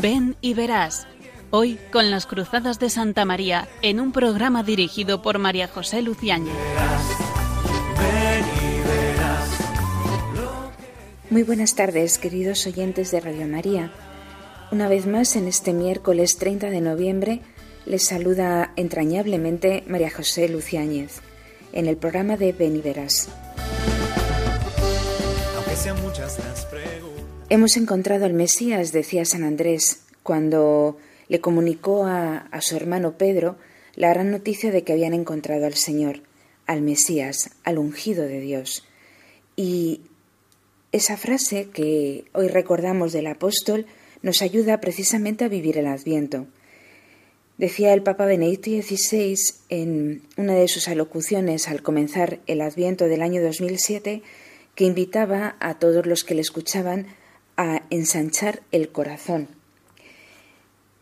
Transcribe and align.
Ven 0.00 0.34
y 0.40 0.54
verás. 0.54 1.06
Hoy 1.50 1.78
con 1.92 2.10
las 2.10 2.24
Cruzadas 2.24 2.78
de 2.78 2.88
Santa 2.88 3.26
María 3.26 3.68
en 3.82 4.00
un 4.00 4.12
programa 4.12 4.62
dirigido 4.62 5.20
por 5.20 5.38
María 5.38 5.68
José 5.68 6.00
Luciáñez. 6.00 6.54
Muy 11.28 11.42
buenas 11.42 11.74
tardes, 11.74 12.16
queridos 12.16 12.66
oyentes 12.66 13.10
de 13.10 13.20
Radio 13.20 13.46
María. 13.46 13.92
Una 14.72 14.88
vez 14.88 15.06
más, 15.06 15.36
en 15.36 15.46
este 15.46 15.74
miércoles 15.74 16.38
30 16.38 16.70
de 16.70 16.80
noviembre, 16.80 17.42
les 17.84 18.04
saluda 18.04 18.72
entrañablemente 18.76 19.84
María 19.86 20.10
José 20.10 20.48
Luciáñez 20.48 21.20
en 21.72 21.86
el 21.86 21.98
programa 21.98 22.38
de 22.38 22.52
Ven 22.52 22.76
y 22.76 22.80
verás. 22.80 23.28
Hemos 27.52 27.76
encontrado 27.76 28.26
al 28.26 28.32
Mesías, 28.32 28.92
decía 28.92 29.24
San 29.24 29.42
Andrés, 29.42 30.04
cuando 30.22 30.98
le 31.26 31.40
comunicó 31.40 32.04
a, 32.06 32.48
su 32.60 32.76
hermano 32.76 33.18
Pedro 33.18 33.56
la 33.96 34.10
gran 34.10 34.30
noticia 34.30 34.70
de 34.70 34.84
que 34.84 34.92
habían 34.92 35.14
encontrado 35.14 35.66
al 35.66 35.74
Señor, 35.74 36.20
al 36.68 36.80
Mesías, 36.80 37.50
al 37.64 37.78
ungido 37.78 38.22
de 38.22 38.38
Dios. 38.38 38.86
Y 39.56 40.02
esa 40.92 41.16
frase 41.16 41.70
que 41.70 42.24
hoy 42.34 42.46
recordamos 42.46 43.12
del 43.12 43.26
apóstol 43.26 43.86
nos 44.22 44.42
ayuda 44.42 44.80
precisamente 44.80 45.44
a 45.44 45.48
vivir 45.48 45.76
el 45.76 45.88
Adviento. 45.88 46.46
Decía 47.58 47.92
el 47.94 48.04
Papa 48.04 48.26
Benedicto 48.26 48.70
XVI 48.70 49.34
en 49.70 50.22
una 50.36 50.54
de 50.54 50.68
sus 50.68 50.86
alocuciones 50.86 51.66
al 51.66 51.82
comenzar 51.82 52.38
el 52.46 52.60
Adviento 52.60 53.08
del 53.08 53.22
año 53.22 53.42
2007 53.42 54.22
que 54.76 54.84
invitaba 54.84 55.56
a 55.58 55.80
todos 55.80 56.06
los 56.06 56.22
que 56.22 56.36
le 56.36 56.42
escuchaban 56.42 57.08
a 57.60 57.82
ensanchar 57.90 58.62
el 58.72 58.90
corazón, 58.90 59.46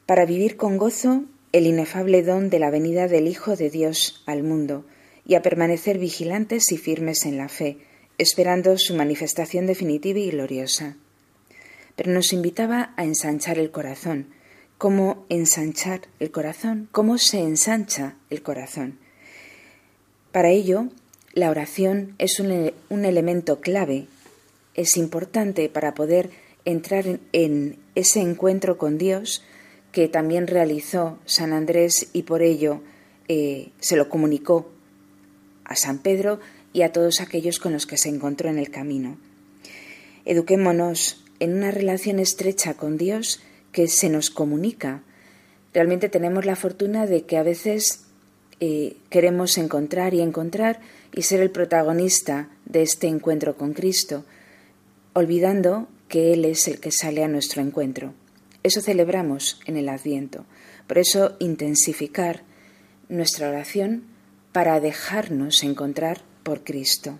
para 0.06 0.26
vivir 0.26 0.56
con 0.56 0.76
gozo 0.76 1.22
el 1.52 1.68
inefable 1.68 2.24
don 2.24 2.50
de 2.50 2.58
la 2.58 2.68
venida 2.68 3.06
del 3.06 3.28
Hijo 3.28 3.54
de 3.54 3.70
Dios 3.70 4.24
al 4.26 4.42
mundo 4.42 4.84
y 5.24 5.36
a 5.36 5.42
permanecer 5.42 5.98
vigilantes 5.98 6.72
y 6.72 6.76
firmes 6.76 7.26
en 7.26 7.36
la 7.36 7.48
fe, 7.48 7.78
esperando 8.18 8.76
su 8.76 8.96
manifestación 8.96 9.68
definitiva 9.68 10.18
y 10.18 10.30
gloriosa. 10.30 10.96
Pero 11.94 12.10
nos 12.10 12.32
invitaba 12.32 12.92
a 12.96 13.04
ensanchar 13.04 13.60
el 13.60 13.70
corazón. 13.70 14.26
¿Cómo 14.78 15.26
ensanchar 15.28 16.00
el 16.18 16.32
corazón? 16.32 16.88
¿Cómo 16.90 17.18
se 17.18 17.38
ensancha 17.38 18.16
el 18.30 18.42
corazón? 18.42 18.98
Para 20.32 20.50
ello, 20.50 20.88
la 21.34 21.50
oración 21.50 22.16
es 22.18 22.40
un, 22.40 22.72
un 22.88 23.04
elemento 23.04 23.60
clave, 23.60 24.08
es 24.74 24.96
importante 24.96 25.68
para 25.68 25.94
poder 25.94 26.47
entrar 26.68 27.18
en, 27.32 27.78
ese 27.94 28.20
encuentro 28.20 28.76
con 28.76 28.98
Dios 28.98 29.42
que 29.90 30.06
también 30.06 30.46
realizó 30.46 31.18
San 31.24 31.54
Andrés 31.54 32.10
y 32.12 32.22
por 32.24 32.42
ello 32.42 32.82
eh, 33.26 33.70
se 33.80 33.96
lo 33.96 34.10
comunicó 34.10 34.70
a 35.64 35.76
San 35.76 35.98
Pedro 35.98 36.40
y 36.74 36.82
a 36.82 36.92
todos 36.92 37.20
aquellos 37.20 37.58
con 37.58 37.72
los 37.72 37.86
que 37.86 37.96
se 37.96 38.10
encontró 38.10 38.50
en 38.50 38.58
el 38.58 38.70
camino. 38.70 39.16
Eduquémonos 40.26 41.24
en 41.40 41.54
una 41.54 41.70
relación 41.70 42.18
estrecha 42.18 42.74
con 42.74 42.98
Dios 42.98 43.40
que 43.72 43.88
se 43.88 44.10
nos 44.10 44.28
comunica. 44.28 45.02
Realmente 45.72 46.10
tenemos 46.10 46.44
la 46.44 46.54
fortuna 46.54 47.06
de 47.06 47.22
que 47.22 47.38
a 47.38 47.42
veces 47.42 48.04
eh, 48.60 48.96
queremos 49.08 49.56
encontrar 49.56 50.12
y 50.12 50.20
encontrar 50.20 50.80
y 51.14 51.22
ser 51.22 51.40
el 51.40 51.50
protagonista 51.50 52.50
de 52.66 52.82
este 52.82 53.06
encuentro 53.06 53.56
con 53.56 53.72
Cristo, 53.72 54.24
olvidando 55.14 55.88
que 56.08 56.32
Él 56.32 56.44
es 56.44 56.66
el 56.68 56.80
que 56.80 56.90
sale 56.90 57.22
a 57.22 57.28
nuestro 57.28 57.62
encuentro. 57.62 58.14
Eso 58.62 58.80
celebramos 58.80 59.60
en 59.66 59.76
el 59.76 59.88
Adviento. 59.88 60.44
Por 60.86 60.98
eso 60.98 61.36
intensificar 61.38 62.42
nuestra 63.08 63.48
oración 63.48 64.04
para 64.52 64.80
dejarnos 64.80 65.62
encontrar 65.62 66.22
por 66.42 66.64
Cristo. 66.64 67.18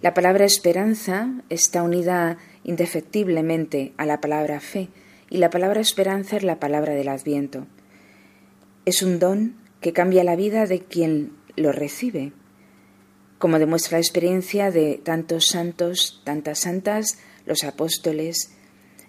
La 0.00 0.14
palabra 0.14 0.44
esperanza 0.44 1.30
está 1.50 1.82
unida 1.82 2.38
indefectiblemente 2.64 3.92
a 3.96 4.06
la 4.06 4.20
palabra 4.20 4.60
fe 4.60 4.88
y 5.28 5.38
la 5.38 5.50
palabra 5.50 5.80
esperanza 5.80 6.36
es 6.36 6.42
la 6.42 6.58
palabra 6.58 6.94
del 6.94 7.08
Adviento. 7.08 7.66
Es 8.86 9.02
un 9.02 9.18
don 9.18 9.56
que 9.80 9.92
cambia 9.92 10.24
la 10.24 10.36
vida 10.36 10.66
de 10.66 10.80
quien 10.80 11.32
lo 11.56 11.72
recibe 11.72 12.32
como 13.40 13.58
demuestra 13.58 13.96
la 13.96 14.02
experiencia 14.02 14.70
de 14.70 15.00
tantos 15.02 15.46
santos, 15.46 16.20
tantas 16.24 16.58
santas, 16.58 17.18
los 17.46 17.64
apóstoles. 17.64 18.50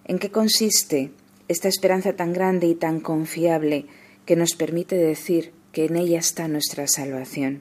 ¿En 0.06 0.20
qué 0.20 0.32
consiste 0.32 1.12
esta 1.50 1.68
esperanza 1.68 2.14
tan 2.16 2.32
grande 2.32 2.68
y 2.68 2.76
tan 2.76 3.02
confiable 3.02 3.88
que 4.26 4.38
nos 4.38 4.56
permite 4.56 4.96
decir 4.96 5.52
que 5.74 5.84
en 5.84 5.98
ella 5.98 6.20
está 6.20 6.48
nuestra 6.48 6.88
salvación? 6.88 7.60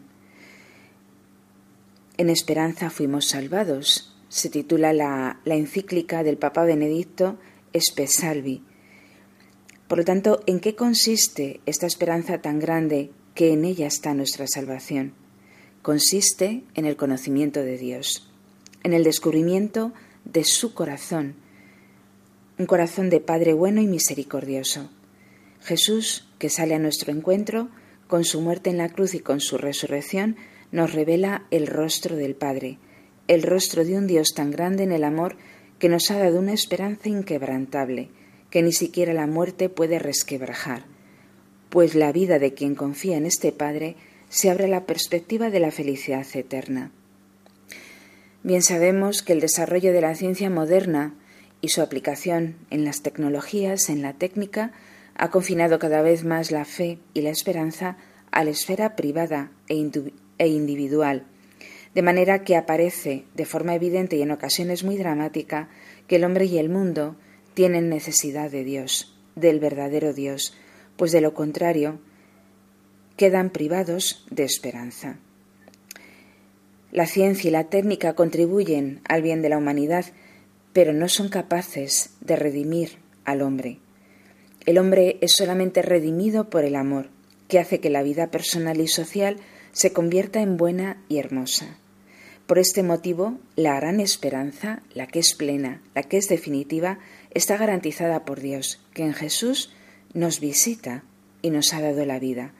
En 2.19 2.31
esperanza 2.31 2.89
fuimos 2.89 3.27
salvados, 3.27 4.17
se 4.29 4.49
titula 4.49 4.93
la, 4.93 5.41
encíclica 5.47 6.23
del 6.23 6.39
Papa 6.39 6.63
Benedicto 6.63 7.37
Espe 7.73 8.07
Salvi. 8.07 8.63
Por 9.89 9.99
lo 9.99 10.05
tanto, 10.05 10.45
¿en 10.47 10.61
qué 10.61 10.77
consiste 10.77 11.61
esta 11.67 11.89
esperanza 11.89 12.41
tan 12.41 12.61
grande 12.61 13.11
que 13.35 13.53
en 13.53 13.65
ella 13.65 13.89
está 13.89 14.15
nuestra 14.15 14.47
salvación? 14.47 15.15
Consiste 15.83 16.63
en 16.75 16.85
el 16.85 16.97
conocimiento 16.97 17.61
de 17.61 17.79
Dios, 17.79 18.29
en 18.83 18.93
el 18.93 19.05
descubrimiento 19.05 19.93
de 20.25 20.45
su 20.45 20.75
corazón, 20.75 21.35
un 22.59 22.67
corazón 22.67 23.09
de 23.09 23.21
Padre 23.21 23.55
bueno 23.55 23.81
y 23.81 23.87
misericordioso. 23.87 24.91
Jesús, 25.63 26.29
que 26.39 26.51
sale 26.51 26.75
a 26.75 26.79
nuestro 26.79 27.13
encuentro, 27.13 27.69
con 28.07 28.25
su 28.25 28.41
muerte 28.41 28.71
en 28.71 28.77
la 28.77 28.89
cruz 28.91 29.15
y 29.15 29.21
con 29.21 29.41
su 29.41 29.57
resurrección, 29.57 30.37
nos 30.73 30.93
revela 30.93 31.47
el 31.51 31.67
rostro 31.67 32.17
del 32.17 32.35
Padre, 32.35 32.79
el 33.29 33.43
rostro 33.43 33.85
de 33.85 33.97
un 33.97 34.07
Dios 34.07 34.35
tan 34.35 34.51
grande 34.51 34.83
en 34.83 34.93
el 34.93 35.05
amor 35.05 35.37
que 35.79 35.89
nos 35.89 36.11
ha 36.11 36.19
dado 36.19 36.39
una 36.39 36.53
esperanza 36.53 37.09
inquebrantable, 37.09 38.11
que 38.51 38.63
ni 38.63 38.73
siquiera 38.73 39.15
la 39.15 39.27
muerte 39.27 39.69
puede 39.69 39.99
resquebrajar, 39.99 40.85
pues 41.71 41.95
la 41.95 42.13
vida 42.13 42.39
de 42.39 42.53
quien 42.53 42.75
confía 42.75 43.17
en 43.17 43.25
este 43.25 43.53
Padre 43.53 43.97
se 44.31 44.49
abre 44.49 44.69
la 44.69 44.87
perspectiva 44.87 45.51
de 45.51 45.61
la 45.61 45.73
felicidad 45.73 46.27
eterna. 46.35 46.93
Bien 48.43 48.63
sabemos 48.63 49.23
que 49.23 49.35
el 49.35 49.41
desarrollo 49.41 49.93
de 49.93 50.01
la 50.01 50.15
ciencia 50.15 50.49
moderna 50.49 51.15
y 51.61 51.69
su 51.69 51.83
aplicación 51.83 52.57
en 52.71 52.85
las 52.85 53.03
tecnologías, 53.03 53.91
en 53.91 54.01
la 54.01 54.15
técnica, 54.15 54.73
ha 55.17 55.31
confinado 55.31 55.79
cada 55.79 56.01
vez 56.01 56.25
más 56.25 56.53
la 56.53 56.65
fe 56.65 56.99
y 57.13 57.21
la 57.21 57.31
esperanza 57.31 57.99
a 58.31 58.45
la 58.45 58.51
esfera 58.51 58.95
privada 58.95 59.51
e, 59.69 59.91
e 60.39 60.47
individual, 60.47 61.27
de 61.95 62.03
manera 62.03 62.45
que 62.45 62.57
aparece 62.57 63.25
de 63.35 63.45
forma 63.45 63.75
evidente 63.75 64.17
y 64.17 64.23
en 64.23 64.31
ocasiones 64.31 64.85
muy 64.85 64.97
dramática 64.97 65.69
que 66.07 66.17
el 66.17 66.25
hombre 66.25 66.45
y 66.47 66.59
el 66.59 66.71
mundo 66.71 67.17
tienen 67.55 67.89
necesidad 67.89 68.51
de 68.51 68.63
Dios, 68.63 69.19
del 69.35 69.59
verdadero 69.59 70.15
Dios, 70.15 70.57
pues 70.97 71.11
de 71.11 71.21
lo 71.21 71.35
contrario 71.35 71.99
quedan 73.21 73.51
privados 73.51 74.25
de 74.31 74.45
esperanza. 74.45 75.19
La 76.91 77.05
ciencia 77.05 77.49
y 77.49 77.51
la 77.51 77.65
técnica 77.65 78.15
contribuyen 78.15 79.03
al 79.07 79.21
bien 79.21 79.43
de 79.43 79.51
la 79.51 79.59
humanidad, 79.59 80.07
pero 80.73 80.95
no 80.95 81.07
son 81.07 81.29
capaces 81.29 82.15
de 82.23 82.37
redimir 82.37 82.93
al 83.27 83.43
hombre. 83.43 83.77
El 84.65 84.79
hombre 84.79 85.19
es 85.21 85.35
solamente 85.37 85.83
redimido 85.83 86.49
por 86.49 86.65
el 86.65 86.75
amor, 86.75 87.11
que 87.47 87.59
hace 87.59 87.79
que 87.79 87.91
la 87.91 88.03
vida 88.03 88.31
personal 88.31 88.81
y 88.81 88.89
social 88.89 89.37
se 89.73 89.93
convierta 89.93 90.41
en 90.41 90.57
buena 90.57 91.05
y 91.11 91.19
hermosa. 91.19 91.77
Por 92.47 92.59
este 92.59 92.83
motivo, 92.83 93.39
la 93.55 93.77
gran 93.77 94.01
esperanza, 94.01 94.81
la 94.95 95.07
que 95.07 95.19
es 95.19 95.35
plena, 95.35 95.83
la 95.95 96.05
que 96.05 96.17
es 96.17 96.27
definitiva, 96.29 97.01
está 97.33 97.59
garantizada 97.59 98.25
por 98.25 98.41
Dios, 98.41 98.81
que 98.95 99.03
en 99.03 99.13
Jesús 99.13 99.75
nos 100.15 100.41
visita 100.41 101.05
y 101.43 101.51
nos 101.51 101.75
ha 101.75 101.83
dado 101.83 102.07
la 102.07 102.19
vida. 102.19 102.55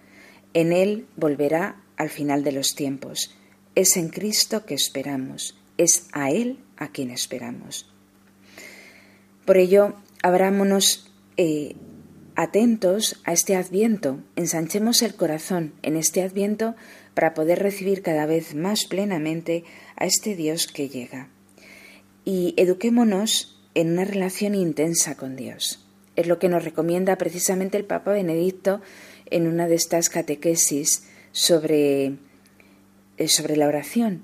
En 0.55 0.73
Él 0.73 1.07
volverá 1.17 1.81
al 1.97 2.11
final 2.11 2.43
de 2.45 2.53
los 2.53 2.75
tiempos. 2.75 3.35
Es 3.75 3.97
en 3.97 4.09
Cristo 4.09 4.65
que 4.65 4.75
esperamos, 4.75 5.57
es 5.77 6.09
a 6.13 6.31
Él 6.31 6.59
a 6.77 6.89
quien 6.89 7.11
esperamos. 7.11 7.89
Por 9.45 9.59
ello, 9.59 9.95
abrámonos 10.23 11.11
eh, 11.37 11.77
atentos 12.37 13.21
a 13.25 13.33
este 13.33 13.57
adviento, 13.57 14.21
ensanchemos 14.37 15.03
el 15.03 15.15
corazón 15.15 15.75
en 15.83 15.97
este 15.97 16.23
adviento 16.23 16.75
para 17.15 17.35
poder 17.35 17.59
recibir 17.59 18.03
cada 18.03 18.27
vez 18.27 18.55
más 18.55 18.87
plenamente 18.87 19.65
a 19.97 20.07
este 20.07 20.37
Dios 20.37 20.67
que 20.67 20.89
llega. 20.89 21.29
Y 22.25 22.55
eduquémonos 22.57 23.61
en 23.75 23.93
una 23.93 24.05
relación 24.05 24.55
intensa 24.55 25.17
con 25.17 25.37
Dios. 25.37 25.85
Es 26.17 26.27
lo 26.27 26.39
que 26.39 26.49
nos 26.49 26.65
recomienda 26.65 27.17
precisamente 27.17 27.77
el 27.77 27.85
Papa 27.85 28.13
Benedicto 28.13 28.81
en 29.31 29.47
una 29.47 29.69
de 29.69 29.75
estas 29.75 30.09
catequesis 30.09 31.05
sobre, 31.33 32.15
eh, 33.17 33.29
sobre 33.29 33.57
la 33.57 33.69
oración 33.69 34.23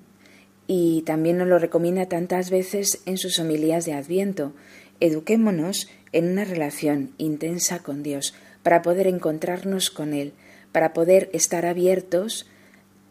y 0.66 1.02
también 1.02 1.38
nos 1.38 1.48
lo 1.48 1.58
recomienda 1.58 2.06
tantas 2.06 2.50
veces 2.50 3.00
en 3.06 3.18
sus 3.18 3.38
homilías 3.38 3.84
de 3.84 3.92
Adviento, 3.92 4.52
Eduquémonos 5.00 5.88
en 6.12 6.30
una 6.30 6.44
relación 6.44 7.12
intensa 7.18 7.80
con 7.80 8.02
Dios 8.02 8.34
para 8.62 8.82
poder 8.82 9.06
encontrarnos 9.06 9.90
con 9.90 10.14
Él, 10.14 10.32
para 10.72 10.92
poder 10.92 11.28
estar 11.32 11.66
abiertos 11.66 12.46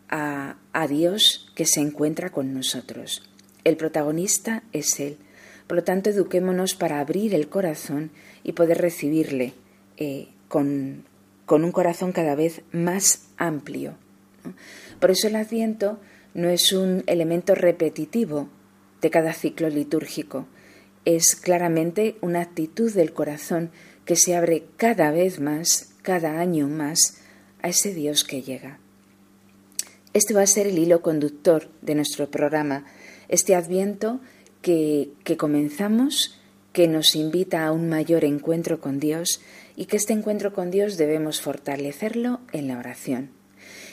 a, 0.10 0.58
a 0.74 0.88
Dios 0.88 1.52
que 1.56 1.66
se 1.66 1.82
encuentra 1.82 2.32
con 2.32 2.54
nosotros. 2.54 3.30
El 3.64 3.78
protagonista 3.78 4.64
es 4.74 5.00
Él. 5.00 5.18
Por 5.68 5.78
lo 5.78 5.84
tanto, 5.84 6.10
eduquémonos 6.10 6.76
para 6.76 7.00
abrir 7.00 7.34
el 7.34 7.50
corazón 7.50 8.12
y 8.44 8.54
poder 8.54 8.80
recibirle 8.80 9.54
eh, 9.98 10.28
con, 10.48 11.06
un 11.50 11.72
corazón 11.72 12.12
cada 12.12 12.36
vez 12.36 12.62
más 12.72 13.28
amplio. 13.38 13.96
Por 15.00 15.12
eso 15.12 15.28
el 15.28 15.36
adviento 15.36 16.00
no 16.34 16.50
es 16.50 16.74
un 16.74 17.04
elemento 17.08 17.56
repetitivo 17.56 18.50
de 19.02 19.10
cada 19.10 19.34
ciclo 19.34 19.70
litúrgico, 19.70 20.48
es 21.06 21.36
claramente 21.36 22.18
una 22.22 22.42
actitud 22.42 22.92
del 22.94 23.14
corazón 23.14 23.70
que 24.06 24.16
se 24.16 24.36
abre 24.36 24.66
cada 24.78 25.12
vez 25.12 25.40
más, 25.40 25.94
cada 26.02 26.40
año 26.40 26.68
más, 26.68 27.22
a 27.62 27.70
ese 27.70 27.94
Dios 27.94 28.24
que 28.24 28.42
llega. 28.42 28.80
Este 30.14 30.34
va 30.34 30.42
a 30.42 30.48
ser 30.48 30.68
el 30.68 30.78
hilo 30.78 31.02
conductor 31.02 31.70
de 31.82 31.96
nuestro 31.96 32.30
programa, 32.30 32.86
este 33.28 33.56
adviento 33.56 34.20
que, 34.62 35.10
que 35.24 35.38
comenzamos, 35.38 36.40
que 36.76 36.90
nos 36.90 37.16
invita 37.16 37.66
a 37.66 37.72
un 37.72 37.88
mayor 37.88 38.26
encuentro 38.26 38.82
con 38.82 39.00
Dios 39.00 39.40
y 39.78 39.86
que 39.86 39.96
este 39.96 40.12
encuentro 40.12 40.52
con 40.52 40.72
Dios 40.72 40.98
debemos 40.98 41.40
fortalecerlo 41.40 42.42
en 42.52 42.68
la 42.68 42.78
oración. 42.78 43.30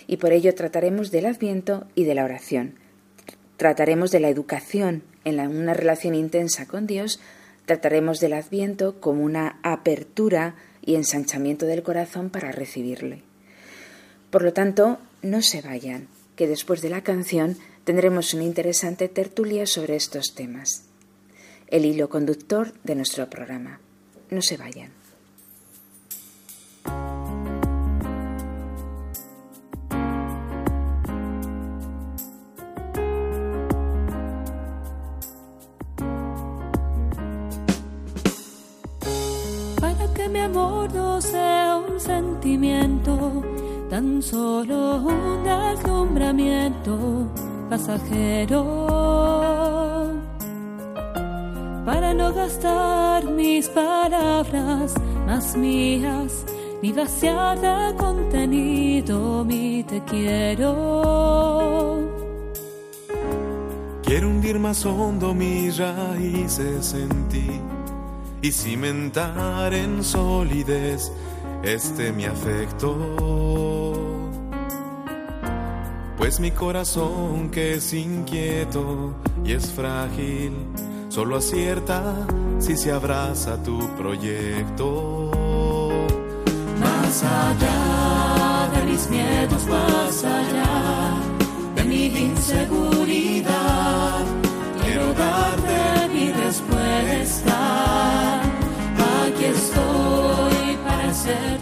Y 0.09 0.17
por 0.17 0.33
ello 0.33 0.53
trataremos 0.57 1.13
del 1.13 1.27
adviento 1.27 1.87
y 1.95 2.03
de 2.03 2.17
la 2.17 2.25
oración. 2.25 2.75
Trataremos 3.57 4.11
de 4.11 4.19
la 4.19 4.31
educación 4.31 5.05
en 5.25 5.39
una 5.39 5.75
relación 5.75 6.17
intensa 6.17 6.67
con 6.67 6.89
Dios, 6.89 7.21
trataremos 7.67 8.19
del 8.19 8.33
adviento 8.33 9.01
como 9.01 9.23
una 9.23 9.61
apertura 9.63 10.57
y 10.85 10.97
ensanchamiento 10.97 11.67
del 11.67 11.85
corazón 11.85 12.31
para 12.31 12.51
recibirle. 12.51 13.23
Por 14.31 14.43
lo 14.43 14.53
tanto, 14.53 14.99
no 15.23 15.41
se 15.43 15.63
vayan, 15.63 16.09
que 16.35 16.49
después 16.49 16.83
de 16.83 16.91
la 16.91 17.05
canción 17.05 17.57
tendremos 17.85 18.35
una 18.35 18.43
interesante 18.43 19.07
tertulia 19.07 19.67
sobre 19.67 19.95
estos 19.95 20.35
temas. 20.35 20.92
El 21.73 21.85
hilo 21.85 22.09
conductor 22.09 22.73
de 22.85 22.95
nuestro 22.95 23.29
programa. 23.29 23.81
No 24.31 24.41
se 24.43 24.57
vayan. 24.57 25.03
sentimiento, 42.43 43.43
tan 43.89 44.21
solo 44.21 44.97
un 44.97 45.45
deslumbramiento 45.45 47.29
pasajero. 47.71 48.63
Para 51.85 52.15
no 52.15 52.33
gastar 52.33 53.25
mis 53.25 53.69
palabras 53.69 54.95
más 55.27 55.57
mías, 55.57 56.45
ni 56.81 56.93
vaciar 56.93 57.61
de 57.61 57.97
contenido 57.97 59.45
mi 59.45 59.83
te 59.83 60.01
quiero. 60.05 60.73
Quiero 64.05 64.29
hundir 64.29 64.59
más 64.61 64.87
hondo 64.87 65.35
mis 65.35 65.79
raíces 65.79 66.95
en 66.95 67.29
ti 67.29 67.61
y 68.43 68.53
cimentar 68.53 69.75
en 69.75 70.05
solidez 70.05 71.11
este 71.65 72.13
mi 72.13 72.27
afecto. 72.27 72.97
Pues 76.19 76.39
mi 76.39 76.53
corazón 76.53 77.51
que 77.51 77.75
es 77.75 77.93
inquieto 77.93 79.15
y 79.45 79.53
es 79.53 79.73
frágil, 79.73 80.53
solo 81.13 81.37
acierta 81.37 82.27
si 82.59 82.75
se 82.75 82.91
abraza 82.91 83.63
tu 83.63 83.87
proyecto. 83.99 85.31
Más 86.81 87.23
allá 87.23 88.71
de 88.75 88.83
mis 88.91 89.11
miedos, 89.11 89.67
más 89.67 90.25
allá 90.25 91.13
de 91.77 91.85
mi 91.85 92.07
inseguridad, 92.07 94.25
quiero 94.83 95.13
darte 95.13 96.09
mi 96.15 96.33
respuesta. 96.33 98.41
Aquí 99.27 99.45
estoy 99.45 100.79
tu 100.83 101.29
voluntad, 101.29 101.62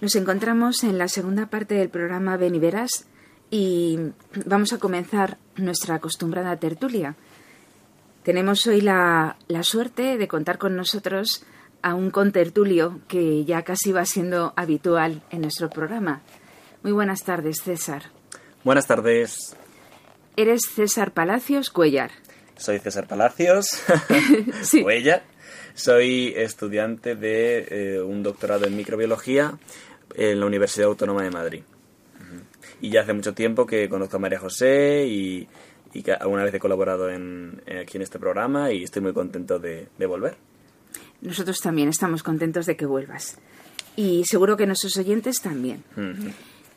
Nos 0.00 0.16
encontramos 0.16 0.82
en 0.82 0.96
la 0.96 1.08
segunda 1.08 1.46
parte 1.46 1.74
del 1.74 1.90
programa 1.90 2.38
Ven 2.38 2.54
y 2.54 2.58
Verás 2.58 3.04
y 3.50 3.98
vamos 4.46 4.72
a 4.72 4.78
comenzar 4.78 5.36
nuestra 5.56 5.96
acostumbrada 5.96 6.56
tertulia. 6.56 7.16
Tenemos 8.22 8.66
hoy 8.66 8.80
la, 8.80 9.36
la 9.48 9.62
suerte 9.62 10.16
de 10.16 10.26
contar 10.26 10.56
con 10.56 10.74
nosotros 10.74 11.44
a 11.82 11.94
un 11.94 12.10
contertulio 12.10 13.00
que 13.08 13.44
ya 13.44 13.62
casi 13.62 13.92
va 13.92 14.06
siendo 14.06 14.54
habitual 14.56 15.20
en 15.30 15.42
nuestro 15.42 15.68
programa. 15.68 16.22
Muy 16.82 16.92
buenas 16.92 17.22
tardes, 17.22 17.60
César. 17.62 18.04
Buenas 18.64 18.86
tardes. 18.86 19.54
Eres 20.34 20.62
César 20.74 21.12
Palacios 21.12 21.68
Cuellar. 21.68 22.10
Soy 22.56 22.78
César 22.78 23.06
Palacios, 23.06 23.82
sí. 24.62 24.82
Soy 25.74 26.34
estudiante 26.36 27.14
de 27.16 27.66
eh, 27.70 28.02
un 28.02 28.22
doctorado 28.22 28.66
en 28.66 28.76
microbiología 28.76 29.58
en 30.14 30.40
la 30.40 30.46
Universidad 30.46 30.88
Autónoma 30.88 31.22
de 31.22 31.30
Madrid. 31.30 31.62
Y 32.80 32.90
ya 32.90 33.02
hace 33.02 33.12
mucho 33.12 33.34
tiempo 33.34 33.66
que 33.66 33.88
conozco 33.88 34.16
a 34.16 34.20
María 34.20 34.38
José 34.38 35.06
y, 35.06 35.46
que 36.02 36.12
alguna 36.12 36.44
vez 36.44 36.54
he 36.54 36.58
colaborado 36.58 37.10
en, 37.10 37.62
aquí 37.82 37.98
en 37.98 38.02
este 38.02 38.18
programa 38.18 38.72
y 38.72 38.84
estoy 38.84 39.02
muy 39.02 39.12
contento 39.12 39.58
de, 39.58 39.88
volver. 40.06 40.36
Nosotros 41.20 41.60
también 41.60 41.88
estamos 41.88 42.22
contentos 42.22 42.66
de 42.66 42.76
que 42.76 42.86
vuelvas. 42.86 43.38
Y 43.96 44.24
seguro 44.24 44.56
que 44.56 44.66
nuestros 44.66 44.96
oyentes 44.96 45.42
también. 45.42 45.84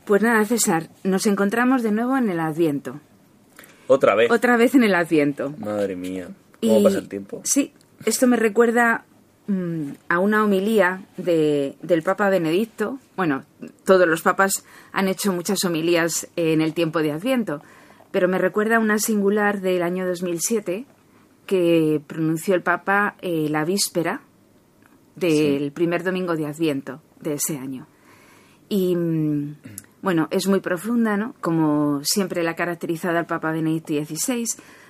Pues 0.05 0.21
nada, 0.21 0.43
César, 0.43 0.89
nos 1.03 1.25
encontramos 1.25 1.83
de 1.83 1.91
nuevo 1.91 2.17
en 2.17 2.29
el 2.29 2.39
Adviento. 2.39 2.99
Otra 3.87 4.15
vez. 4.15 4.31
Otra 4.31 4.57
vez 4.57 4.75
en 4.75 4.83
el 4.83 4.95
Adviento. 4.95 5.53
Madre 5.57 5.95
mía, 5.95 6.29
¿cómo 6.59 6.83
pasa 6.83 6.97
el 6.97 7.07
tiempo? 7.07 7.41
Sí, 7.45 7.71
esto 8.05 8.27
me 8.27 8.35
recuerda 8.35 9.05
mm, 9.47 9.91
a 10.09 10.19
una 10.19 10.43
homilía 10.43 11.03
de, 11.17 11.75
del 11.81 12.03
Papa 12.03 12.29
Benedicto. 12.29 12.99
Bueno, 13.15 13.43
todos 13.85 14.07
los 14.07 14.21
papas 14.21 14.65
han 14.91 15.07
hecho 15.07 15.33
muchas 15.33 15.63
homilías 15.63 16.27
en 16.35 16.61
el 16.61 16.73
tiempo 16.73 16.99
de 16.99 17.11
Adviento, 17.11 17.61
pero 18.11 18.27
me 18.27 18.37
recuerda 18.37 18.77
a 18.77 18.79
una 18.79 18.99
singular 18.99 19.61
del 19.61 19.83
año 19.83 20.05
2007 20.07 20.85
que 21.45 22.01
pronunció 22.07 22.55
el 22.55 22.61
Papa 22.61 23.15
eh, 23.21 23.47
la 23.49 23.65
víspera 23.65 24.21
del 25.15 25.71
primer 25.71 26.03
domingo 26.03 26.35
de 26.35 26.45
Adviento 26.45 27.01
de 27.19 27.33
ese 27.33 27.57
año. 27.57 27.87
Y 28.69 28.95
mm, 28.95 29.55
bueno, 30.01 30.27
es 30.31 30.47
muy 30.47 30.59
profunda, 30.59 31.17
¿no? 31.17 31.33
Como 31.41 32.01
siempre 32.03 32.43
la 32.43 32.51
ha 32.51 32.55
caracterizado 32.55 33.17
al 33.17 33.25
Papa 33.25 33.51
Benedicto 33.51 33.93
XVI, 33.93 34.45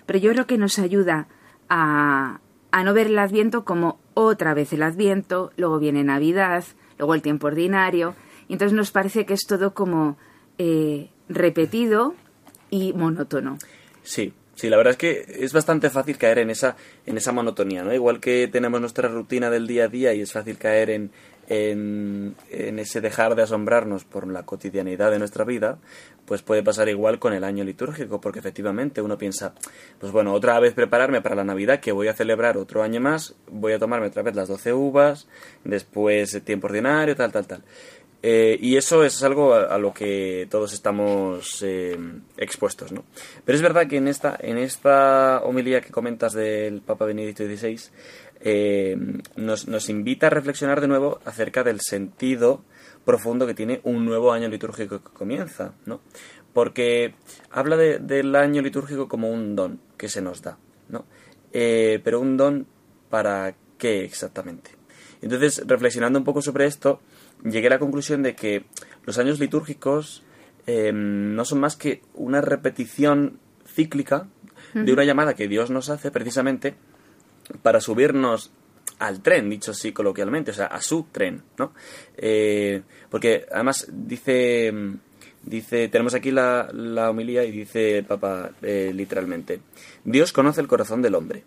pero 0.05 0.19
yo 0.19 0.31
creo 0.31 0.47
que 0.47 0.57
nos 0.57 0.79
ayuda 0.79 1.27
a, 1.69 2.39
no 2.83 2.93
ver 2.93 3.07
el 3.07 3.19
Adviento 3.19 3.63
como 3.63 3.99
otra 4.13 4.53
vez 4.53 4.73
el 4.73 4.83
Adviento, 4.83 5.51
luego 5.57 5.79
viene 5.79 6.03
Navidad, 6.03 6.63
luego 6.97 7.15
el 7.15 7.21
tiempo 7.21 7.47
ordinario, 7.47 8.15
y 8.47 8.53
entonces 8.53 8.75
nos 8.75 8.91
parece 8.91 9.25
que 9.25 9.33
es 9.33 9.45
todo 9.47 9.73
como 9.73 10.17
eh, 10.57 11.09
repetido 11.29 12.15
y 12.69 12.93
monótono. 12.93 13.57
Sí, 14.03 14.33
Sí, 14.55 14.69
la 14.69 14.77
verdad 14.77 14.91
es 14.91 14.97
que 14.97 15.25
es 15.43 15.51
bastante 15.51 15.89
fácil 15.89 16.17
caer 16.17 16.37
en 16.37 16.51
esa, 16.51 16.75
en 17.07 17.17
esa 17.17 17.31
monotonía, 17.31 17.83
¿no? 17.83 17.91
Igual 17.91 18.19
que 18.19 18.47
tenemos 18.47 18.79
nuestra 18.79 19.09
rutina 19.09 19.49
del 19.49 19.65
día 19.65 19.85
a 19.85 19.87
día 19.87 20.13
y 20.13 20.21
es 20.21 20.31
fácil 20.31 20.57
caer 20.59 20.91
en, 20.91 21.11
en, 21.47 22.35
ese 22.49 23.01
dejar 23.01 23.35
de 23.35 23.43
asombrarnos 23.43 24.05
por 24.05 24.27
la 24.27 24.43
cotidianidad 24.43 25.11
de 25.11 25.19
nuestra 25.19 25.45
vida, 25.45 25.77
pues 26.25 26.41
puede 26.41 26.63
pasar 26.63 26.89
igual 26.89 27.19
con 27.19 27.33
el 27.33 27.43
año 27.43 27.63
litúrgico, 27.63 28.21
porque 28.21 28.39
efectivamente 28.39 29.01
uno 29.01 29.17
piensa, 29.17 29.53
pues 29.99 30.11
bueno, 30.11 30.33
otra 30.33 30.59
vez 30.59 30.73
prepararme 30.73 31.21
para 31.21 31.35
la 31.35 31.43
Navidad, 31.43 31.79
que 31.79 31.91
voy 31.91 32.07
a 32.07 32.13
celebrar 32.13 32.57
otro 32.57 32.83
año 32.83 33.01
más, 33.01 33.35
voy 33.51 33.73
a 33.73 33.79
tomarme 33.79 34.07
otra 34.07 34.23
vez 34.23 34.35
las 34.35 34.47
12 34.47 34.73
uvas, 34.73 35.27
después 35.63 36.41
tiempo 36.43 36.67
ordinario, 36.67 37.15
tal, 37.15 37.31
tal, 37.31 37.47
tal. 37.47 37.63
Eh, 38.25 38.57
y 38.61 38.77
eso 38.77 39.03
es 39.03 39.21
algo 39.21 39.53
a, 39.53 39.77
lo 39.77 39.93
que 39.93 40.47
todos 40.49 40.71
estamos 40.71 41.61
eh, 41.61 41.99
expuestos, 42.37 42.93
¿no? 42.93 43.03
Pero 43.43 43.57
es 43.57 43.61
verdad 43.61 43.85
que 43.85 43.97
en 43.97 44.07
esta, 44.07 44.37
en 44.39 44.57
esta 44.57 45.41
homilía 45.43 45.81
que 45.81 45.91
comentas 45.91 46.31
del 46.31 46.79
Papa 46.79 47.03
Benedicto 47.03 47.43
XVI, 47.43 47.77
eh, 48.45 48.97
nos, 49.37 49.67
nos, 49.67 49.89
invita 49.89 50.27
a 50.27 50.29
reflexionar 50.29 50.81
de 50.81 50.87
nuevo 50.89 51.19
acerca 51.25 51.63
del 51.63 51.79
sentido 51.81 52.61
profundo 53.05 53.47
que 53.47 53.53
tiene 53.53 53.79
un 53.83 54.05
nuevo 54.05 54.31
año 54.33 54.49
litúrgico 54.49 55.01
que 55.01 55.09
comienza, 55.11 55.73
¿no? 55.85 56.01
Porque 56.53 57.15
habla 57.49 57.77
de- 57.77 57.99
del 57.99 58.35
año 58.35 58.61
litúrgico 58.61 59.07
como 59.07 59.29
un 59.31 59.55
don 59.55 59.79
que 59.97 60.09
se 60.09 60.21
nos 60.21 60.41
da, 60.41 60.57
¿no? 60.89 61.05
Eh, 61.53 61.99
pero 62.03 62.19
un 62.19 62.35
don 62.37 62.67
para 63.09 63.55
qué 63.77 64.03
exactamente. 64.03 64.71
Entonces, 65.21 65.63
reflexionando 65.65 66.19
un 66.19 66.25
poco 66.25 66.41
sobre 66.41 66.65
esto, 66.65 66.99
llegué 67.43 67.67
a 67.67 67.71
la 67.71 67.79
conclusión 67.79 68.23
de 68.23 68.35
que 68.35 68.65
los 69.05 69.17
años 69.17 69.39
litúrgicos 69.39 70.23
eh, 70.67 70.91
no 70.93 71.45
son 71.45 71.59
más 71.61 71.75
que 71.77 72.01
una 72.13 72.41
repetición 72.41 73.39
cíclica 73.65 74.27
de 74.73 74.91
una 74.91 75.03
llamada 75.03 75.33
que 75.35 75.47
Dios 75.47 75.69
nos 75.69 75.89
hace 75.89 76.09
precisamente 76.11 76.73
para 77.61 77.81
subirnos 77.81 78.51
al 78.99 79.21
tren, 79.21 79.49
dicho 79.49 79.71
así 79.71 79.91
coloquialmente, 79.91 80.51
o 80.51 80.53
sea, 80.53 80.67
a 80.67 80.81
su 80.81 81.07
tren, 81.11 81.43
¿no? 81.57 81.73
Eh, 82.17 82.81
porque 83.09 83.45
además 83.51 83.87
dice, 83.91 84.73
dice, 85.43 85.87
tenemos 85.89 86.13
aquí 86.13 86.31
la, 86.31 86.69
la 86.71 87.09
homilía 87.09 87.43
y 87.43 87.51
dice 87.51 87.99
el 87.99 88.05
Papa 88.05 88.51
eh, 88.61 88.91
literalmente, 88.93 89.61
Dios 90.03 90.31
conoce 90.31 90.61
el 90.61 90.67
corazón 90.67 91.01
del 91.01 91.15
hombre, 91.15 91.43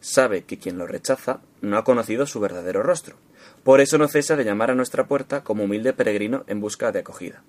sabe 0.00 0.42
que 0.42 0.58
quien 0.58 0.78
lo 0.78 0.86
rechaza 0.86 1.40
no 1.60 1.76
ha 1.76 1.84
conocido 1.84 2.26
su 2.26 2.40
verdadero 2.40 2.82
rostro, 2.82 3.16
por 3.62 3.80
eso 3.80 3.98
no 3.98 4.08
cesa 4.08 4.36
de 4.36 4.44
llamar 4.44 4.70
a 4.70 4.74
nuestra 4.74 5.06
puerta 5.06 5.44
como 5.44 5.64
humilde 5.64 5.92
peregrino 5.92 6.44
en 6.46 6.60
busca 6.60 6.90
de 6.90 7.00
acogida. 7.00 7.42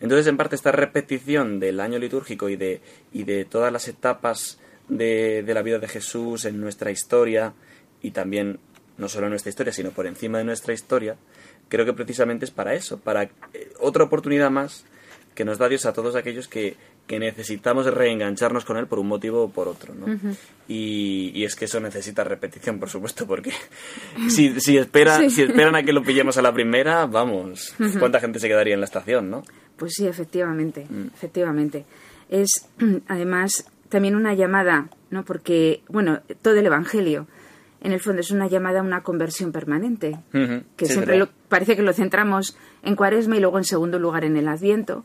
Entonces, 0.00 0.26
en 0.28 0.36
parte, 0.36 0.54
esta 0.54 0.72
repetición 0.72 1.58
del 1.58 1.80
año 1.80 1.98
litúrgico 1.98 2.48
y 2.48 2.56
de, 2.56 2.80
y 3.12 3.24
de 3.24 3.44
todas 3.44 3.72
las 3.72 3.88
etapas 3.88 4.58
de, 4.88 5.42
de 5.42 5.54
la 5.54 5.62
vida 5.62 5.78
de 5.78 5.88
Jesús 5.88 6.44
en 6.44 6.60
nuestra 6.60 6.90
historia, 6.90 7.52
y 8.02 8.10
también 8.12 8.58
no 8.96 9.08
solo 9.08 9.26
en 9.26 9.30
nuestra 9.30 9.50
historia, 9.50 9.72
sino 9.72 9.90
por 9.90 10.06
encima 10.06 10.38
de 10.38 10.44
nuestra 10.44 10.72
historia, 10.74 11.16
creo 11.68 11.84
que 11.84 11.92
precisamente 11.92 12.44
es 12.44 12.50
para 12.50 12.74
eso, 12.74 12.98
para 12.98 13.24
eh, 13.24 13.30
otra 13.80 14.04
oportunidad 14.04 14.50
más 14.50 14.84
que 15.34 15.44
nos 15.44 15.58
da 15.58 15.68
Dios 15.68 15.86
a 15.86 15.92
todos 15.92 16.16
aquellos 16.16 16.48
que, 16.48 16.74
que 17.06 17.20
necesitamos 17.20 17.86
reengancharnos 17.86 18.64
con 18.64 18.76
Él 18.76 18.88
por 18.88 18.98
un 18.98 19.06
motivo 19.06 19.44
o 19.44 19.48
por 19.50 19.68
otro. 19.68 19.94
¿no? 19.94 20.06
y, 20.66 21.30
y 21.32 21.44
es 21.44 21.54
que 21.54 21.66
eso 21.66 21.78
necesita 21.78 22.24
repetición, 22.24 22.80
por 22.80 22.90
supuesto, 22.90 23.24
porque 23.24 23.52
si, 24.28 24.58
si, 24.60 24.76
espera, 24.78 25.18
Sí. 25.18 25.30
si 25.30 25.42
esperan 25.42 25.76
a 25.76 25.84
que 25.84 25.92
lo 25.92 26.02
pillemos 26.02 26.38
a 26.38 26.42
la 26.42 26.52
primera, 26.52 27.06
vamos, 27.06 27.72
¿cuánta 28.00 28.18
gente 28.18 28.40
se 28.40 28.48
quedaría 28.48 28.74
en 28.74 28.80
la 28.80 28.86
estación? 28.86 29.30
¿no? 29.30 29.44
Pues 29.76 29.92
sí, 29.94 30.08
efectivamente, 30.08 30.86
Mm. 30.90 31.06
efectivamente. 31.14 31.84
Es 32.28 32.48
además 33.06 33.64
también 33.88 34.14
una 34.16 34.34
llamada, 34.34 34.88
¿no? 35.10 35.24
Porque, 35.24 35.82
bueno, 35.88 36.20
todo 36.42 36.54
el 36.56 36.66
Evangelio, 36.66 37.26
en 37.80 37.92
el 37.92 38.00
fondo, 38.00 38.20
es 38.20 38.30
una 38.30 38.48
llamada 38.48 38.80
a 38.80 38.82
una 38.82 39.02
conversión 39.02 39.52
permanente. 39.52 40.18
Que 40.76 40.86
sí, 40.86 40.92
siempre 40.94 41.16
lo- 41.18 41.28
parece 41.48 41.76
que 41.76 41.82
lo 41.82 41.92
centramos 41.92 42.56
en 42.82 42.96
Cuaresma 42.96 43.36
y 43.36 43.40
luego 43.40 43.58
en 43.58 43.64
segundo 43.64 43.98
lugar 43.98 44.24
en 44.24 44.36
el 44.36 44.48
Adviento, 44.48 45.04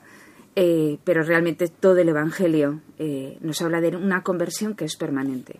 eh, 0.55 0.97
pero 1.03 1.23
realmente 1.23 1.67
todo 1.67 1.97
el 1.97 2.09
Evangelio 2.09 2.81
eh, 2.99 3.37
nos 3.41 3.61
habla 3.61 3.81
de 3.81 3.95
una 3.95 4.21
conversión 4.23 4.75
que 4.75 4.85
es 4.85 4.95
permanente. 4.95 5.59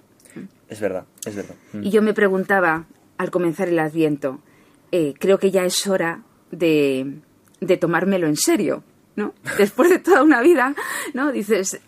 Es 0.70 0.80
verdad, 0.82 1.06
es 1.26 1.36
verdad. 1.36 1.56
Y 1.82 1.92
yo 1.92 2.02
me 2.02 2.14
preguntaba, 2.14 2.86
al 3.18 3.30
comenzar 3.32 3.70
el 3.70 3.78
Adviento, 3.80 4.40
eh, 4.92 5.14
creo 5.20 5.38
que 5.38 5.52
ya 5.52 5.64
es 5.66 5.86
hora 5.88 6.24
de, 6.52 7.20
de 7.62 7.78
tomármelo 7.78 8.26
en 8.28 8.36
serio, 8.36 8.84
¿no? 9.16 9.34
Después 9.58 9.90
de 9.92 10.00
toda 10.00 10.24
una 10.24 10.42
vida, 10.42 10.74
¿no? 11.14 11.32
Dices, 11.32 11.80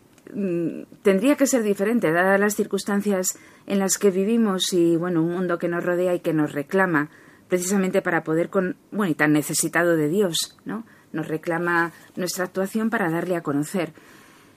tendría 1.02 1.36
que 1.36 1.48
ser 1.48 1.64
diferente, 1.64 2.12
dadas 2.12 2.40
las 2.40 2.56
circunstancias 2.56 3.38
en 3.68 3.80
las 3.80 3.98
que 3.98 4.12
vivimos 4.12 4.74
y, 4.74 4.96
bueno, 4.96 5.22
un 5.22 5.32
mundo 5.32 5.58
que 5.58 5.68
nos 5.68 5.84
rodea 5.84 6.16
y 6.16 6.20
que 6.20 6.34
nos 6.34 6.52
reclama, 6.52 7.10
precisamente 7.48 8.02
para 8.02 8.24
poder 8.24 8.50
con, 8.50 8.76
bueno, 8.92 9.12
y 9.12 9.16
tan 9.16 9.34
necesitado 9.34 9.96
de 9.96 10.10
Dios, 10.10 10.58
¿no? 10.66 10.86
Nos 11.14 11.28
reclama 11.28 11.94
nuestra 12.16 12.46
actuación 12.46 12.90
para 12.90 13.10
darle 13.10 13.36
a 13.36 13.42
conocer 13.42 13.94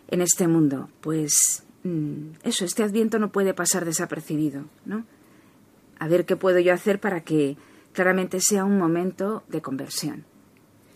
en 0.09 0.23
este 0.23 0.49
mundo. 0.49 0.89
Pues 1.01 1.63
mm, 1.85 2.31
eso, 2.43 2.65
este 2.65 2.83
adviento 2.83 3.19
no 3.19 3.31
puede 3.31 3.55
pasar 3.55 3.85
desapercibido, 3.85 4.65
¿no? 4.85 5.05
A 5.99 6.09
ver 6.09 6.25
qué 6.25 6.37
puedo 6.37 6.59
yo 6.59 6.73
hacer 6.73 7.01
para 7.01 7.23
que 7.23 7.57
claramente 7.93 8.39
sea 8.41 8.65
un 8.65 8.79
momento 8.79 9.45
de 9.49 9.61
conversión. 9.61 10.25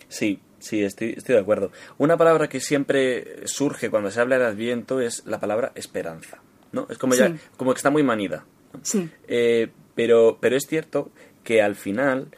Sí, 0.09 0.41
sí, 0.63 0.83
estoy, 0.83 1.15
estoy 1.17 1.35
de 1.35 1.41
acuerdo. 1.41 1.71
Una 1.99 2.17
palabra 2.17 2.49
que 2.49 2.61
siempre 2.61 3.47
surge 3.47 3.91
cuando 3.91 4.11
se 4.11 4.21
habla 4.21 4.39
de 4.39 4.47
Adviento 4.47 5.01
es 5.01 5.25
la 5.27 5.39
palabra 5.41 5.73
esperanza, 5.75 6.39
¿no? 6.73 6.87
Es 6.89 6.99
como 6.99 7.15
ya, 7.15 7.27
como 7.57 7.73
que 7.75 7.79
está 7.79 7.91
muy 7.91 8.03
manida. 8.03 8.45
¿no? 8.73 8.81
Sí, 8.83 9.11
Eh, 9.29 9.69
pero, 9.95 10.39
pero 10.41 10.57
es 10.57 10.65
cierto 10.67 11.11
que 11.45 11.61
al 11.61 11.75
final 11.75 12.29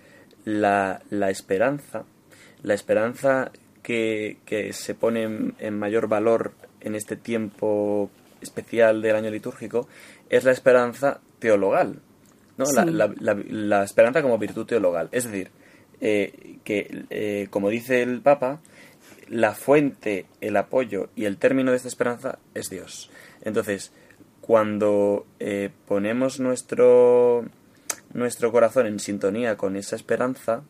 la, 0.45 1.01
la 1.11 1.31
esperanza, 1.31 2.05
la 2.63 2.75
esperanza 2.75 3.53
que, 3.83 4.39
que 4.45 4.73
se 4.73 4.95
pone 4.95 5.23
en, 5.23 5.55
en 5.59 5.79
mayor 5.79 6.09
valor 6.09 6.53
en 6.81 6.95
este 6.95 7.17
tiempo 7.17 8.11
especial 8.41 9.01
del 9.03 9.17
año 9.17 9.31
litúrgico 9.31 9.89
es 10.29 10.45
la 10.45 10.53
esperanza 10.53 11.21
teologal, 11.39 12.01
¿no? 12.57 12.65
La- 12.75 12.85
la- 13.21 13.35
la 13.49 13.85
esperanza 13.85 14.23
como 14.23 14.39
virtud 14.39 14.67
teologal. 14.67 15.09
Es 15.13 15.25
decir, 15.25 15.51
eh, 16.01 16.59
que, 16.65 17.05
eh, 17.11 17.49
como 17.51 17.69
dice 17.69 18.03
el 18.03 18.21
Papa, 18.21 18.61
la 19.29 19.55
fuente, 19.55 20.27
el 20.41 20.57
apoyo 20.57 21.09
y 21.17 21.25
el 21.25 21.39
término 21.39 21.71
de 21.71 21.79
esta 21.79 21.89
esperanza 21.89 22.39
es 22.55 22.69
Dios. 22.69 23.11
Entonces, 23.43 23.93
cuando 24.41 25.27
eh, 25.41 25.71
ponemos 25.87 26.41
nuestro, 26.41 27.45
nuestro 28.13 28.53
corazón 28.53 28.87
en 28.87 29.01
sintonía 29.01 29.57
con 29.57 29.77
esa 29.77 29.97
esperanza, 29.97 30.63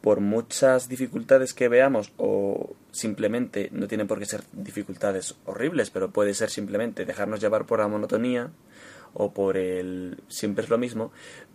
por 0.00 0.20
muchas 0.20 0.88
dificultades 0.88 1.54
que 1.54 1.68
veamos, 1.68 2.12
o 2.16 2.74
simplemente 2.92 3.68
no 3.72 3.88
tienen 3.88 4.06
por 4.06 4.18
qué 4.18 4.26
ser 4.26 4.42
dificultades 4.52 5.34
horribles, 5.44 5.90
pero 5.90 6.10
puede 6.10 6.34
ser 6.34 6.50
simplemente 6.50 7.04
dejarnos 7.04 7.40
llevar 7.40 7.66
por 7.66 7.80
la 7.80 7.88
monotonía 7.88 8.50
o 9.18 9.32
por 9.32 9.56
el 9.56 10.22
siempre 10.28 10.64
es 10.64 10.70
lo 10.70 10.78
mismo, 10.78 11.12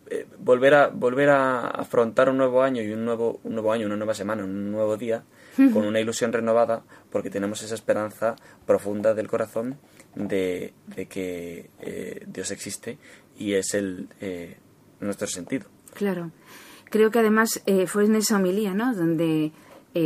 eh, 0.09 0.27
volver 0.37 0.75
a 0.75 0.87
volver 0.89 1.29
a 1.29 1.67
afrontar 1.67 2.29
un 2.29 2.37
nuevo 2.37 2.61
año 2.61 2.83
y 2.83 2.91
un 2.91 3.05
nuevo 3.05 3.39
un 3.43 3.53
nuevo 3.53 3.71
año, 3.71 3.87
una 3.87 3.95
nueva 3.95 4.13
semana, 4.13 4.43
un 4.43 4.71
nuevo 4.71 4.97
día 4.97 5.23
con 5.55 5.85
una 5.85 5.99
ilusión 5.99 6.33
renovada 6.33 6.83
porque 7.11 7.29
tenemos 7.29 7.61
esa 7.61 7.75
esperanza 7.75 8.35
profunda 8.65 9.13
del 9.13 9.27
corazón 9.27 9.77
de, 10.15 10.73
de 10.87 11.05
que 11.05 11.69
eh, 11.79 12.25
Dios 12.27 12.51
existe 12.51 12.97
y 13.37 13.53
es 13.53 13.73
el 13.73 14.09
eh, 14.19 14.57
nuestro 14.99 15.27
sentido. 15.27 15.65
claro. 15.93 16.31
Creo 16.89 17.09
que 17.09 17.17
además 17.17 17.63
eh, 17.65 17.87
fue 17.87 18.05
en 18.05 18.13
esa 18.13 18.35
homilía, 18.35 18.75
¿no? 18.75 18.93
Donde 18.93 19.51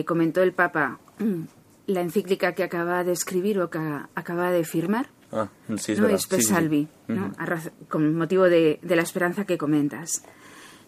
comentó 0.06 0.42
el 0.42 0.54
Papa 0.54 1.02
mm, 1.20 1.44
la 1.88 2.00
encíclica 2.00 2.54
que 2.54 2.64
acaba 2.64 3.04
de 3.04 3.12
escribir 3.12 3.60
o 3.60 3.70
que 3.70 3.80
acaba 4.16 4.52
de 4.52 4.64
firmar, 4.64 5.10
Ah, 5.32 5.50
sí, 5.78 5.92
es 5.92 6.00
¿no? 6.00 6.04
verdad. 6.04 6.20
Espe 6.20 6.38
Sí, 6.38 6.42
sí, 6.42 6.48
sí. 6.48 6.54
Salvi, 6.54 6.88
¿no? 7.08 7.34
Con 7.90 8.16
motivo 8.16 8.44
de, 8.46 8.80
de 8.82 8.96
la 8.96 9.02
esperanza 9.02 9.46
que 9.46 9.58
comentas. 9.58 10.24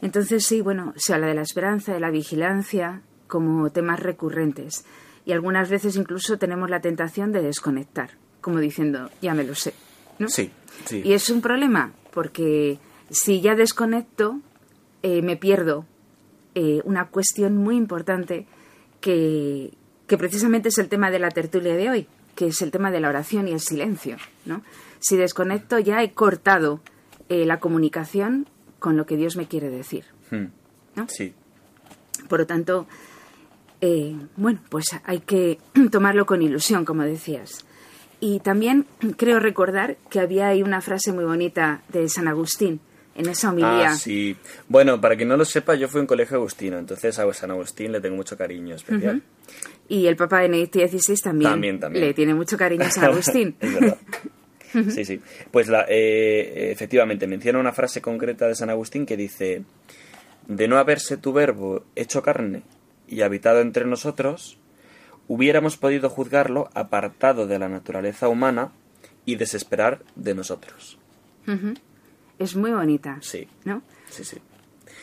Entonces, 0.01 0.45
sí, 0.45 0.61
bueno, 0.61 0.93
se 0.95 1.13
habla 1.13 1.27
de 1.27 1.33
la 1.33 1.41
esperanza, 1.41 1.93
de 1.93 1.99
la 1.99 2.09
vigilancia, 2.09 3.01
como 3.27 3.69
temas 3.69 3.99
recurrentes. 3.99 4.85
Y 5.25 5.33
algunas 5.33 5.69
veces 5.69 5.95
incluso 5.95 6.37
tenemos 6.37 6.69
la 6.69 6.79
tentación 6.79 7.31
de 7.31 7.41
desconectar, 7.41 8.11
como 8.41 8.59
diciendo, 8.59 9.09
ya 9.21 9.33
me 9.33 9.43
lo 9.43 9.55
sé. 9.55 9.73
¿no? 10.17 10.29
Sí, 10.29 10.51
sí. 10.85 11.01
Y 11.03 11.13
es 11.13 11.29
un 11.29 11.41
problema, 11.41 11.91
porque 12.11 12.79
si 13.09 13.41
ya 13.41 13.55
desconecto, 13.55 14.39
eh, 15.03 15.21
me 15.21 15.35
pierdo 15.35 15.85
eh, 16.55 16.81
una 16.85 17.09
cuestión 17.09 17.57
muy 17.57 17.75
importante 17.75 18.47
que, 19.01 19.73
que 20.07 20.17
precisamente 20.17 20.69
es 20.69 20.77
el 20.77 20.89
tema 20.89 21.11
de 21.11 21.19
la 21.19 21.29
tertulia 21.29 21.75
de 21.75 21.89
hoy, 21.89 22.07
que 22.39 22.47
es 22.47 22.61
el 22.61 22.71
tema 22.71 22.89
de 22.89 23.01
la 23.01 23.09
oración 23.09 23.49
y 23.49 23.51
el 23.51 23.59
silencio. 23.59 24.15
¿no? 24.45 24.63
Si 25.01 25.17
desconecto, 25.17 25.77
ya 25.77 26.01
he 26.01 26.13
cortado 26.13 26.79
eh, 27.27 27.45
la 27.45 27.59
comunicación 27.59 28.47
con 28.79 28.95
lo 28.95 29.05
que 29.05 29.17
Dios 29.17 29.35
me 29.35 29.49
quiere 29.49 29.69
decir. 29.69 30.05
Hmm. 30.31 30.45
¿no? 30.95 31.05
Sí, 31.09 31.33
Por 32.29 32.39
lo 32.39 32.47
tanto, 32.47 32.87
eh, 33.81 34.15
bueno, 34.37 34.61
pues 34.69 34.85
hay 35.03 35.19
que 35.19 35.59
tomarlo 35.91 36.25
con 36.25 36.41
ilusión, 36.41 36.85
como 36.85 37.03
decías. 37.03 37.65
Y 38.21 38.39
también 38.39 38.85
creo 39.17 39.41
recordar 39.41 39.97
que 40.09 40.21
había 40.21 40.47
ahí 40.47 40.63
una 40.63 40.79
frase 40.79 41.11
muy 41.11 41.25
bonita 41.25 41.81
de 41.89 42.07
San 42.07 42.29
Agustín 42.29 42.79
en 43.15 43.27
esa 43.27 43.49
homilía. 43.49 43.89
Ah, 43.89 43.95
sí. 43.97 44.37
Bueno, 44.69 45.01
para 45.01 45.17
quien 45.17 45.27
no 45.27 45.35
lo 45.35 45.43
sepa, 45.43 45.75
yo 45.75 45.89
fui 45.89 45.99
a 45.99 46.03
un 46.03 46.07
colegio 46.07 46.37
agustino, 46.37 46.77
entonces 46.77 47.19
a 47.19 47.33
San 47.33 47.51
Agustín 47.51 47.91
le 47.91 47.99
tengo 47.99 48.15
mucho 48.15 48.37
cariño 48.37 48.75
especial. 48.75 49.21
Y 49.89 50.05
el 50.07 50.15
Papa 50.15 50.41
Benedicto 50.41 50.79
XVI 50.79 51.15
también, 51.17 51.51
También, 51.51 51.79
también. 51.79 52.05
le 52.05 52.13
tiene 52.13 52.33
mucho 52.35 52.55
cariño 52.57 52.85
a 52.85 52.91
San 52.91 53.03
Agustín. 53.11 53.55
es 53.59 53.73
verdad. 53.73 53.97
Sí, 54.71 55.03
sí. 55.03 55.19
Pues 55.49 55.67
la, 55.67 55.85
eh, 55.89 56.69
efectivamente, 56.71 57.25
menciona 57.25 57.57
una 57.57 57.71
frase 57.71 58.01
concreta 58.01 58.47
de 58.47 58.53
San 58.53 58.69
Agustín 58.69 59.07
que 59.07 59.17
dice, 59.17 59.63
de 60.47 60.67
no 60.67 60.77
haberse 60.77 61.17
tu 61.17 61.33
verbo 61.33 61.85
hecho 61.95 62.21
carne 62.21 62.61
y 63.07 63.21
habitado 63.21 63.61
entre 63.61 63.85
nosotros, 63.85 64.59
hubiéramos 65.27 65.75
podido 65.77 66.07
juzgarlo 66.11 66.69
apartado 66.75 67.47
de 67.47 67.57
la 67.57 67.67
naturaleza 67.67 68.27
humana 68.29 68.71
y 69.25 69.37
desesperar 69.37 70.03
de 70.15 70.35
nosotros. 70.35 70.99
es 72.37 72.55
muy 72.55 72.69
bonita. 72.69 73.17
Sí. 73.21 73.47
¿no? 73.65 73.81
Sí, 74.07 74.23
sí. 74.23 74.37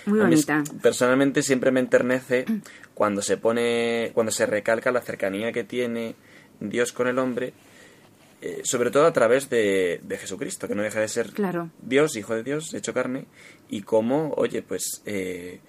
Muy 0.07 0.21
A 0.21 0.27
mí 0.29 0.35
es- 0.37 0.47
bonita. 0.47 0.73
personalmente 0.81 1.43
siempre 1.43 1.73
me 1.73 1.81
enternece 1.81 2.45
cuando 2.97 3.21
se 3.23 3.37
pone, 3.37 4.11
cuando 4.15 4.33
se 4.33 4.47
recalca 4.47 4.91
la 4.91 5.03
cercanía 5.03 5.53
que 5.53 5.63
tiene 5.65 6.15
Dios 6.61 6.93
con 6.93 7.07
el 7.07 7.19
hombre, 7.19 7.53
eh, 8.41 8.63
sobre 8.65 8.91
todo 8.91 9.05
a 9.07 9.13
través 9.13 9.49
de, 9.51 10.01
de 10.03 10.17
Jesucristo, 10.19 10.67
que 10.67 10.75
no 10.75 10.83
deja 10.83 11.01
de 11.01 11.09
ser 11.09 11.31
Claro. 11.31 11.71
Dios, 11.83 12.17
hijo 12.17 12.35
de 12.35 12.43
Dios, 12.43 12.73
hecho 12.75 12.93
carne, 12.95 13.27
y 13.69 13.83
cómo, 13.83 14.33
oye, 14.39 14.63
pues 14.63 15.03
eh, 15.05 15.61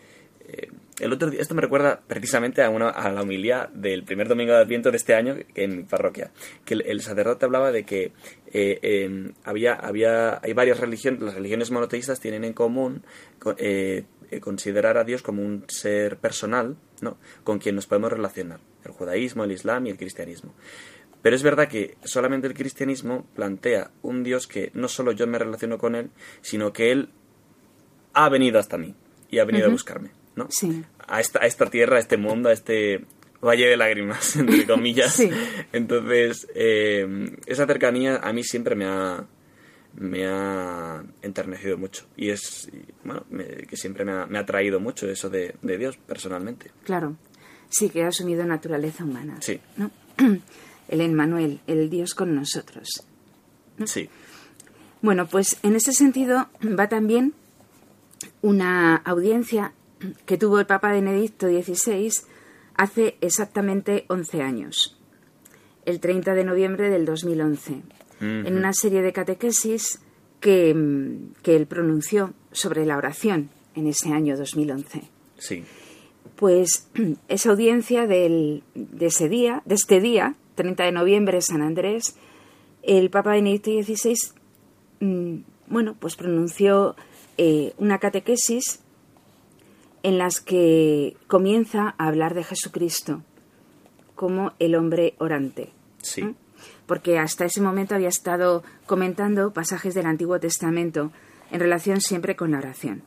eh, 0.48 0.70
el 1.00 1.12
otro 1.14 1.30
día, 1.30 1.42
esto 1.42 1.54
me 1.54 1.62
recuerda 1.62 2.00
precisamente 2.08 2.62
a, 2.64 2.70
una, 2.70 2.90
a 2.90 3.12
la 3.12 3.24
humildad 3.24 3.68
del 3.70 4.04
primer 4.04 4.30
domingo 4.30 4.54
de 4.54 4.60
Adviento 4.62 4.90
de 4.92 4.98
este 4.98 5.14
año 5.14 5.36
en 5.56 5.78
mi 5.78 5.84
parroquia, 5.84 6.32
que 6.64 6.76
el, 6.76 6.82
el 6.88 7.02
sacerdote 7.02 7.46
hablaba 7.46 7.72
de 7.74 7.84
que 7.84 8.12
eh, 8.54 8.80
eh, 8.82 9.32
había, 9.44 9.74
había, 9.74 10.40
hay 10.42 10.54
varias 10.54 10.80
religiones, 10.80 11.22
las 11.22 11.36
religiones 11.36 11.72
monoteístas 11.72 12.20
tienen 12.22 12.46
en 12.46 12.54
común 12.54 13.04
co- 13.40 13.56
eh, 13.58 14.06
considerar 14.42 14.98
a 14.98 15.04
Dios 15.04 15.22
como 15.22 15.42
un 15.42 15.66
ser 15.68 16.18
personal, 16.18 16.78
¿no? 17.02 17.18
Con 17.44 17.60
quien 17.60 17.76
nos 17.76 17.88
podemos 17.88 18.12
relacionar, 18.12 18.60
el 18.84 18.92
judaísmo, 18.92 19.44
el 19.44 19.52
islam 19.52 19.88
y 19.88 19.90
el 19.90 19.98
cristianismo. 19.98 20.54
Pero 21.22 21.36
es 21.36 21.44
verdad 21.44 21.68
que 21.68 21.98
solamente 22.04 22.48
el 22.48 22.54
cristianismo 22.54 23.28
plantea 23.36 23.92
un 24.02 24.24
Dios 24.24 24.48
que 24.48 24.72
no 24.74 24.88
solo 24.88 25.12
yo 25.12 25.28
me 25.28 25.40
relaciono 25.40 25.78
con 25.78 25.96
él, 25.96 26.12
sino 26.42 26.72
que 26.72 26.92
él 26.92 27.10
ha 28.14 28.30
venido 28.30 28.60
hasta 28.60 28.78
mí 28.78 28.96
y 29.30 29.40
ha 29.40 29.46
venido 29.46 29.68
a 29.68 29.72
buscarme, 29.72 30.12
¿no? 30.36 30.48
Sí. 30.50 30.84
A 31.08 31.20
esta, 31.20 31.40
a 31.44 31.48
esta 31.48 31.70
tierra, 31.70 31.98
a 31.98 32.00
este 32.00 32.18
mundo, 32.18 32.50
a 32.50 32.54
este 32.54 33.06
valle 33.42 33.68
de 33.68 33.78
lágrimas, 33.78 34.36
entre 34.38 34.66
comillas. 34.66 35.14
Sí. 35.14 35.30
Entonces, 35.74 36.48
eh, 36.56 37.36
esa 37.46 37.66
cercanía 37.66 38.18
a 38.18 38.34
mí 38.34 38.44
siempre 38.44 38.76
me 38.76 38.86
ha, 38.86 39.26
me 39.98 40.26
ha 40.28 41.04
enternecido 41.22 41.78
mucho. 41.78 42.06
Y 42.16 42.30
es, 42.30 42.70
y, 42.72 42.82
bueno, 43.04 43.26
me- 43.30 43.46
que 43.68 43.76
siempre 43.78 44.06
me 44.06 44.12
ha, 44.14 44.26
me 44.26 44.38
ha 44.40 44.46
traído 44.46 44.80
mucho 44.80 45.10
eso 45.10 45.30
de, 45.30 45.56
de 45.62 45.78
Dios, 45.78 45.98
personalmente. 45.98 46.72
Claro. 46.84 47.16
Sí, 47.70 47.90
que 47.90 48.04
ha 48.04 48.08
asumido 48.08 48.46
naturaleza 48.46 49.04
humana. 49.04 49.38
Sí. 49.42 49.60
¿no? 49.76 49.92
El 50.88 51.02
Emmanuel, 51.02 51.60
el 51.68 51.90
Dios 51.90 52.16
con 52.16 52.34
nosotros. 52.34 52.88
Sí. 53.86 54.10
Bueno, 55.02 55.28
pues 55.28 55.58
en 55.62 55.76
ese 55.76 55.92
sentido 55.92 56.48
va 56.64 56.88
también 56.88 57.34
una 58.42 58.96
audiencia 58.96 59.74
que 60.26 60.38
tuvo 60.38 60.60
el 60.60 60.66
Papa 60.66 60.92
Benedicto 60.92 61.48
XVI 61.48 62.12
hace 62.76 63.18
exactamente 63.20 64.06
11 64.08 64.42
años, 64.42 64.98
el 65.86 66.00
30 66.00 66.34
de 66.36 66.44
noviembre 66.46 66.90
del 66.90 67.04
2011, 67.06 67.82
en 68.20 68.56
una 68.58 68.74
serie 68.74 69.02
de 69.02 69.14
catequesis 69.14 70.00
que, 70.40 70.74
mm, 70.74 71.42
que 71.44 71.56
él 71.56 71.68
pronunció 71.68 72.34
sobre 72.52 72.86
la 72.86 72.98
oración 72.98 73.50
en 73.76 73.88
ese 73.88 74.10
año 74.14 74.36
2011. 74.38 75.04
Sí. 75.38 75.64
Pues 76.36 76.88
esa 77.28 77.50
audiencia 77.52 78.08
del- 78.08 78.64
de 78.76 79.06
ese 79.08 79.30
día, 79.30 79.62
de 79.66 79.76
este 79.76 80.00
día, 80.00 80.36
30 80.56 80.84
de 80.86 80.92
noviembre, 80.92 81.42
San 81.42 81.62
Andrés, 81.62 82.16
el 82.84 83.10
Papa 83.10 83.32
Benedicto 83.32 83.72
XVI, 83.72 84.16
mm, 85.00 85.36
bueno, 85.68 85.96
pues 86.00 86.16
pronunció 86.16 86.96
eh, 87.38 87.74
una 87.78 88.00
catequesis 88.00 88.80
en 90.04 90.18
las 90.18 90.40
que 90.42 91.16
comienza 91.28 91.94
a 91.98 92.08
hablar 92.08 92.34
de 92.34 92.44
Jesucristo 92.44 93.22
como 94.16 94.54
el 94.60 94.74
hombre 94.76 95.14
orante. 95.20 95.70
Sí. 96.02 96.34
Porque 96.88 97.20
hasta 97.20 97.46
ese 97.46 97.62
momento 97.62 97.94
había 97.94 98.08
estado 98.08 98.64
comentando 98.88 99.54
pasajes 99.54 99.94
del 99.94 100.08
Antiguo 100.08 100.40
Testamento 100.40 101.12
en 101.52 101.60
relación 101.60 102.02
siempre 102.02 102.36
con 102.36 102.52
la 102.52 102.58
oración. 102.58 103.04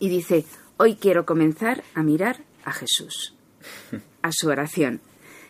Y 0.00 0.08
dice, 0.08 0.44
hoy 0.76 0.96
quiero 0.96 1.24
comenzar 1.24 1.84
a 1.94 2.02
mirar 2.02 2.42
a 2.64 2.72
Jesús, 2.72 3.36
a 4.22 4.30
su 4.32 4.48
oración, 4.48 5.00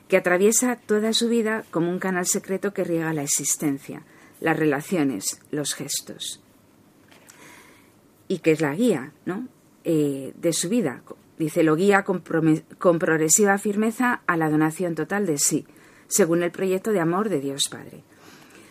que 0.08 0.16
atraviesa 0.16 0.76
toda 0.76 1.12
su 1.12 1.28
vida 1.28 1.64
como 1.70 1.90
un 1.90 1.98
canal 1.98 2.26
secreto 2.26 2.72
que 2.72 2.84
riega 2.84 3.12
la 3.12 3.22
existencia, 3.22 4.02
las 4.40 4.58
relaciones, 4.58 5.40
los 5.50 5.74
gestos. 5.74 6.42
Y 8.26 8.38
que 8.40 8.52
es 8.52 8.60
la 8.60 8.74
guía 8.74 9.12
¿no? 9.24 9.48
Eh, 9.84 10.32
de 10.36 10.52
su 10.52 10.68
vida. 10.68 11.02
Dice, 11.38 11.62
lo 11.62 11.76
guía 11.76 12.02
con, 12.02 12.20
progresiva 12.20 13.58
firmeza 13.58 14.22
a 14.26 14.36
la 14.36 14.50
donación 14.50 14.94
total 14.94 15.24
de 15.24 15.38
sí, 15.38 15.66
según 16.08 16.42
el 16.42 16.50
proyecto 16.50 16.92
de 16.92 17.00
amor 17.00 17.28
de 17.28 17.40
Dios 17.40 17.62
Padre. 17.70 18.02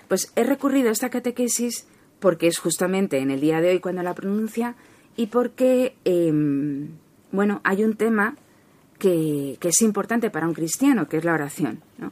Pues 0.07 0.31
he 0.35 0.43
recurrido 0.43 0.89
a 0.89 0.91
esta 0.91 1.09
catequesis 1.09 1.87
porque 2.19 2.47
es 2.47 2.57
justamente 2.57 3.19
en 3.19 3.31
el 3.31 3.39
día 3.39 3.61
de 3.61 3.69
hoy 3.69 3.79
cuando 3.79 4.03
la 4.03 4.15
pronuncia 4.15 4.75
y 5.15 5.27
porque, 5.27 5.95
em, 6.05 6.89
bueno, 7.31 7.61
hay 7.63 7.83
un 7.83 7.95
tema 7.95 8.35
que, 8.99 9.57
que 9.59 9.69
es 9.69 9.81
importante 9.81 10.29
para 10.29 10.47
un 10.47 10.53
cristiano, 10.53 11.07
que 11.07 11.17
es 11.17 11.25
la 11.25 11.33
oración. 11.33 11.81
¿no? 11.97 12.11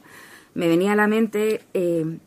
Me 0.54 0.68
venía 0.68 0.92
a 0.92 0.96
la 0.96 1.06
mente 1.06 1.62
em, 1.74 2.18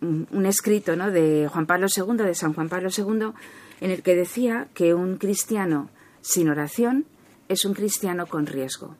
un 0.00 0.28
un 0.30 0.46
escrito 0.46 0.96
¿no? 0.96 1.10
de 1.10 1.48
Juan 1.50 1.66
Pablo 1.66 1.86
II, 1.94 2.16
de 2.16 2.34
San 2.34 2.52
Juan 2.52 2.68
Pablo 2.68 2.90
II, 2.96 3.32
en 3.80 3.90
el 3.90 4.02
que 4.02 4.14
decía 4.14 4.68
que 4.74 4.94
un 4.94 5.16
cristiano 5.16 5.90
sin 6.20 6.48
oración 6.48 7.06
es 7.48 7.64
un 7.64 7.74
cristiano 7.74 8.26
con 8.26 8.46
riesgo. 8.46 8.96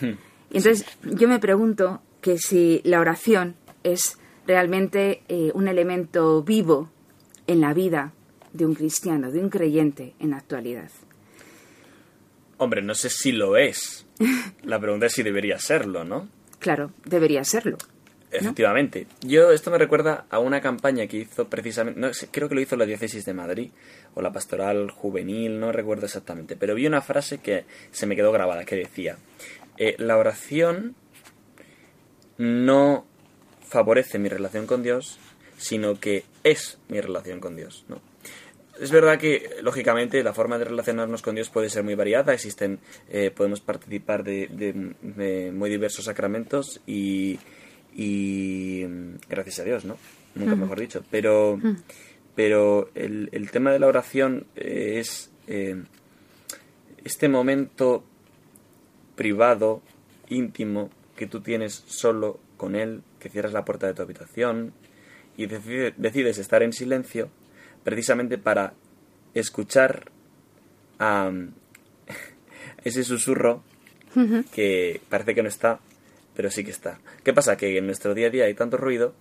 Y 0.00 0.58
entonces 0.58 0.86
yo 1.02 1.28
me 1.28 1.38
pregunto 1.38 2.02
que 2.22 2.38
si 2.38 2.80
la 2.84 3.00
oración 3.00 3.56
es 3.82 4.16
realmente 4.46 5.22
eh, 5.28 5.50
un 5.52 5.68
elemento 5.68 6.42
vivo 6.42 6.90
en 7.46 7.60
la 7.60 7.74
vida 7.74 8.14
de 8.52 8.64
un 8.64 8.74
cristiano, 8.74 9.30
de 9.30 9.40
un 9.40 9.50
creyente 9.50 10.14
en 10.18 10.30
la 10.30 10.38
actualidad. 10.38 10.90
Hombre, 12.56 12.80
no 12.80 12.94
sé 12.94 13.10
si 13.10 13.32
lo 13.32 13.56
es. 13.56 14.06
La 14.62 14.78
pregunta 14.78 15.06
es 15.06 15.12
si 15.12 15.22
debería 15.22 15.58
serlo, 15.58 16.04
¿no? 16.04 16.28
Claro, 16.60 16.92
debería 17.04 17.42
serlo. 17.42 17.76
Efectivamente. 18.30 19.06
Yo, 19.20 19.50
esto 19.50 19.70
me 19.70 19.78
recuerda 19.78 20.26
a 20.30 20.38
una 20.38 20.60
campaña 20.60 21.06
que 21.06 21.18
hizo 21.18 21.48
precisamente, 21.48 22.00
no 22.00 22.10
creo 22.30 22.48
que 22.48 22.54
lo 22.54 22.60
hizo 22.60 22.76
la 22.76 22.86
diócesis 22.86 23.24
de 23.24 23.34
Madrid, 23.34 23.70
o 24.14 24.22
la 24.22 24.32
pastoral 24.32 24.90
juvenil, 24.90 25.58
no 25.58 25.72
recuerdo 25.72 26.06
exactamente, 26.06 26.56
pero 26.56 26.74
vi 26.74 26.86
una 26.86 27.02
frase 27.02 27.38
que 27.38 27.64
se 27.90 28.06
me 28.06 28.16
quedó 28.16 28.32
grabada, 28.32 28.64
que 28.64 28.76
decía, 28.76 29.18
eh, 29.76 29.96
la 29.98 30.16
oración 30.16 30.94
no 32.38 33.04
favorece 33.68 34.18
mi 34.18 34.28
relación 34.28 34.66
con 34.66 34.82
Dios, 34.82 35.18
sino 35.56 35.98
que 35.98 36.24
es 36.44 36.78
mi 36.88 37.00
relación 37.00 37.40
con 37.40 37.56
Dios, 37.56 37.84
¿no? 37.88 38.00
Es 38.80 38.90
verdad 38.90 39.18
que, 39.18 39.50
lógicamente, 39.62 40.22
la 40.24 40.32
forma 40.32 40.58
de 40.58 40.64
relacionarnos 40.64 41.22
con 41.22 41.34
Dios 41.34 41.50
puede 41.50 41.68
ser 41.70 41.84
muy 41.84 41.94
variada. 41.94 42.32
Existen, 42.32 42.80
eh, 43.10 43.30
podemos 43.30 43.60
participar 43.60 44.24
de, 44.24 44.48
de- 44.50 44.94
de 45.02 45.52
muy 45.52 45.68
diversos 45.70 46.06
sacramentos 46.06 46.80
y, 46.86 47.38
y 47.94 48.84
gracias 49.28 49.60
a 49.60 49.64
Dios, 49.64 49.84
¿no? 49.84 49.98
Nunca 50.34 50.56
mejor 50.56 50.80
dicho. 50.80 51.04
Pero, 51.10 51.60
pero 52.34 52.90
el, 52.94 53.28
el 53.32 53.50
tema 53.50 53.70
de 53.72 53.78
la 53.78 53.86
oración 53.86 54.46
eh, 54.56 54.96
es 54.98 55.30
eh, 55.46 55.80
este 57.04 57.28
momento 57.28 58.02
privado, 59.14 59.82
íntimo, 60.28 60.90
que 61.16 61.26
tú 61.26 61.40
tienes 61.40 61.82
solo 61.86 62.40
con 62.56 62.74
Él, 62.74 63.02
que 63.18 63.28
cierras 63.28 63.52
la 63.52 63.64
puerta 63.64 63.86
de 63.86 63.94
tu 63.94 64.02
habitación 64.02 64.72
y 65.36 65.46
decide- 65.46 65.94
decides 65.96 66.38
estar 66.38 66.62
en 66.62 66.72
silencio 66.72 67.28
precisamente 67.84 68.38
para 68.38 68.74
escuchar 69.34 70.10
a 70.98 71.30
ese 72.84 73.04
susurro 73.04 73.62
que 74.54 75.00
parece 75.08 75.34
que 75.34 75.42
no 75.42 75.48
está, 75.48 75.80
pero 76.36 76.50
sí 76.50 76.64
que 76.64 76.70
está. 76.70 76.98
¿Qué 77.24 77.32
pasa? 77.32 77.56
Que 77.56 77.78
en 77.78 77.86
nuestro 77.86 78.14
día 78.14 78.26
a 78.26 78.30
día 78.30 78.44
hay 78.44 78.54
tanto 78.54 78.76
ruido 78.76 79.14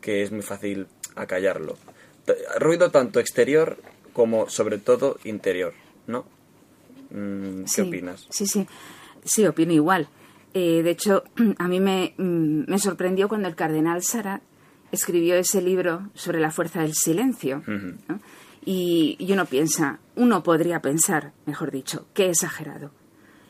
que 0.00 0.22
es 0.22 0.32
muy 0.32 0.42
fácil 0.42 0.86
acallarlo. 1.14 1.78
T- 2.26 2.34
Ruido 2.58 2.90
tanto 2.90 3.20
exterior 3.20 3.78
como 4.12 4.48
sobre 4.48 4.78
todo 4.78 5.18
interior, 5.24 5.72
¿no? 6.08 6.26
Mm, 7.10 7.62
¿Qué 7.62 7.68
Sí, 7.68 7.80
opinas? 7.82 8.26
Sí, 8.30 8.46
sí. 8.46 8.66
Sí, 9.24 9.46
opino 9.46 9.72
igual. 9.72 10.08
Eh, 10.54 10.82
de 10.82 10.90
hecho, 10.90 11.24
a 11.58 11.68
mí 11.68 11.80
me, 11.80 12.14
mm, 12.16 12.70
me 12.70 12.78
sorprendió 12.78 13.28
cuando 13.28 13.48
el 13.48 13.56
cardenal 13.56 14.02
Sara 14.02 14.40
escribió 14.90 15.34
ese 15.34 15.60
libro 15.60 16.08
sobre 16.14 16.40
la 16.40 16.50
fuerza 16.50 16.80
del 16.82 16.94
silencio. 16.94 17.58
Ujú. 17.58 17.96
¿no? 18.08 18.20
y, 18.64 19.16
y 19.18 19.32
uno 19.32 19.46
piensa, 19.46 19.98
uno 20.16 20.42
podría 20.42 20.80
pensar, 20.80 21.32
mejor 21.46 21.70
dicho, 21.70 22.06
qué 22.14 22.30
exagerado. 22.30 22.90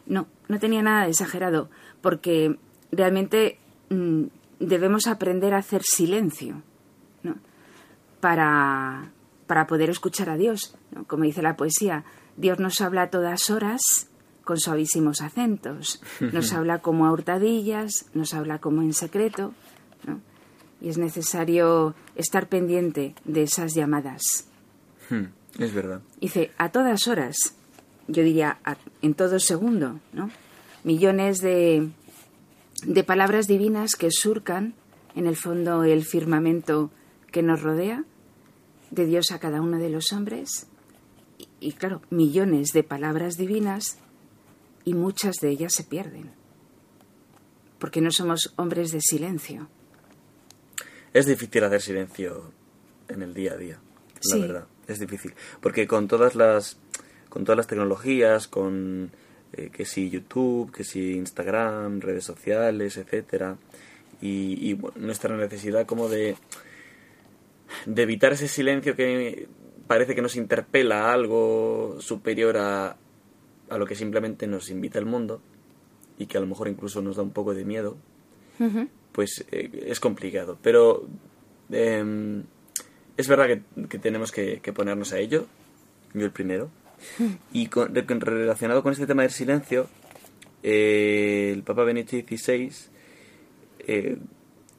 No, 0.06 0.26
no 0.48 0.58
tenía 0.58 0.82
nada 0.82 1.04
de 1.04 1.10
exagerado, 1.10 1.70
porque 2.00 2.58
realmente 2.90 3.58
mm, 3.90 4.24
debemos 4.58 5.06
aprender 5.06 5.54
a 5.54 5.58
hacer 5.58 5.82
silencio, 5.82 6.62
¿no? 7.22 7.36
Para, 8.20 9.12
para 9.46 9.66
poder 9.66 9.90
escuchar 9.90 10.30
a 10.30 10.36
Dios. 10.36 10.76
¿no? 10.90 11.04
Como 11.04 11.24
dice 11.24 11.42
la 11.42 11.56
poesía, 11.56 12.04
Dios 12.36 12.58
nos 12.58 12.80
habla 12.80 13.02
a 13.02 13.10
todas 13.10 13.50
horas 13.50 13.80
con 14.44 14.58
suavísimos 14.58 15.20
acentos, 15.22 16.00
nos 16.20 16.52
habla 16.54 16.78
como 16.80 17.06
a 17.06 17.12
hurtadillas, 17.12 18.06
nos 18.14 18.34
habla 18.34 18.58
como 18.60 18.82
en 18.82 18.92
secreto, 18.92 19.52
¿no? 20.06 20.20
y 20.80 20.88
es 20.90 20.98
necesario 20.98 21.94
estar 22.14 22.48
pendiente 22.48 23.14
de 23.24 23.42
esas 23.44 23.74
llamadas. 23.74 24.20
Hmm, 25.10 25.24
es 25.58 25.72
verdad. 25.72 26.00
Dice, 26.20 26.50
a 26.58 26.70
todas 26.70 27.06
horas. 27.08 27.36
yo 28.06 28.22
diría, 28.22 28.58
a- 28.64 28.76
en 29.00 29.14
todo 29.14 29.38
segundo, 29.40 29.98
¿no? 30.12 30.30
Millones 30.82 31.38
de, 31.38 31.88
de 32.86 33.04
palabras 33.04 33.46
divinas 33.46 33.96
que 33.96 34.10
surcan 34.10 34.74
en 35.14 35.26
el 35.26 35.36
fondo 35.36 35.84
el 35.84 36.04
firmamento 36.04 36.90
que 37.32 37.42
nos 37.42 37.62
rodea, 37.62 38.04
de 38.90 39.06
Dios 39.06 39.30
a 39.32 39.38
cada 39.38 39.62
uno 39.62 39.78
de 39.78 39.88
los 39.88 40.12
hombres, 40.12 40.66
y, 41.38 41.48
y 41.68 41.72
claro, 41.72 42.02
millones 42.10 42.68
de 42.74 42.82
palabras 42.82 43.36
divinas 43.38 43.96
y 44.84 44.94
muchas 44.94 45.36
de 45.36 45.50
ellas 45.50 45.72
se 45.74 45.84
pierden, 45.84 46.30
porque 47.78 48.00
no 48.00 48.10
somos 48.10 48.52
hombres 48.56 48.90
de 48.92 49.00
silencio. 49.00 49.68
Es 51.12 51.26
difícil 51.26 51.62
hacer 51.64 51.80
silencio 51.80 52.50
en 53.08 53.22
el 53.22 53.34
día 53.34 53.52
a 53.52 53.56
día, 53.56 53.78
la 54.14 54.20
Sí. 54.20 54.40
verdad. 54.40 54.66
Es 54.88 54.98
difícil. 54.98 55.32
Porque 55.60 55.86
con 55.86 56.08
todas 56.08 56.34
las, 56.34 56.76
con 57.28 57.44
todas 57.44 57.56
las 57.56 57.66
tecnologías, 57.66 58.48
con 58.48 59.10
eh, 59.52 59.70
que 59.72 59.84
si 59.86 60.10
YouTube, 60.10 60.72
que 60.72 60.84
si 60.84 61.12
Instagram, 61.12 62.00
redes 62.00 62.24
sociales, 62.24 62.96
etcétera, 62.96 63.56
y, 64.20 64.68
y, 64.68 64.74
bueno, 64.74 64.96
nuestra 64.98 65.36
necesidad 65.36 65.86
como 65.86 66.08
de, 66.08 66.36
de 67.86 68.02
evitar 68.02 68.32
ese 68.32 68.48
silencio 68.48 68.96
que 68.96 69.48
parece 69.86 70.14
que 70.14 70.22
nos 70.22 70.36
interpela 70.36 71.06
a 71.06 71.12
algo 71.12 71.96
superior 72.00 72.56
a, 72.56 72.96
a 73.74 73.78
lo 73.78 73.86
que 73.86 73.94
simplemente 73.96 74.46
nos 74.46 74.70
invita 74.70 74.98
el 74.98 75.06
mundo 75.06 75.40
y 76.18 76.26
que 76.26 76.38
a 76.38 76.40
lo 76.40 76.46
mejor 76.46 76.68
incluso 76.68 77.02
nos 77.02 77.16
da 77.16 77.22
un 77.22 77.30
poco 77.32 77.54
de 77.54 77.64
miedo, 77.64 77.96
pues 79.12 79.44
eh, 79.50 79.84
es 79.86 79.98
complicado. 79.98 80.56
Pero 80.62 81.06
eh, 81.70 82.42
es 83.16 83.26
verdad 83.28 83.46
que, 83.48 83.86
que 83.88 83.98
tenemos 83.98 84.30
que, 84.30 84.60
que 84.60 84.72
ponernos 84.72 85.12
a 85.12 85.18
ello, 85.18 85.46
yo 86.14 86.24
el 86.24 86.30
primero. 86.32 86.70
Y 87.52 87.66
con- 87.66 87.94
re- 87.94 88.06
con- 88.06 88.20
relacionado 88.20 88.82
con 88.82 88.92
este 88.92 89.06
tema 89.06 89.22
del 89.22 89.32
silencio, 89.32 89.88
eh, 90.62 91.50
el 91.52 91.62
Papa 91.64 91.82
Benedicto 91.84 92.16
XVI, 92.16 92.70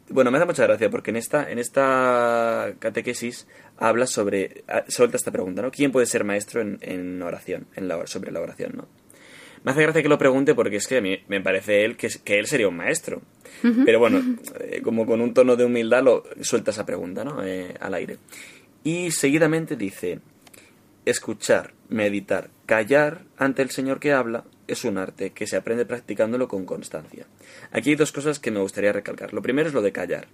bueno, 0.09 0.31
me 0.31 0.37
hace 0.37 0.45
mucha 0.45 0.63
gracia 0.63 0.89
porque 0.89 1.11
en 1.11 1.17
esta, 1.17 1.49
en 1.49 1.59
esta 1.59 2.73
catequesis 2.79 3.47
habla 3.77 4.07
sobre, 4.07 4.63
ah, 4.67 4.83
suelta 4.87 5.17
esta 5.17 5.31
pregunta, 5.31 5.61
¿no? 5.61 5.71
¿Quién 5.71 5.91
puede 5.91 6.05
ser 6.05 6.23
maestro 6.23 6.61
en, 6.61 6.77
en 6.81 7.21
oración, 7.21 7.67
en 7.75 7.87
la, 7.87 8.05
sobre 8.07 8.31
la 8.31 8.41
oración, 8.41 8.73
¿no? 8.75 8.87
Me 9.63 9.71
hace 9.71 9.81
gracia 9.81 10.03
que 10.03 10.09
lo 10.09 10.19
pregunte 10.19 10.53
porque 10.53 10.75
es 10.75 10.87
que 10.87 10.97
a 10.97 11.01
mí 11.01 11.17
me 11.27 11.41
parece 11.41 11.83
él 11.83 11.97
que, 11.97 12.07
que 12.23 12.37
él 12.37 12.45
sería 12.45 12.67
un 12.67 12.77
maestro. 12.77 13.23
Pero 13.83 13.97
bueno, 13.97 14.21
eh, 14.59 14.81
como 14.83 15.07
con 15.07 15.21
un 15.21 15.33
tono 15.33 15.55
de 15.55 15.65
humildad 15.65 16.03
lo 16.03 16.23
suelta 16.41 16.69
esa 16.69 16.85
pregunta, 16.85 17.23
¿no? 17.23 17.43
Eh, 17.43 17.73
al 17.79 17.95
aire. 17.95 18.19
Y 18.83 19.09
seguidamente 19.09 19.75
dice, 19.75 20.19
escuchar, 21.03 21.73
meditar, 21.89 22.51
callar 22.67 23.23
ante 23.37 23.63
el 23.63 23.71
Señor 23.71 23.99
que 23.99 24.13
habla 24.13 24.43
es 24.67 24.83
un 24.85 24.97
arte 24.97 25.31
que 25.31 25.47
se 25.47 25.57
aprende 25.57 25.85
practicándolo 25.85 26.47
con 26.47 26.65
constancia. 26.65 27.25
Aquí 27.71 27.91
hay 27.91 27.95
dos 27.95 28.11
cosas 28.11 28.39
que 28.39 28.51
me 28.51 28.59
gustaría 28.59 28.93
recalcar. 28.93 29.33
Lo 29.33 29.41
primero 29.41 29.67
es 29.67 29.73
lo 29.73 29.81
de 29.81 29.91
callar. 29.91 30.27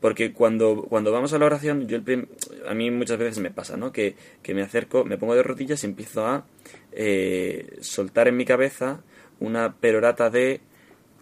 Porque 0.00 0.32
cuando, 0.32 0.82
cuando 0.82 1.12
vamos 1.12 1.32
a 1.32 1.38
la 1.38 1.46
oración, 1.46 1.86
yo 1.88 1.96
el 1.96 2.28
a 2.68 2.74
mí 2.74 2.90
muchas 2.90 3.16
veces 3.16 3.38
me 3.38 3.50
pasa, 3.50 3.76
¿no? 3.76 3.92
Que, 3.92 4.16
que 4.42 4.52
me 4.54 4.62
acerco, 4.62 5.04
me 5.04 5.16
pongo 5.16 5.34
de 5.34 5.42
rodillas 5.42 5.82
y 5.82 5.86
empiezo 5.86 6.26
a 6.26 6.44
eh, 6.92 7.78
soltar 7.80 8.28
en 8.28 8.36
mi 8.36 8.44
cabeza 8.44 9.00
una 9.40 9.74
perorata 9.74 10.30
de 10.30 10.60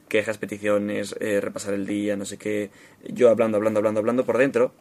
quejas, 0.08 0.36
peticiones, 0.36 1.14
eh, 1.20 1.40
repasar 1.40 1.74
el 1.74 1.86
día, 1.86 2.16
no 2.16 2.24
sé 2.24 2.36
qué, 2.36 2.70
yo 3.08 3.30
hablando, 3.30 3.56
hablando, 3.56 3.78
hablando, 3.78 4.00
hablando 4.00 4.26
por 4.26 4.36
dentro, 4.36 4.72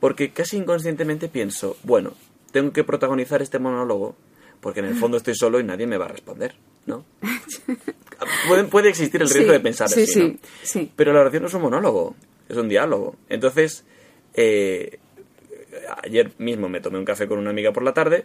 porque 0.00 0.32
casi 0.32 0.56
inconscientemente 0.56 1.28
pienso, 1.28 1.76
bueno, 1.84 2.14
tengo 2.50 2.72
que 2.72 2.82
protagonizar 2.82 3.40
este 3.40 3.60
monólogo 3.60 4.16
porque 4.62 4.78
en 4.78 4.86
el 4.86 4.94
fondo 4.94 5.16
estoy 5.16 5.34
solo 5.34 5.58
y 5.58 5.64
nadie 5.64 5.88
me 5.88 5.98
va 5.98 6.04
a 6.04 6.08
responder, 6.08 6.54
¿no? 6.86 7.04
puede, 8.48 8.64
puede 8.64 8.88
existir 8.90 9.20
el 9.20 9.28
riesgo 9.28 9.50
Sí, 9.50 9.58
de 9.58 9.60
pensar 9.60 9.88
sí, 9.88 10.02
así, 10.04 10.12
sí, 10.12 10.20
¿no? 10.22 10.38
sí. 10.62 10.92
Pero 10.94 11.12
la 11.12 11.20
oración 11.20 11.42
no 11.42 11.48
es 11.48 11.54
un 11.54 11.62
monólogo, 11.62 12.14
es 12.48 12.56
un 12.56 12.68
diálogo. 12.68 13.16
Entonces, 13.28 13.84
eh, 14.34 15.00
ayer 16.04 16.30
mismo 16.38 16.68
me 16.68 16.80
tomé 16.80 16.98
un 16.98 17.04
café 17.04 17.26
con 17.26 17.40
una 17.40 17.50
amiga 17.50 17.72
por 17.72 17.82
la 17.82 17.92
tarde 17.92 18.24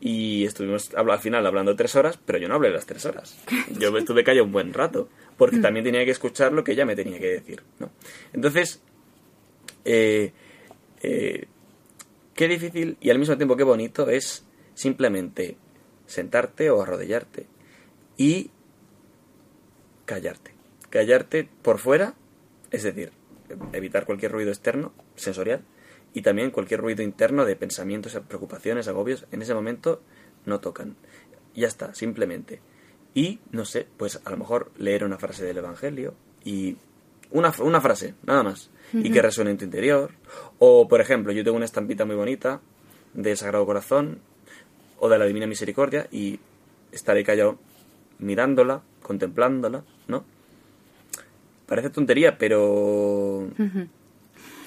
y 0.00 0.44
estuvimos 0.44 0.92
al 0.96 1.18
final 1.20 1.46
hablando 1.46 1.76
tres 1.76 1.94
horas, 1.94 2.18
pero 2.24 2.40
yo 2.40 2.48
no 2.48 2.56
hablé 2.56 2.70
las 2.70 2.84
tres 2.84 3.06
horas. 3.06 3.38
Yo 3.78 3.92
me 3.92 4.00
estuve 4.00 4.24
callado 4.24 4.46
un 4.46 4.52
buen 4.52 4.72
rato, 4.72 5.08
porque 5.36 5.58
también 5.58 5.84
tenía 5.84 6.04
que 6.04 6.10
escuchar 6.10 6.52
lo 6.52 6.64
que 6.64 6.72
ella 6.72 6.84
me 6.84 6.96
tenía 6.96 7.20
que 7.20 7.28
decir, 7.28 7.62
¿no? 7.78 7.90
Entonces, 8.32 8.82
eh, 9.84 10.32
eh, 11.02 11.46
qué 12.34 12.48
difícil 12.48 12.96
y 13.00 13.10
al 13.10 13.18
mismo 13.18 13.36
tiempo 13.36 13.56
qué 13.56 13.64
bonito 13.64 14.08
es 14.08 14.44
simplemente 14.74 15.56
sentarte 16.08 16.70
o 16.70 16.82
arrodillarte 16.82 17.46
y 18.16 18.50
callarte. 20.06 20.54
Callarte 20.90 21.48
por 21.62 21.78
fuera, 21.78 22.14
es 22.70 22.82
decir, 22.82 23.12
evitar 23.72 24.06
cualquier 24.06 24.32
ruido 24.32 24.50
externo, 24.50 24.92
sensorial, 25.14 25.62
y 26.14 26.22
también 26.22 26.50
cualquier 26.50 26.80
ruido 26.80 27.02
interno 27.02 27.44
de 27.44 27.56
pensamientos, 27.56 28.18
preocupaciones, 28.26 28.88
agobios, 28.88 29.26
en 29.30 29.42
ese 29.42 29.54
momento 29.54 30.02
no 30.46 30.60
tocan. 30.60 30.96
Ya 31.54 31.68
está, 31.68 31.94
simplemente. 31.94 32.60
Y, 33.14 33.40
no 33.52 33.64
sé, 33.64 33.86
pues 33.96 34.20
a 34.24 34.30
lo 34.30 34.38
mejor 34.38 34.72
leer 34.78 35.04
una 35.04 35.18
frase 35.18 35.44
del 35.44 35.58
Evangelio 35.58 36.14
y 36.42 36.76
una, 37.30 37.52
una 37.60 37.80
frase, 37.80 38.14
nada 38.24 38.42
más, 38.42 38.70
y 38.94 39.12
que 39.12 39.20
resuene 39.20 39.50
en 39.50 39.58
tu 39.58 39.64
interior. 39.66 40.12
O, 40.58 40.88
por 40.88 41.02
ejemplo, 41.02 41.32
yo 41.32 41.44
tengo 41.44 41.56
una 41.56 41.66
estampita 41.66 42.06
muy 42.06 42.16
bonita 42.16 42.62
del 43.12 43.36
Sagrado 43.36 43.66
Corazón 43.66 44.20
o 44.98 45.08
de 45.08 45.18
la 45.18 45.26
Divina 45.26 45.46
Misericordia 45.46 46.08
y 46.10 46.38
estaré 46.92 47.24
callado 47.24 47.58
mirándola, 48.18 48.82
contemplándola, 49.02 49.84
¿no? 50.08 50.24
Parece 51.66 51.90
tontería, 51.90 52.38
pero 52.38 53.48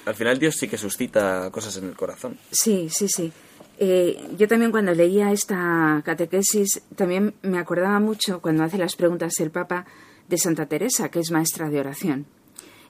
al 0.04 0.14
final 0.14 0.38
Dios 0.38 0.56
sí 0.56 0.68
que 0.68 0.78
suscita 0.78 1.50
cosas 1.50 1.76
en 1.76 1.84
el 1.84 1.96
corazón. 1.96 2.38
Sí, 2.50 2.88
sí, 2.90 3.08
sí. 3.08 3.32
Eh, 3.78 4.28
yo 4.38 4.46
también 4.46 4.70
cuando 4.70 4.94
leía 4.94 5.32
esta 5.32 6.02
catequesis, 6.04 6.82
también 6.94 7.34
me 7.42 7.58
acordaba 7.58 7.98
mucho 7.98 8.40
cuando 8.40 8.62
hace 8.62 8.78
las 8.78 8.94
preguntas 8.94 9.32
el 9.40 9.50
Papa 9.50 9.86
de 10.28 10.38
Santa 10.38 10.66
Teresa, 10.66 11.10
que 11.10 11.18
es 11.18 11.30
maestra 11.30 11.68
de 11.68 11.80
oración. 11.80 12.26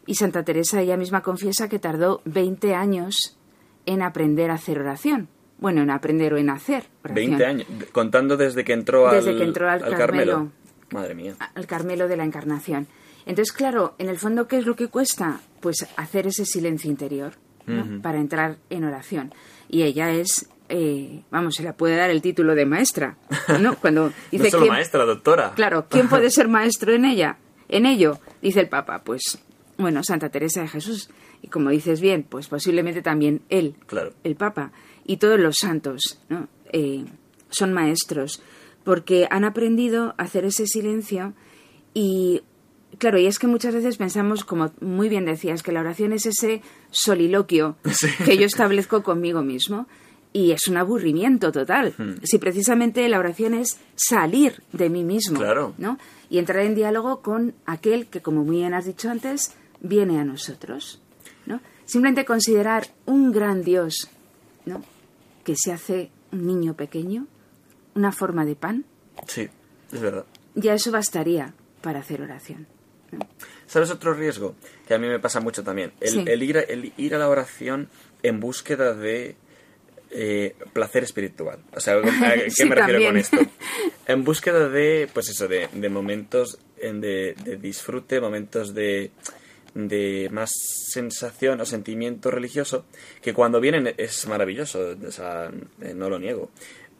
Y 0.06 0.16
Santa 0.16 0.44
Teresa 0.44 0.82
ella 0.82 0.96
misma 0.96 1.22
confiesa 1.22 1.68
que 1.68 1.78
tardó 1.78 2.20
20 2.24 2.74
años 2.74 3.38
en 3.86 4.02
aprender 4.02 4.50
a 4.50 4.54
hacer 4.54 4.78
oración. 4.78 5.28
Bueno, 5.62 5.80
en 5.82 5.88
aprender 5.90 6.34
o 6.34 6.36
en 6.36 6.50
hacer 6.50 6.84
oración. 7.04 7.14
20 7.38 7.46
años, 7.46 7.66
contando 7.92 8.36
desde 8.36 8.64
que 8.64 8.74
entró 8.74 9.10
Desde 9.10 9.30
al, 9.30 9.38
que 9.38 9.44
entró 9.44 9.70
al 9.70 9.80
Carmelo. 9.96 10.50
Madre 10.90 11.14
mía. 11.14 11.34
al 11.54 11.66
Carmelo 11.66 12.06
de 12.08 12.18
la 12.18 12.24
Encarnación. 12.24 12.86
Entonces, 13.24 13.52
claro, 13.52 13.94
en 13.98 14.08
el 14.10 14.18
fondo, 14.18 14.46
¿qué 14.48 14.58
es 14.58 14.66
lo 14.66 14.76
que 14.76 14.88
cuesta? 14.88 15.40
Pues 15.60 15.86
hacer 15.96 16.26
ese 16.26 16.44
silencio 16.44 16.90
interior 16.90 17.32
¿no? 17.66 18.02
para 18.02 18.18
entrar 18.18 18.58
en 18.68 18.84
oración. 18.84 19.32
Y 19.68 19.84
ella 19.84 20.10
es, 20.10 20.48
eh, 20.68 21.22
vamos, 21.30 21.54
se 21.54 21.62
la 21.62 21.74
puede 21.74 21.96
dar 21.96 22.10
el 22.10 22.20
título 22.20 22.54
de 22.56 22.66
maestra, 22.66 23.16
¿no? 23.60 23.76
Cuando 23.80 24.12
dice 24.30 24.44
no 24.44 24.50
solo 24.50 24.62
¿quién- 24.64 24.72
maestra, 24.74 25.04
doctora. 25.04 25.52
Claro, 25.54 25.86
¿quién 25.88 26.08
puede 26.08 26.28
ser 26.32 26.48
maestro 26.48 26.92
en 26.92 27.04
ella? 27.04 27.38
En 27.68 27.86
ello, 27.86 28.18
dice 28.42 28.58
el 28.60 28.68
Papa, 28.68 29.02
pues, 29.04 29.38
bueno, 29.78 30.02
Santa 30.02 30.28
Teresa 30.28 30.60
de 30.60 30.68
Jesús. 30.68 31.08
Y 31.40 31.48
como 31.48 31.70
dices 31.70 32.00
bien, 32.00 32.24
pues 32.28 32.48
posiblemente 32.48 33.00
también 33.02 33.42
él, 33.48 33.76
Claro. 33.86 34.12
el 34.24 34.34
Papa, 34.36 34.72
y 35.04 35.16
todos 35.16 35.38
los 35.38 35.56
santos, 35.60 36.18
¿no? 36.28 36.48
Eh, 36.72 37.04
son 37.50 37.72
maestros, 37.72 38.42
porque 38.84 39.26
han 39.30 39.44
aprendido 39.44 40.14
a 40.16 40.22
hacer 40.24 40.44
ese 40.44 40.66
silencio 40.66 41.34
y, 41.94 42.42
claro, 42.98 43.18
y 43.18 43.26
es 43.26 43.38
que 43.38 43.46
muchas 43.46 43.74
veces 43.74 43.96
pensamos, 43.98 44.44
como 44.44 44.72
muy 44.80 45.08
bien 45.08 45.24
decías, 45.24 45.62
que 45.62 45.72
la 45.72 45.80
oración 45.80 46.12
es 46.12 46.26
ese 46.26 46.62
soliloquio 46.90 47.76
que 48.24 48.36
yo 48.36 48.46
establezco 48.46 49.02
conmigo 49.02 49.42
mismo. 49.42 49.86
Y 50.34 50.52
es 50.52 50.66
un 50.66 50.78
aburrimiento 50.78 51.52
total. 51.52 51.92
Hmm. 51.98 52.14
Si 52.22 52.38
precisamente 52.38 53.06
la 53.10 53.18
oración 53.18 53.52
es 53.52 53.78
salir 53.96 54.62
de 54.72 54.88
mí 54.88 55.04
mismo, 55.04 55.38
Claro. 55.38 55.74
¿no? 55.76 55.98
Y 56.30 56.38
entrar 56.38 56.64
en 56.64 56.74
diálogo 56.74 57.20
con 57.20 57.52
aquel 57.66 58.06
que, 58.06 58.22
como 58.22 58.42
muy 58.42 58.56
bien 58.56 58.72
has 58.72 58.86
dicho 58.86 59.10
antes, 59.10 59.52
viene 59.82 60.18
a 60.18 60.24
nosotros, 60.24 61.02
¿no? 61.44 61.60
Simplemente 61.84 62.24
considerar 62.24 62.86
un 63.04 63.30
gran 63.30 63.62
Dios, 63.62 64.08
¿no? 64.66 64.82
Que 65.44 65.54
se 65.56 65.72
hace 65.72 66.10
un 66.32 66.46
niño 66.46 66.74
pequeño, 66.74 67.26
una 67.94 68.12
forma 68.12 68.44
de 68.44 68.56
pan, 68.56 68.84
Sí, 69.26 69.48
es 69.92 70.00
verdad. 70.00 70.24
ya 70.54 70.74
eso 70.74 70.90
bastaría 70.90 71.52
para 71.82 72.00
hacer 72.00 72.22
oración. 72.22 72.66
¿Sabes 73.66 73.90
otro 73.90 74.14
riesgo? 74.14 74.54
Que 74.86 74.94
a 74.94 74.98
mí 74.98 75.06
me 75.06 75.18
pasa 75.18 75.40
mucho 75.40 75.62
también. 75.62 75.92
El, 76.00 76.08
Sí. 76.10 76.24
el 76.26 76.42
ir, 76.42 76.58
a, 76.58 76.60
el 76.62 76.92
ir 76.96 77.14
a 77.14 77.18
la 77.18 77.28
oración 77.28 77.88
en 78.22 78.40
búsqueda 78.40 78.94
de 78.94 79.36
eh, 80.10 80.54
placer 80.72 81.04
espiritual. 81.04 81.58
O 81.74 81.80
sea, 81.80 81.94
¿a 81.98 82.02
qué 82.34 82.50
Sí, 82.50 82.64
me 82.64 82.74
refiero 82.74 83.04
con 83.04 83.16
esto? 83.16 83.36
En 84.06 84.24
búsqueda 84.24 84.68
de, 84.68 85.08
pues 85.12 85.28
eso, 85.28 85.46
de, 85.48 85.68
de 85.72 85.88
momentos 85.88 86.58
en 86.78 87.00
de, 87.00 87.34
de 87.44 87.56
disfrute, 87.56 88.20
momentos 88.20 88.74
de, 88.74 89.10
de 89.74 90.28
más 90.30 90.50
sensación 90.90 91.60
o 91.60 91.64
sentimiento 91.66 92.30
religioso, 92.30 92.84
que 93.22 93.32
cuando 93.32 93.60
vienen 93.60 93.94
es 93.96 94.26
maravilloso, 94.26 94.96
o 95.06 95.10
sea, 95.10 95.50
eh, 95.80 95.94
no 95.94 96.10
lo 96.10 96.18
niego. 96.18 96.50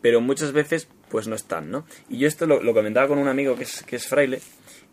Pero 0.01 0.21
muchas 0.21 0.53
veces 0.53 0.89
pues 1.11 1.29
no 1.29 1.35
están, 1.35 1.71
¿no? 1.71 1.85
Y 2.09 2.19
yo 2.19 2.27
esto 2.29 2.47
lo, 2.47 2.61
comentaba 2.75 3.07
con 3.09 3.19
un 3.19 3.29
amigo 3.29 3.55
que 3.57 3.65
es, 3.65 3.83
que 3.83 3.97
es 3.97 4.09
fraile 4.09 4.41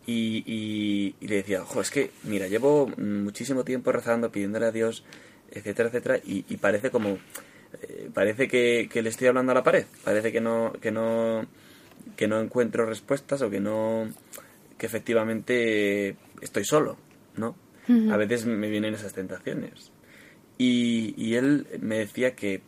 y, 0.06 0.44
y- 0.46 1.26
le 1.26 1.36
decía, 1.36 1.62
ojo, 1.62 1.80
es 1.80 1.90
que, 1.90 2.10
mira, 2.24 2.46
llevo 2.46 2.86
muchísimo 2.98 3.64
tiempo 3.64 3.90
rezando, 3.92 4.30
pidiéndole 4.30 4.66
a 4.66 4.70
Dios, 4.70 5.04
etcétera, 5.50 5.88
etcétera, 5.88 6.18
y, 6.18 6.44
y 6.48 6.56
parece 6.58 6.90
como, 6.90 7.18
eh, 7.82 8.10
parece 8.12 8.48
que, 8.48 8.88
que 8.92 9.02
le 9.02 9.08
estoy 9.08 9.28
hablando 9.28 9.52
a 9.52 9.54
la 9.54 9.62
pared, 9.62 9.86
parece 10.04 10.30
que 10.30 10.40
no, 10.40 10.72
que 10.80 10.90
no, 10.90 11.46
que 12.16 12.28
no 12.28 12.40
encuentro 12.40 12.84
respuestas 12.86 13.40
o 13.42 13.50
que 13.50 13.60
no, 13.60 14.08
que 14.78 14.86
efectivamente 14.86 16.16
estoy 16.40 16.64
solo, 16.64 16.98
¿no? 17.36 17.56
A 18.10 18.16
veces 18.16 18.46
me 18.46 18.68
vienen 18.68 18.94
esas 18.94 19.12
tentaciones. 19.14 19.90
Y, 20.58 21.14
y 21.16 21.34
él 21.36 21.66
me 21.80 21.98
decía 21.98 22.34
que, 22.36 22.60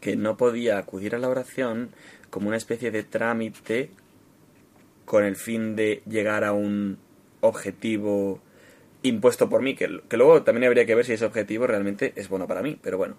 que 0.00 0.16
no 0.16 0.36
podía 0.36 0.78
acudir 0.78 1.14
a 1.14 1.18
la 1.18 1.28
oración 1.28 1.90
como 2.30 2.48
una 2.48 2.56
especie 2.56 2.90
de 2.90 3.02
trámite 3.02 3.90
con 5.04 5.24
el 5.24 5.36
fin 5.36 5.76
de 5.76 6.02
llegar 6.08 6.44
a 6.44 6.52
un 6.52 6.98
objetivo 7.40 8.40
impuesto 9.02 9.48
por 9.48 9.62
mí, 9.62 9.74
que, 9.74 10.00
que 10.08 10.16
luego 10.16 10.42
también 10.42 10.66
habría 10.66 10.86
que 10.86 10.94
ver 10.94 11.04
si 11.04 11.12
ese 11.12 11.24
objetivo 11.24 11.66
realmente 11.66 12.12
es 12.16 12.28
bueno 12.28 12.46
para 12.46 12.62
mí, 12.62 12.78
pero 12.80 12.96
bueno. 12.98 13.16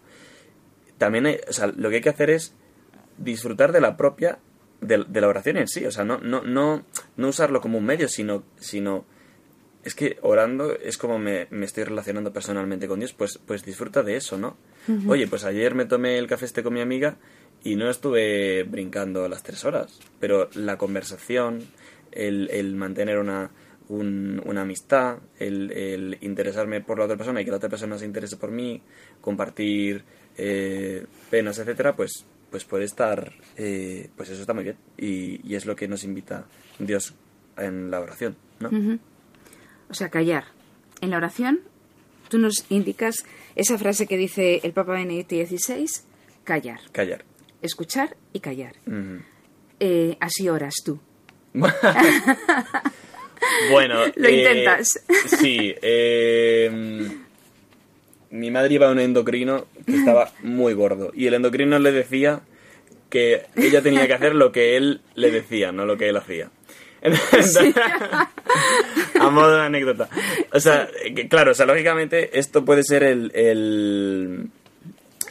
También 0.98 1.26
hay- 1.26 1.40
o 1.48 1.54
sea, 1.54 1.68
lo 1.68 1.90
que 1.90 1.98
hay 1.98 2.02
que 2.02 2.10
hacer 2.10 2.30
es 2.30 2.56
disfrutar 3.18 3.72
de 3.72 3.82
la 3.82 3.96
propia, 3.98 4.40
de 4.82 5.22
la 5.22 5.28
oración 5.28 5.58
en 5.58 5.68
sí, 5.68 5.86
o 5.86 5.92
sea, 5.92 6.04
no, 6.04 6.18
no, 6.20 6.42
no, 6.44 6.84
no 7.18 7.28
usarlo 7.28 7.62
como 7.62 7.78
un 7.78 7.86
medio, 7.86 8.08
sino, 8.10 8.44
sino 8.58 9.06
es 9.84 9.96
que 9.96 10.18
orando 10.22 10.74
es 10.78 10.98
como 10.98 11.20
me, 11.20 11.48
me 11.52 11.66
estoy 11.66 11.84
relacionando 11.84 12.32
personalmente 12.34 12.88
con 12.88 13.00
Dios, 13.00 13.14
pues, 13.14 13.38
pues 13.46 13.64
disfruta 13.66 14.02
de 14.04 14.16
eso, 14.16 14.38
¿no? 14.38 14.56
Oye, 15.10 15.28
pues 15.28 15.44
ayer 15.46 15.76
me 15.76 15.86
tomé 15.86 16.18
el 16.18 16.28
café 16.28 16.46
este 16.46 16.64
con 16.64 16.74
mi 16.74 16.82
amiga 16.82 17.18
y 17.64 17.76
no 17.76 17.90
estuve 17.90 18.64
brincando 18.64 19.28
las 19.30 19.44
tres 19.44 19.64
horas, 19.66 20.00
pero 20.20 20.50
la 20.56 20.78
conversación, 20.78 21.62
el, 22.12 22.50
el 22.52 22.76
mantener 22.76 23.18
una, 23.20 23.52
un- 23.90 24.42
una 24.46 24.62
amistad, 24.62 25.20
el, 25.40 25.72
el 25.72 26.18
interesarme 26.22 26.82
por 26.82 26.98
la 27.00 27.06
otra 27.06 27.18
persona 27.18 27.42
y 27.42 27.46
que 27.46 27.52
la 27.52 27.58
otra 27.58 27.70
persona 27.70 27.98
se 27.98 28.06
interese 28.06 28.38
por 28.38 28.52
mí, 28.52 28.82
compartir 29.22 30.04
eh, 30.38 31.06
penas, 31.30 31.58
etcétera, 31.60 31.96
pues, 31.96 32.26
pues 32.52 32.66
puede 32.66 32.86
estar, 32.86 33.32
eh, 33.58 34.10
pues 34.16 34.30
eso 34.30 34.42
está 34.42 34.54
muy 34.54 34.64
bien 34.64 34.78
y, 34.98 35.40
y 35.50 35.56
es 35.56 35.66
lo 35.66 35.76
que 35.76 35.88
nos 35.88 36.04
invita 36.04 36.46
Dios 36.80 37.14
en 37.58 37.90
la 37.92 38.00
oración, 38.02 38.36
¿no? 38.60 38.70
O 39.94 39.96
sea, 39.96 40.10
callar. 40.10 40.46
En 41.02 41.12
la 41.12 41.18
oración, 41.18 41.60
tú 42.28 42.40
nos 42.40 42.66
indicas 42.70 43.28
esa 43.56 43.78
frase 43.78 44.08
que 44.08 44.18
dice 44.18 44.60
el 44.64 44.74
Papa 44.74 44.94
Benedicto 44.94 45.36
XVI, 45.36 45.86
callar. 46.44 46.80
Callar. 46.92 47.24
Escuchar 47.62 48.18
y 48.34 48.40
callar. 48.40 48.74
Eh, 49.80 50.18
así 50.20 50.50
oras 50.50 50.74
tú. 50.84 51.00
bueno, 53.70 54.00
Lo 54.16 54.28
eh, 54.28 54.36
intentas. 54.36 55.00
Sí. 55.28 55.76
eh, 55.80 57.12
mi 58.32 58.50
madre 58.50 58.74
iba 58.74 58.88
a 58.88 58.92
un 58.94 59.00
endocrino 59.00 59.68
que 59.86 59.96
estaba 59.96 60.32
muy 60.42 60.74
gordo 60.74 61.12
y 61.14 61.28
el 61.28 61.36
endocrino 61.36 61.78
le 61.78 61.92
decía 61.92 62.42
que 63.12 63.46
ella 63.56 63.84
tenía 63.84 64.08
que 64.08 64.14
hacer 64.14 64.34
lo 64.34 64.52
que 64.52 64.76
él 64.76 65.02
le 65.14 65.30
decía, 65.30 65.72
no 65.72 65.86
lo 65.86 65.98
que 65.98 66.10
él 66.10 66.18
hacía. 66.18 66.50
A 69.20 69.30
modo 69.30 69.56
de 69.58 69.62
anécdota. 69.64 70.10
O 70.52 70.60
sea, 70.60 70.88
claro, 71.30 71.52
o 71.52 71.54
sea, 71.54 71.66
lógicamente 71.66 72.38
esto 72.40 72.64
puede 72.66 72.84
ser 72.84 73.04
el, 73.04 73.32
el- 73.36 74.48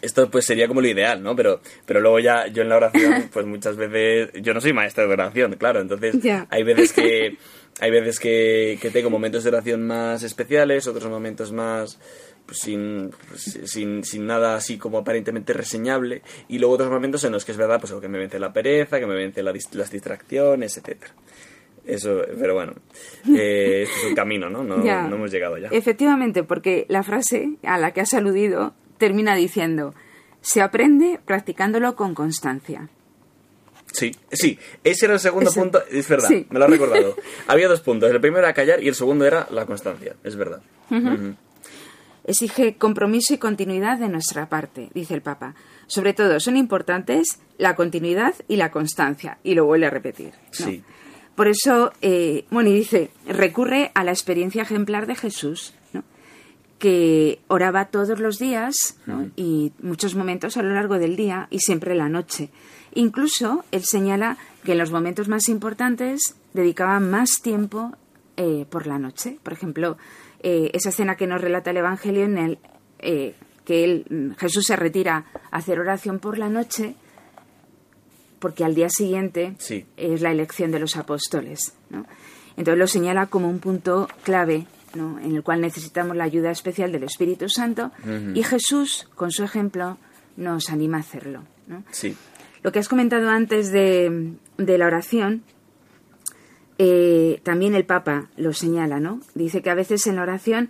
esto 0.02 0.28
pues 0.30 0.44
sería 0.44 0.66
como 0.68 0.80
lo 0.80 0.88
ideal, 0.88 1.22
¿no? 1.22 1.36
Pero, 1.36 1.60
pero 1.86 2.00
luego 2.00 2.18
ya 2.18 2.48
yo 2.48 2.62
en 2.62 2.68
la 2.68 2.76
oración, 2.76 3.28
pues 3.32 3.46
muchas 3.46 3.76
veces, 3.76 4.30
yo 4.42 4.52
no 4.52 4.60
soy 4.60 4.72
maestro 4.72 5.06
de 5.06 5.12
oración, 5.12 5.54
claro, 5.54 5.80
entonces 5.80 6.16
hay 6.50 6.62
veces 6.64 6.92
que 6.92 7.36
hay 7.80 7.90
veces 7.90 8.18
que, 8.20 8.78
que 8.80 8.90
tengo 8.90 9.10
momentos 9.10 9.44
de 9.44 9.50
oración 9.50 9.86
más 9.86 10.22
especiales, 10.24 10.86
otros 10.86 11.08
momentos 11.08 11.52
más 11.52 11.98
pues, 12.46 12.58
sin, 12.58 13.10
pues, 13.28 13.60
sin, 13.64 14.04
sin 14.04 14.26
nada 14.26 14.56
así 14.56 14.76
como 14.76 14.98
aparentemente 14.98 15.52
reseñable, 15.52 16.22
y 16.48 16.58
luego 16.58 16.74
otros 16.74 16.90
momentos 16.90 17.22
en 17.24 17.32
los 17.32 17.44
que 17.44 17.52
es 17.52 17.58
verdad, 17.58 17.80
pues 17.80 17.92
que 17.92 18.08
me 18.08 18.18
vence 18.18 18.38
la 18.38 18.52
pereza, 18.52 18.98
que 18.98 19.06
me 19.06 19.14
vence 19.14 19.42
la 19.42 19.52
las 19.72 19.90
distracciones, 19.90 20.76
etcétera. 20.76 21.12
Eso, 21.86 22.22
pero 22.38 22.54
bueno, 22.54 22.74
eh, 23.36 23.82
esto 23.84 23.96
es 24.00 24.04
un 24.10 24.14
camino, 24.14 24.48
¿no? 24.48 24.62
No, 24.62 24.84
Ya. 24.84 25.02
no 25.08 25.16
hemos 25.16 25.30
llegado 25.32 25.58
ya. 25.58 25.68
Efectivamente, 25.68 26.44
porque 26.44 26.86
la 26.88 27.02
frase 27.02 27.56
a 27.64 27.78
la 27.78 27.92
que 27.92 28.00
has 28.02 28.14
aludido 28.14 28.74
termina 28.98 29.34
diciendo, 29.34 29.94
se 30.40 30.60
aprende 30.62 31.18
practicándolo 31.24 31.96
con 31.96 32.14
constancia. 32.14 32.88
Sí, 33.92 34.10
sí, 34.30 34.58
ese 34.84 35.04
era 35.06 35.14
el 35.14 35.20
segundo 35.20 35.50
Ese- 35.50 35.60
punto, 35.60 35.82
es 35.90 36.08
verdad, 36.08 36.28
sí. 36.28 36.46
me 36.50 36.58
lo 36.58 36.64
has 36.64 36.70
recordado. 36.70 37.14
Había 37.46 37.68
dos 37.68 37.80
puntos, 37.82 38.10
el 38.10 38.20
primero 38.20 38.44
era 38.44 38.54
callar 38.54 38.82
y 38.82 38.88
el 38.88 38.94
segundo 38.94 39.26
era 39.26 39.46
la 39.50 39.66
constancia, 39.66 40.14
es 40.24 40.34
verdad. 40.36 40.62
Exige 42.24 42.76
compromiso 42.76 43.34
y 43.34 43.38
continuidad 43.38 43.98
de 43.98 44.08
nuestra 44.08 44.48
parte, 44.48 44.90
dice 44.94 45.14
el 45.14 45.22
Papa. 45.22 45.54
Sobre 45.88 46.14
todo, 46.14 46.38
son 46.38 46.56
importantes 46.56 47.40
la 47.58 47.74
continuidad 47.74 48.34
y 48.46 48.56
la 48.56 48.70
constancia, 48.70 49.38
y 49.42 49.54
lo 49.54 49.64
vuelve 49.66 49.86
a 49.86 49.90
repetir. 49.90 50.30
¿no? 50.60 50.66
Sí. 50.66 50.82
Por 51.34 51.48
eso, 51.48 51.92
eh, 52.02 52.44
bueno, 52.50 52.70
y 52.70 52.74
dice, 52.74 53.10
recurre 53.26 53.90
a 53.94 54.04
la 54.04 54.10
experiencia 54.10 54.62
ejemplar 54.62 55.06
de 55.06 55.14
Jesús, 55.14 55.74
¿no? 55.92 56.04
que 56.78 57.40
oraba 57.48 57.86
todos 57.86 58.18
los 58.20 58.38
días 58.38 58.96
¿no? 59.06 59.30
y 59.36 59.72
muchos 59.80 60.14
momentos 60.14 60.56
a 60.56 60.62
lo 60.62 60.74
largo 60.74 60.98
del 60.98 61.16
día 61.16 61.46
y 61.50 61.60
siempre 61.60 61.94
la 61.94 62.08
noche. 62.08 62.50
Incluso 62.94 63.64
él 63.70 63.82
señala 63.84 64.36
que 64.64 64.72
en 64.72 64.78
los 64.78 64.90
momentos 64.90 65.28
más 65.28 65.48
importantes 65.48 66.36
dedicaba 66.52 67.00
más 67.00 67.40
tiempo 67.42 67.96
eh, 68.36 68.66
por 68.68 68.86
la 68.86 68.98
noche. 68.98 69.38
Por 69.42 69.52
ejemplo, 69.52 69.96
eh, 70.42 70.70
esa 70.74 70.90
escena 70.90 71.16
que 71.16 71.26
nos 71.26 71.40
relata 71.40 71.70
el 71.70 71.78
Evangelio 71.78 72.24
en 72.24 72.38
el 72.38 72.58
eh, 72.98 73.34
que 73.64 73.84
él, 73.84 74.06
mm, 74.08 74.30
Jesús 74.38 74.66
se 74.66 74.76
retira 74.76 75.26
a 75.50 75.56
hacer 75.56 75.78
oración 75.78 76.18
por 76.18 76.38
la 76.38 76.48
noche 76.48 76.94
porque 78.42 78.64
al 78.64 78.74
día 78.74 78.90
siguiente 78.90 79.54
Sí. 79.58 79.86
es 79.96 80.20
la 80.20 80.32
elección 80.32 80.70
de 80.72 80.80
los 80.80 80.96
apóstoles. 80.96 81.72
¿no? 81.88 82.04
Entonces 82.56 82.78
lo 82.78 82.86
señala 82.88 83.26
como 83.28 83.48
un 83.48 83.60
punto 83.60 84.08
clave 84.24 84.66
¿no? 84.94 85.18
en 85.20 85.34
el 85.36 85.42
cual 85.42 85.60
necesitamos 85.62 86.16
la 86.16 86.24
ayuda 86.24 86.50
especial 86.50 86.90
del 86.92 87.04
Espíritu 87.04 87.48
Santo 87.48 87.92
y 88.34 88.42
Jesús, 88.42 89.08
con 89.14 89.30
su 89.30 89.44
ejemplo, 89.44 89.96
nos 90.36 90.68
anima 90.70 90.96
a 90.98 91.00
hacerlo. 91.00 91.44
¿no? 91.68 91.84
Sí, 91.92 92.16
Lo 92.64 92.72
que 92.72 92.80
has 92.80 92.88
comentado 92.88 93.30
antes 93.30 93.70
de, 93.72 94.34
de 94.58 94.78
la 94.78 94.86
oración, 94.86 95.42
eh, 96.78 97.40
también 97.44 97.74
el 97.74 97.84
Papa 97.86 98.28
lo 98.36 98.52
señala, 98.52 98.98
¿no? 98.98 99.20
Dice 99.34 99.62
que 99.62 99.70
a 99.70 99.74
veces 99.74 100.06
en 100.06 100.16
la 100.16 100.22
oración, 100.22 100.68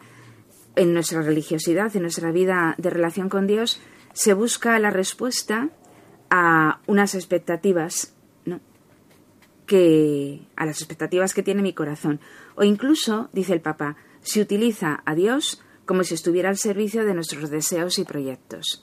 en 0.76 0.92
nuestra 0.94 1.22
religiosidad, 1.22 1.94
en 1.96 2.02
nuestra 2.02 2.30
vida 2.32 2.74
de 2.78 2.90
relación 2.90 3.28
con 3.28 3.46
Dios, 3.46 3.80
se 4.12 4.34
busca 4.34 4.78
la 4.78 4.90
respuesta 4.90 5.70
a 6.34 6.80
unas 6.86 7.14
expectativas, 7.14 8.14
¿no? 8.46 8.58
que 9.66 10.40
a 10.56 10.64
las 10.64 10.78
expectativas 10.78 11.34
que 11.34 11.42
tiene 11.42 11.60
mi 11.60 11.74
corazón. 11.74 12.20
O 12.54 12.64
incluso, 12.64 13.28
dice 13.34 13.52
el 13.52 13.60
Papa, 13.60 13.96
se 14.22 14.40
utiliza 14.40 15.02
a 15.04 15.14
Dios 15.14 15.62
como 15.84 16.04
si 16.04 16.14
estuviera 16.14 16.48
al 16.48 16.56
servicio 16.56 17.04
de 17.04 17.12
nuestros 17.12 17.50
deseos 17.50 17.98
y 17.98 18.04
proyectos 18.04 18.82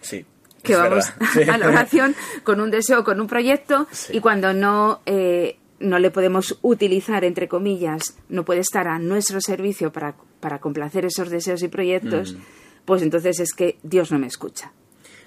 sí. 0.00 0.24
que 0.64 0.74
vamos. 0.74 1.04
Sí. 1.32 1.42
a 1.48 1.56
la 1.56 1.68
oración 1.68 2.16
con 2.42 2.60
un 2.60 2.72
deseo, 2.72 3.04
con 3.04 3.20
un 3.20 3.28
proyecto, 3.28 3.86
Sí. 3.92 4.16
y 4.16 4.20
cuando 4.20 4.52
no, 4.52 5.02
eh, 5.06 5.58
no 5.78 6.00
le 6.00 6.10
podemos 6.10 6.58
utilizar, 6.62 7.22
entre 7.24 7.46
comillas, 7.46 8.16
no 8.28 8.44
puede 8.44 8.60
estar 8.60 8.88
a 8.88 8.98
nuestro 8.98 9.40
servicio 9.40 9.92
para, 9.92 10.16
para 10.40 10.58
complacer 10.58 11.04
esos 11.04 11.30
deseos 11.30 11.62
y 11.62 11.68
proyectos, 11.68 12.32
Mm. 12.34 12.38
pues 12.86 13.02
entonces 13.02 13.38
es 13.38 13.52
que 13.52 13.78
Dios 13.84 14.10
no 14.10 14.18
me 14.18 14.26
escucha. 14.26 14.72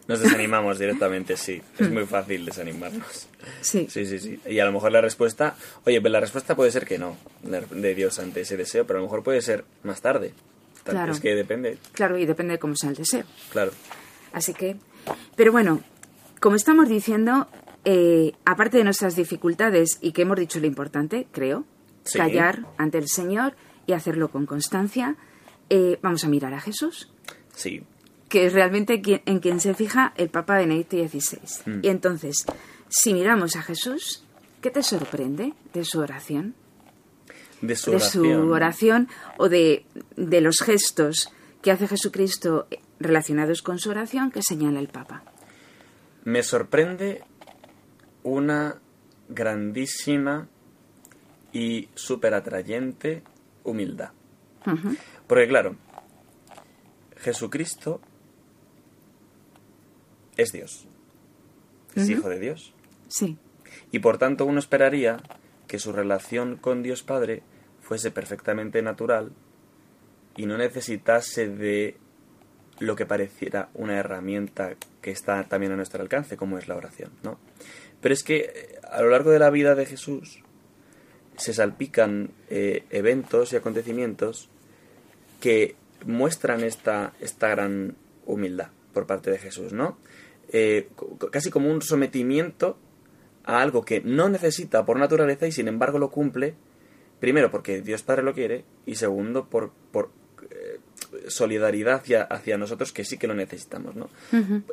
Nos 0.09 0.19
desanimamos 0.19 0.77
directamente, 0.79 1.37
sí. 1.37 1.61
Es 1.77 1.89
muy 1.89 2.05
fácil 2.05 2.43
desanimarnos. 2.45 3.27
Sí. 3.61 3.87
Sí, 3.89 4.05
sí, 4.05 4.19
sí. 4.19 4.39
Y 4.47 4.59
a 4.59 4.65
lo 4.65 4.71
mejor 4.73 4.91
la 4.91 4.99
respuesta, 5.01 5.55
oye, 5.85 6.01
pues 6.01 6.11
la 6.11 6.19
respuesta 6.19 6.55
puede 6.55 6.71
ser 6.71 6.85
que 6.85 6.97
no, 6.97 7.15
de 7.43 7.95
Dios 7.95 8.19
ante 8.19 8.41
ese 8.41 8.57
deseo, 8.57 8.85
pero 8.85 8.99
a 8.99 9.01
lo 9.01 9.07
mejor 9.07 9.23
puede 9.23 9.41
ser 9.41 9.63
más 9.83 10.01
tarde. 10.01 10.33
Claro. 10.83 11.11
Es 11.13 11.19
que 11.19 11.35
depende, 11.35 11.77
Claro, 11.93 12.17
y 12.17 12.25
depende 12.25 12.53
de 12.53 12.59
cómo 12.59 12.75
sea 12.75 12.89
el 12.89 12.95
deseo. 12.95 13.23
claro. 13.51 13.71
Así 14.33 14.53
que, 14.53 14.75
pero 15.35 15.51
bueno, 15.51 15.81
como 16.39 16.55
estamos 16.55 16.89
diciendo, 16.89 17.47
eh, 17.85 18.33
aparte 18.45 18.77
de 18.77 18.83
nuestras 18.83 19.15
dificultades 19.15 19.97
y 20.01 20.11
que 20.11 20.23
hemos 20.23 20.37
dicho 20.37 20.59
lo 20.59 20.65
importante, 20.67 21.27
creo, 21.31 21.65
Sí. 22.03 22.17
callar 22.17 22.65
ante 22.77 22.97
el 22.97 23.07
Señor 23.07 23.53
y 23.85 23.93
hacerlo 23.93 24.29
con 24.29 24.45
constancia, 24.47 25.15
eh, 25.69 25.99
vamos 26.01 26.23
a 26.23 26.27
mirar 26.29 26.53
a 26.55 26.59
Jesús, 26.61 27.11
Sí, 27.55 27.83
que 28.29 28.45
es 28.45 28.53
realmente 28.53 29.01
quien- 29.01 29.21
en 29.25 29.39
quien 29.39 29.59
se 29.59 29.73
fija 29.73 30.13
el 30.15 30.29
Papa 30.29 30.57
Benedicto 30.57 30.95
XVI. 30.97 31.39
Mm. 31.65 31.79
Y 31.83 31.87
entonces, 31.89 32.45
si 32.87 33.13
miramos 33.13 33.55
a 33.55 33.61
Jesús, 33.63 34.23
¿qué 34.61 34.69
te 34.71 34.83
sorprende 34.83 35.53
de 35.73 35.83
su 35.83 35.99
oración? 35.99 36.55
de 37.61 37.75
su 37.75 37.89
de 37.91 37.97
oración. 37.97 38.23
su 38.23 38.51
oración 38.51 39.07
o 39.37 39.49
de, 39.49 39.85
de 40.15 40.39
los 40.39 40.59
gestos 40.59 41.29
que 41.61 41.71
hace 41.71 41.89
Jesucristo 41.89 42.67
relacionados 43.01 43.61
con 43.61 43.79
su 43.79 43.89
oración 43.89 44.31
que 44.31 44.41
señala 44.41 44.79
el 44.79 44.87
Papa. 44.87 45.23
Me 46.23 46.41
sorprende 46.41 47.21
una 48.23 48.77
grandísima 49.27 50.47
y 51.51 51.89
súper 51.95 52.33
atrayente 52.33 53.23
humildad. 53.65 54.11
Porque 55.27 55.47
claro, 55.49 55.75
Jesucristo 57.17 57.99
es 60.41 60.51
Dios, 60.51 60.87
es 61.95 62.09
hijo 62.09 62.29
de 62.29 62.39
Dios. 62.39 62.73
Sí. 63.07 63.37
Y 63.91 63.99
por 63.99 64.17
tanto 64.17 64.45
uno 64.45 64.59
esperaría 64.59 65.17
que 65.67 65.79
su 65.79 65.91
relación 65.91 66.55
con 66.55 66.81
Dios 66.81 67.03
Padre 67.03 67.43
fuese 67.81 68.11
perfectamente 68.11 68.81
natural 68.81 69.31
y 70.35 70.45
no 70.45 70.57
necesitase 70.57 71.49
de 71.49 71.97
lo 72.79 72.95
que 72.95 73.05
pareciera 73.05 73.69
una 73.73 73.97
herramienta 73.97 74.75
que 75.01 75.11
está 75.11 75.43
también 75.43 75.73
a 75.73 75.75
nuestro 75.75 76.01
alcance, 76.01 76.37
como 76.37 76.57
es 76.57 76.67
la 76.67 76.75
oración, 76.75 77.11
¿no? 77.23 77.37
Pero 78.01 78.13
es 78.13 78.23
que 78.23 78.37
eh, 78.37 78.79
a 78.89 79.01
lo 79.01 79.09
largo 79.09 79.31
de 79.31 79.39
la 79.39 79.49
vida 79.49 79.75
de 79.75 79.85
Jesús 79.85 80.41
se 81.35 81.53
salpican 81.53 82.31
eh, 82.49 82.85
eventos 82.89 83.51
y 83.51 83.57
acontecimientos 83.57 84.49
que 85.41 85.75
muestran 86.05 86.63
esta, 86.63 87.13
esta 87.19 87.49
gran 87.49 87.95
humildad 88.25 88.69
por 88.93 89.05
parte 89.05 89.31
de 89.31 89.39
Jesús, 89.39 89.73
¿no? 89.73 89.97
Eh, 90.51 90.89
casi 91.31 91.49
como 91.51 91.69
un 91.71 91.81
sometimiento 91.81 92.77
a 93.43 93.61
algo 93.61 93.83
que 93.85 94.01
no 94.01 94.29
necesita 94.29 94.85
por 94.85 94.97
naturaleza 94.97 95.47
y 95.47 95.51
sin 95.51 95.67
embargo 95.67 95.99
lo 95.99 96.09
cumple, 96.11 96.55
primero 97.19 97.51
porque 97.51 97.81
Dios 97.81 98.01
Padre 98.03 98.23
lo 98.23 98.33
quiere 98.33 98.65
y 98.85 98.95
segundo 98.95 99.45
por, 99.49 99.71
por 99.91 100.09
eh, 100.49 100.79
solidaridad 101.27 101.95
hacia, 101.95 102.23
hacia 102.23 102.57
nosotros 102.57 102.91
que 102.91 103.03
sí 103.05 103.17
que 103.17 103.27
lo 103.27 103.33
necesitamos, 103.35 103.95
¿no? 103.95 104.09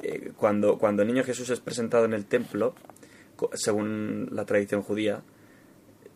Eh, 0.02 0.32
cuando, 0.36 0.78
cuando 0.78 1.02
el 1.02 1.08
niño 1.08 1.24
Jesús 1.24 1.50
es 1.50 1.60
presentado 1.60 2.04
en 2.06 2.12
el 2.14 2.24
templo, 2.26 2.74
según 3.54 4.28
la 4.32 4.44
tradición 4.46 4.80
judía, 4.82 5.22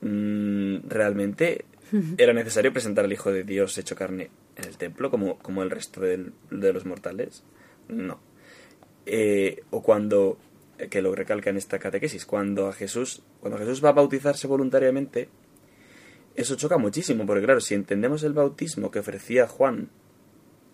mm, 0.01 0.89
realmente 0.89 1.65
era 2.19 2.33
necesario 2.33 2.73
presentar 2.73 3.05
al 3.05 3.13
Hijo 3.13 3.33
de 3.33 3.43
Dios 3.45 3.77
hecho 3.79 3.97
carne 3.97 4.31
en 4.57 4.65
el 4.65 4.77
templo, 4.77 5.11
como, 5.11 5.39
como 5.39 5.63
el 5.63 5.71
resto 5.71 6.01
del- 6.01 6.33
de 6.51 6.73
los 6.73 6.85
mortales. 6.87 7.43
No. 7.89 8.21
Eh, 9.13 9.65
o 9.71 9.83
cuando, 9.83 10.39
eh, 10.79 10.87
que 10.87 11.03
lo 11.03 11.13
recalca 11.13 11.51
en 11.51 11.57
esta 11.57 11.81
catequesis, 11.81 12.25
cuando 12.27 12.69
a 12.69 12.73
Jesús, 12.73 13.23
cuando 13.41 13.59
Jesús 13.59 13.85
va 13.85 13.89
a 13.89 13.95
bautizarse 13.95 14.47
voluntariamente, 14.47 15.29
eso 16.37 16.55
choca 16.55 16.79
muchísimo, 16.79 17.27
porque 17.27 17.43
claro, 17.43 17.61
si 17.61 17.75
entendemos 17.75 18.23
el 18.23 18.35
bautismo 18.35 18.93
que 18.93 19.01
ofrecía 19.01 19.49
Juan, 19.49 19.89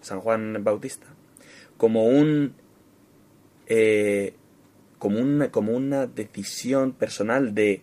San 0.02 0.20
Juan 0.20 0.62
Bautista, 0.62 1.06
como 1.78 2.04
un 2.08 2.52
eh, 3.68 4.34
como 4.98 5.18
una 5.18 5.50
como 5.50 5.72
una 5.72 6.06
decisión 6.06 6.92
personal 6.92 7.54
de 7.54 7.80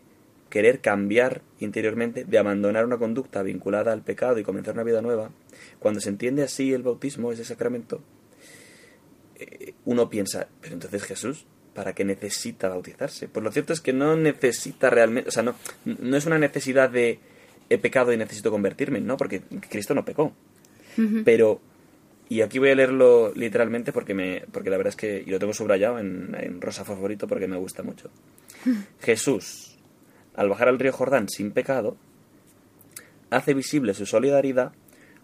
querer 0.52 0.82
cambiar 0.82 1.42
interiormente, 1.58 2.26
de 2.26 2.38
abandonar 2.38 2.86
una 2.86 3.00
conducta 3.00 3.42
vinculada 3.42 3.92
al 3.92 4.04
pecado 4.04 4.38
y 4.38 4.44
comenzar 4.44 4.76
una 4.76 4.84
vida 4.84 5.02
nueva, 5.02 5.32
cuando 5.80 6.00
se 6.00 6.10
entiende 6.10 6.44
así 6.44 6.74
el 6.74 6.84
bautismo, 6.84 7.32
ese 7.32 7.44
sacramento, 7.44 8.04
uno 9.86 10.10
piensa, 10.10 10.48
pero 10.62 10.74
entonces 10.74 11.04
Jesús, 11.04 11.46
¿para 11.74 11.94
qué 11.94 12.06
necesita 12.06 12.70
bautizarse? 12.70 13.28
Pues 13.28 13.44
lo 13.44 13.52
cierto 13.52 13.74
es 13.74 13.82
que 13.82 13.94
no 13.94 14.16
necesita 14.16 14.90
realmente, 14.90 15.30
o 15.30 15.32
sea, 15.32 15.44
no, 15.44 15.56
no 15.86 16.18
es 16.18 16.26
una 16.26 16.38
necesidad 16.38 16.90
de 16.90 17.20
he 17.70 17.78
pecado 17.78 18.14
y 18.14 18.18
necesito 18.18 18.52
convertirme, 18.52 19.00
¿no? 19.02 19.18
Porque 19.18 19.42
Cristo 19.70 19.94
no 19.94 20.06
pecó. 20.06 20.34
Pero, 21.26 21.60
y 22.30 22.42
aquí 22.42 22.60
voy 22.60 22.70
a 22.70 22.76
leerlo 22.76 23.34
literalmente 23.34 23.92
porque 23.92 24.14
me 24.14 24.44
porque 24.52 24.70
la 24.70 24.78
verdad 24.78 24.92
es 24.92 24.96
que 24.96 25.24
y 25.26 25.32
lo 25.32 25.40
tengo 25.40 25.54
subrayado 25.54 25.98
en, 25.98 26.36
en 26.40 26.62
rosa 26.62 26.86
favorito 26.86 27.28
porque 27.28 27.48
me 27.48 27.58
gusta 27.58 27.82
mucho. 27.82 28.12
Jesús, 29.02 29.76
al 30.36 30.50
bajar 30.50 30.68
al 30.68 30.78
río 30.78 30.94
Jordán 30.94 31.30
sin 31.30 31.52
pecado, 31.52 31.98
hace 33.32 33.56
visible 33.56 33.96
su 33.96 34.06
solidaridad 34.06 34.74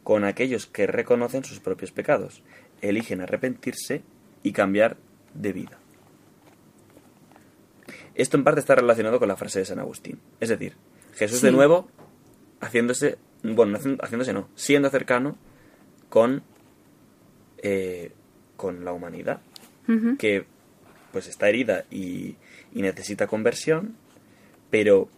con 0.03 0.23
aquellos 0.23 0.65
que 0.65 0.87
reconocen 0.87 1.43
sus 1.43 1.59
propios 1.59 1.91
pecados, 1.91 2.41
eligen 2.81 3.21
arrepentirse 3.21 4.03
y 4.43 4.51
cambiar 4.51 4.97
de 5.33 5.53
vida. 5.53 5.79
Esto 8.15 8.37
en 8.37 8.43
parte 8.43 8.59
está 8.59 8.75
relacionado 8.75 9.19
con 9.19 9.27
la 9.27 9.37
frase 9.37 9.59
de 9.59 9.65
San 9.65 9.79
Agustín. 9.79 10.19
Es 10.39 10.49
decir, 10.49 10.75
Jesús 11.15 11.41
de 11.41 11.51
nuevo 11.51 11.89
haciéndose, 12.59 13.17
bueno, 13.43 13.77
haciéndose 13.77 14.33
no, 14.33 14.49
siendo 14.55 14.89
cercano 14.89 15.37
con, 16.09 16.43
eh, 17.59 18.11
con 18.57 18.83
la 18.83 18.91
humanidad, 18.91 19.41
que 20.19 20.45
pues 21.11 21.27
está 21.27 21.49
herida 21.49 21.85
y, 21.89 22.35
y 22.71 22.83
necesita 22.83 23.25
conversión, 23.25 23.95
pero 24.69 25.09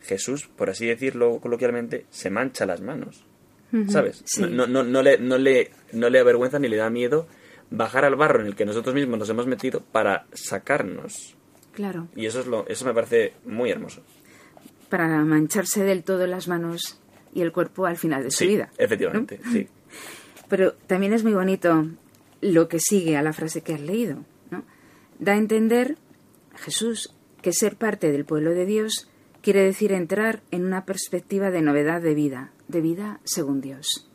Jesús, 0.00 0.46
por 0.46 0.70
así 0.70 0.86
decirlo 0.86 1.40
coloquialmente, 1.40 2.06
se 2.10 2.30
mancha 2.30 2.66
las 2.66 2.80
manos. 2.80 3.24
¿Sabes? 3.88 4.22
Sí. 4.26 4.42
No, 4.42 4.66
no, 4.66 4.82
no, 4.82 5.02
le, 5.02 5.18
no, 5.18 5.38
le, 5.38 5.70
no 5.92 6.10
le 6.10 6.18
avergüenza 6.20 6.58
ni 6.58 6.68
le 6.68 6.76
da 6.76 6.90
miedo 6.90 7.26
bajar 7.70 8.04
al 8.04 8.16
barro 8.16 8.40
en 8.40 8.46
el 8.46 8.54
que 8.54 8.66
nosotros 8.66 8.94
mismos 8.94 9.18
nos 9.18 9.30
hemos 9.30 9.46
metido 9.46 9.80
para 9.80 10.26
sacarnos. 10.32 11.34
Claro. 11.72 12.08
Y 12.14 12.26
eso, 12.26 12.40
es 12.40 12.46
lo, 12.46 12.66
eso 12.68 12.84
me 12.84 12.92
parece 12.92 13.32
muy 13.46 13.70
hermoso. 13.70 14.02
Para 14.90 15.24
mancharse 15.24 15.82
del 15.84 16.04
todo 16.04 16.26
las 16.26 16.48
manos 16.48 17.00
y 17.34 17.40
el 17.40 17.50
cuerpo 17.50 17.86
al 17.86 17.96
final 17.96 18.24
de 18.24 18.30
su 18.30 18.38
Sí, 18.38 18.46
vida. 18.48 18.66
¿no? 18.78 18.84
efectivamente, 18.84 19.40
sí. 19.50 19.66
Pero 20.48 20.74
también 20.86 21.14
es 21.14 21.24
muy 21.24 21.32
bonito 21.32 21.86
lo 22.42 22.68
que 22.68 22.78
sigue 22.78 23.16
a 23.16 23.22
la 23.22 23.32
frase 23.32 23.62
que 23.62 23.72
has 23.72 23.80
leído. 23.80 24.18
¿no? 24.50 24.64
Da 25.18 25.32
a 25.32 25.38
entender 25.38 25.96
Jesús 26.56 27.14
que 27.40 27.54
ser 27.54 27.76
parte 27.76 28.12
del 28.12 28.26
pueblo 28.26 28.50
de 28.50 28.66
Dios 28.66 29.08
quiere 29.42 29.62
decir 29.62 29.92
entrar 29.92 30.40
en 30.50 30.64
una 30.64 30.84
perspectiva 30.84 31.50
de 31.50 31.62
novedad 31.62 32.00
de 32.00 32.14
vida, 32.14 32.50
de 32.68 32.80
vida 32.80 33.20
según 33.24 33.60
Dios. 33.60 34.08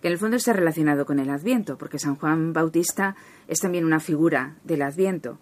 Que 0.00 0.08
en 0.08 0.12
el 0.12 0.18
fondo 0.18 0.36
está 0.36 0.54
relacionado 0.54 1.04
con 1.04 1.18
el 1.18 1.28
Adviento, 1.28 1.76
porque 1.76 1.98
San 1.98 2.16
Juan 2.16 2.52
Bautista 2.52 3.14
es 3.46 3.60
también 3.60 3.84
una 3.84 4.00
figura 4.00 4.56
del 4.64 4.82
Adviento. 4.82 5.38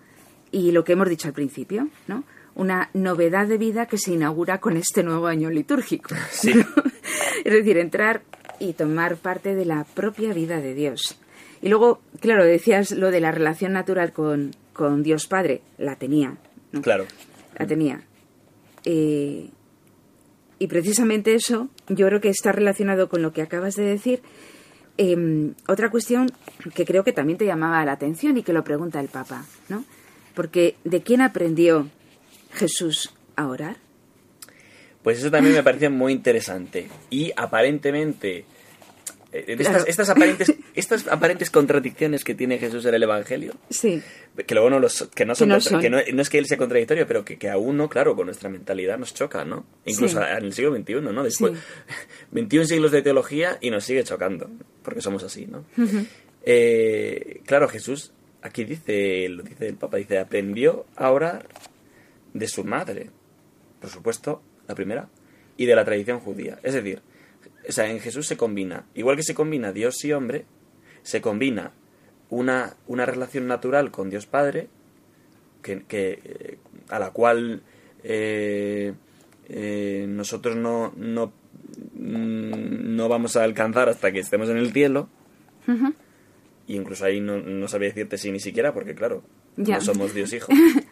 Y 0.51 0.73
lo 0.73 0.85
que 0.85 0.93
hemos 0.93 1.09
dicho 1.09 1.29
al 1.29 1.35
principio, 1.35 1.89
¿no? 2.09 2.25
Una 2.57 2.91
novedad 2.93 3.47
de 3.47 3.57
vida 3.57 3.87
que 3.87 3.99
se 3.99 4.13
inaugura 4.13 4.59
con 4.59 4.77
este 4.77 5.05
nuevo 5.05 5.29
año 5.29 5.49
litúrgico. 5.49 6.15
Sí. 6.31 6.53
es 7.45 7.53
decir, 7.53 7.79
entrar 7.79 8.23
y 8.59 8.73
tomar 8.73 9.17
parte 9.17 9.55
de 9.55 9.65
la 9.65 9.85
propia 9.85 10.33
vida 10.33 10.61
de 10.61 10.75
Dios. 10.75 11.21
Y 11.63 11.69
luego, 11.69 12.01
claro, 12.21 12.45
decías 12.45 12.91
lo 12.91 13.13
de 13.13 13.21
la 13.21 13.31
relación 13.31 13.73
natural 13.73 14.13
con, 14.13 14.51
con 14.73 15.05
Dios 15.05 15.29
Padre, 15.29 15.63
la 15.77 15.95
tenía, 15.95 16.37
¿no? 16.73 16.83
Claro. 16.83 17.07
La 17.57 17.67
tenía. 17.67 18.03
Eh, 18.91 19.51
y 20.59 20.67
precisamente 20.67 21.35
eso 21.35 21.69
yo 21.89 22.07
creo 22.07 22.23
que 22.23 22.31
está 22.31 22.53
relacionado 22.53 23.11
con 23.11 23.21
lo 23.21 23.35
que 23.35 23.43
acabas 23.43 23.77
de 23.77 23.85
decir. 23.85 24.23
Eh, 24.97 25.53
otra 25.69 25.91
cuestión 25.91 26.33
que 26.75 26.87
creo 26.87 27.05
que 27.05 27.13
también 27.13 27.37
te 27.37 27.45
llamaba 27.45 27.85
la 27.85 27.93
atención 27.93 28.39
y 28.39 28.43
que 28.43 28.55
lo 28.55 28.65
pregunta 28.65 28.99
el 28.99 29.09
Papa, 29.09 29.45
¿no? 29.69 29.85
Porque 30.35 30.77
¿de 30.85 31.03
quién 31.03 31.21
aprendió 31.21 31.89
Jesús 32.55 33.13
a 33.37 33.47
orar? 33.47 33.77
Pues 35.03 35.19
eso 35.19 35.31
también 35.31 35.55
me 35.55 35.63
parece 35.63 35.91
muy 35.91 36.15
interesante. 36.15 36.89
Y 37.11 37.31
aparentemente. 37.37 38.47
Estas, 39.33 39.87
estas, 39.87 40.09
aparentes, 40.09 40.55
estas 40.75 41.07
aparentes 41.09 41.51
contradicciones 41.51 42.25
que 42.25 42.35
tiene 42.35 42.59
Jesús 42.59 42.85
en 42.87 42.95
el 42.95 43.03
Evangelio, 43.03 43.55
Sí, 43.69 44.03
que 44.47 44.55
luego 44.55 44.71
no, 44.71 44.79
los, 44.81 45.09
que 45.15 45.27
no 45.27 45.35
son, 45.35 45.49
Que 45.49 45.49
no 45.51 45.55
contra- 45.57 45.71
son. 45.71 45.81
que 45.83 45.91
no, 45.91 45.99
no 46.15 46.23
es 46.23 46.31
que 46.31 46.39
él 46.39 46.47
sea 46.47 46.57
contradictorio, 46.57 47.07
pero 47.07 47.25
que, 47.25 47.37
que 47.37 47.51
a 47.51 47.59
uno, 47.59 47.89
claro, 47.91 48.17
con 48.17 48.27
nuestra 48.27 48.49
mentalidad 48.49 48.99
nos 48.99 49.13
choca, 49.13 49.45
¿no? 49.45 49.67
Incluso 49.85 50.19
Sí. 50.19 50.25
en 50.39 50.45
el 50.45 50.53
siglo 50.55 50.75
XXI, 50.75 50.95
¿no? 51.13 51.23
Después, 51.23 51.53
Sí. 51.53 51.59
21 52.33 52.67
siglos 52.67 52.91
de 52.91 53.03
teología 53.03 53.59
y 53.61 53.71
nos 53.71 53.85
sigue 53.85 54.03
chocando, 54.05 54.49
porque 54.83 55.03
somos 55.03 55.23
así, 55.23 55.47
¿no? 55.47 55.65
Eh, 56.45 57.41
claro, 57.47 57.69
Jesús, 57.69 58.13
aquí 58.43 58.65
dice, 58.65 59.29
lo 59.29 59.43
dice 59.43 59.67
el 59.69 59.75
Papa, 59.75 59.97
dice, 59.99 60.19
aprendió 60.19 60.87
a 60.97 61.11
orar 61.11 61.47
de 62.33 62.49
su 62.49 62.65
madre, 62.65 63.11
por 63.81 63.91
supuesto, 63.91 64.43
la 64.67 64.75
primera, 64.75 65.09
y 65.57 65.67
de 65.67 65.75
la 65.75 65.85
tradición 65.85 66.21
judía. 66.21 66.59
Es 66.63 66.75
decir, 66.75 67.01
o 67.69 67.73
sea, 67.73 67.91
en 67.91 68.01
Jesús 68.01 68.27
se 68.27 68.37
combina, 68.37 68.87
igual 68.95 69.17
que 69.17 69.23
se 69.23 69.35
combina 69.35 69.73
Dios 69.73 70.03
y 70.05 70.13
hombre, 70.13 70.45
se 71.03 71.21
combina 71.21 71.73
una, 72.31 72.77
una 72.87 73.07
relación 73.07 73.47
natural 73.47 73.91
con 73.91 74.11
Dios 74.11 74.27
Padre, 74.27 74.69
que, 75.63 75.83
que, 75.85 76.21
eh, 76.25 76.59
a 76.89 76.99
la 76.99 77.11
cual 77.11 77.63
eh, 78.05 78.95
eh, 79.49 80.07
nosotros 80.09 80.57
no, 80.57 80.93
no, 80.97 81.33
mm, 81.95 82.97
no 82.97 83.09
vamos 83.09 83.37
a 83.37 83.45
alcanzar 83.45 83.89
hasta 83.89 84.13
que 84.13 84.21
estemos 84.21 84.49
en 84.49 84.59
el 84.59 84.73
cielo. 84.73 85.09
Y 86.67 86.77
incluso 86.77 87.05
ahí 87.05 87.21
no, 87.21 87.39
no 87.39 87.69
sabía 87.69 87.89
decirte 87.89 88.17
si 88.19 88.31
ni 88.33 88.41
siquiera, 88.41 88.73
porque 88.73 88.95
claro, 88.95 89.23
Ya. 89.57 89.77
no 89.77 89.81
somos 89.83 90.15
Dios 90.15 90.33
hijo. 90.33 90.51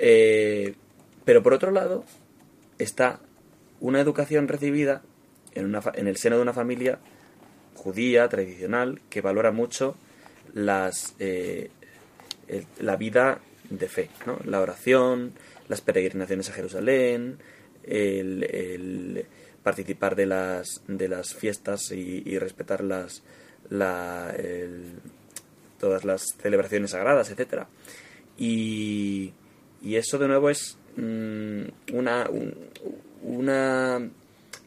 Eh, 0.00 0.74
pero 1.24 1.42
por 1.44 1.54
otro 1.54 1.70
lado, 1.70 2.04
está 2.78 3.20
una 3.80 4.00
educación 4.00 4.48
recibida 4.48 5.02
en, 5.54 5.64
una, 5.66 5.82
en 5.94 6.06
el 6.08 6.16
seno 6.16 6.36
de 6.36 6.42
una 6.42 6.52
familia 6.52 6.98
judía, 7.74 8.28
tradicional, 8.28 9.00
que 9.10 9.20
valora 9.20 9.50
mucho 9.52 9.96
las, 10.54 11.14
eh, 11.18 11.70
la 12.80 12.96
vida 12.96 13.40
de 13.70 13.88
fe, 13.88 14.10
¿no? 14.26 14.38
la 14.44 14.60
oración, 14.60 15.32
las 15.68 15.80
peregrinaciones 15.80 16.48
a 16.50 16.52
Jerusalén, 16.52 17.38
el, 17.82 19.26
participar 19.62 20.14
de 20.14 20.26
las, 20.26 20.82
de 20.86 21.08
las 21.08 21.34
fiestas 21.34 21.90
y, 21.90 22.38
respetar 22.38 22.84
las, 22.84 23.22
la, 23.70 24.34
todas 25.80 26.04
las 26.04 26.34
celebraciones 26.40 26.90
sagradas, 26.92 27.30
etcétera. 27.30 27.66
Y, 28.36 29.32
y 29.82 29.96
eso 29.96 30.18
de 30.18 30.28
nuevo 30.28 30.50
es 30.50 30.76
mm, 30.96 31.62
una, 31.94 32.28
un- 32.30 32.54
una, 33.22 34.10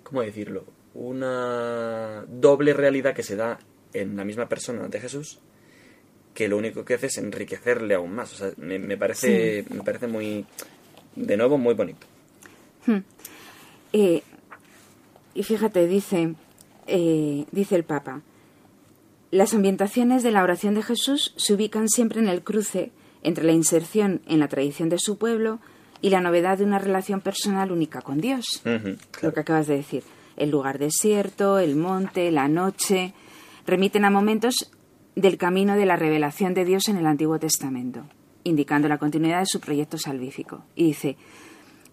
¿cómo 0.03 0.21
decirlo? 0.21 0.65
Una 0.97 2.25
doble 2.27 2.73
realidad 2.73 3.13
que 3.13 3.23
se 3.23 3.35
da 3.35 3.59
en 3.93 4.17
la 4.17 4.25
misma 4.25 4.49
persona 4.49 4.87
de 4.87 4.99
Jesús 4.99 5.39
que 6.37 6.47
lo 6.47 6.57
único 6.57 6.85
que 6.85 6.93
hace 6.93 7.07
es 7.07 7.17
enriquecerle 7.17 7.95
aún 7.95 8.13
más. 8.13 8.31
O 8.33 8.35
sea, 8.35 8.51
me, 8.57 8.77
me 8.77 8.95
parece, 8.95 9.65
me 9.71 9.81
parece 9.81 10.05
muy, 10.05 10.45
de 11.15 11.35
nuevo, 11.35 11.57
muy 11.57 11.73
bonito. 11.73 12.05
Eh, 13.91 14.21
y 15.33 15.43
fíjate, 15.43 15.87
dice, 15.87 16.35
eh, 16.85 17.45
dice 17.51 17.75
el 17.75 17.83
Papa, 17.83 18.21
las 19.31 19.55
ambientaciones 19.55 20.21
de 20.21 20.29
la 20.29 20.43
oración 20.43 20.75
de 20.75 20.83
Jesús 20.83 21.33
se 21.37 21.55
ubican 21.55 21.89
siempre 21.89 22.19
en 22.19 22.27
el 22.27 22.43
cruce 22.43 22.91
entre 23.23 23.43
la 23.43 23.53
inserción 23.53 24.21
en 24.27 24.39
la 24.39 24.47
tradición 24.47 24.89
de 24.89 24.99
su 24.99 25.17
pueblo 25.17 25.59
y 26.01 26.11
la 26.11 26.21
novedad 26.21 26.59
de 26.59 26.65
una 26.65 26.77
relación 26.77 27.19
personal 27.21 27.71
única 27.71 28.01
con 28.01 28.21
Dios. 28.21 28.61
Lo 28.63 28.79
claro. 28.79 29.33
que 29.33 29.39
acabas 29.39 29.65
de 29.65 29.77
decir. 29.77 30.03
El 30.37 30.51
lugar 30.51 30.77
desierto, 30.79 31.59
el 31.59 31.75
monte, 31.75 32.31
la 32.31 32.47
noche, 32.47 33.13
remiten 33.65 34.05
a 34.05 34.09
momentos 34.09 34.71
del 35.15 35.37
camino 35.37 35.75
de 35.75 35.85
la 35.85 35.95
revelación 35.95 36.53
de 36.53 36.63
Dios 36.63 36.87
en 36.87 36.97
el 36.97 37.07
Antiguo 37.07 37.39
Testamento, 37.39 38.03
indicando 38.43 38.87
la 38.87 38.99
continuidad 38.99 39.39
de 39.39 39.47
su 39.47 39.59
proyecto 39.59 39.97
salvífico. 39.97 40.63
Y 40.75 40.85
dice, 40.85 41.17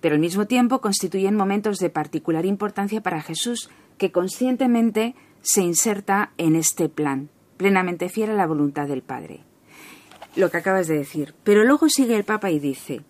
pero 0.03 0.15
al 0.15 0.21
mismo 0.21 0.47
tiempo 0.47 0.83
constituyen 0.83 1.35
momentos 1.35 1.79
de 1.79 1.89
particular 1.89 2.45
importancia 2.45 3.01
para 3.01 3.23
Jesús, 3.23 3.71
que 3.97 4.13
conscientemente 4.13 5.15
se 5.41 5.63
inserta 5.63 6.33
en 6.37 6.57
este 6.57 6.91
plan, 6.91 7.31
plenamente 7.57 8.11
fiel 8.11 8.31
a 8.31 8.35
la 8.35 8.47
voluntad 8.47 8.87
del 8.87 9.01
Padre. 9.01 9.41
Lo 10.37 10.51
que 10.51 10.59
acabas 10.59 10.89
de 10.89 10.99
decir. 10.99 11.35
Pero 11.45 11.65
luego 11.65 11.89
sigue 11.89 12.17
el 12.17 12.25
Papa 12.25 12.51
y 12.51 12.59
dice, 12.59 13.01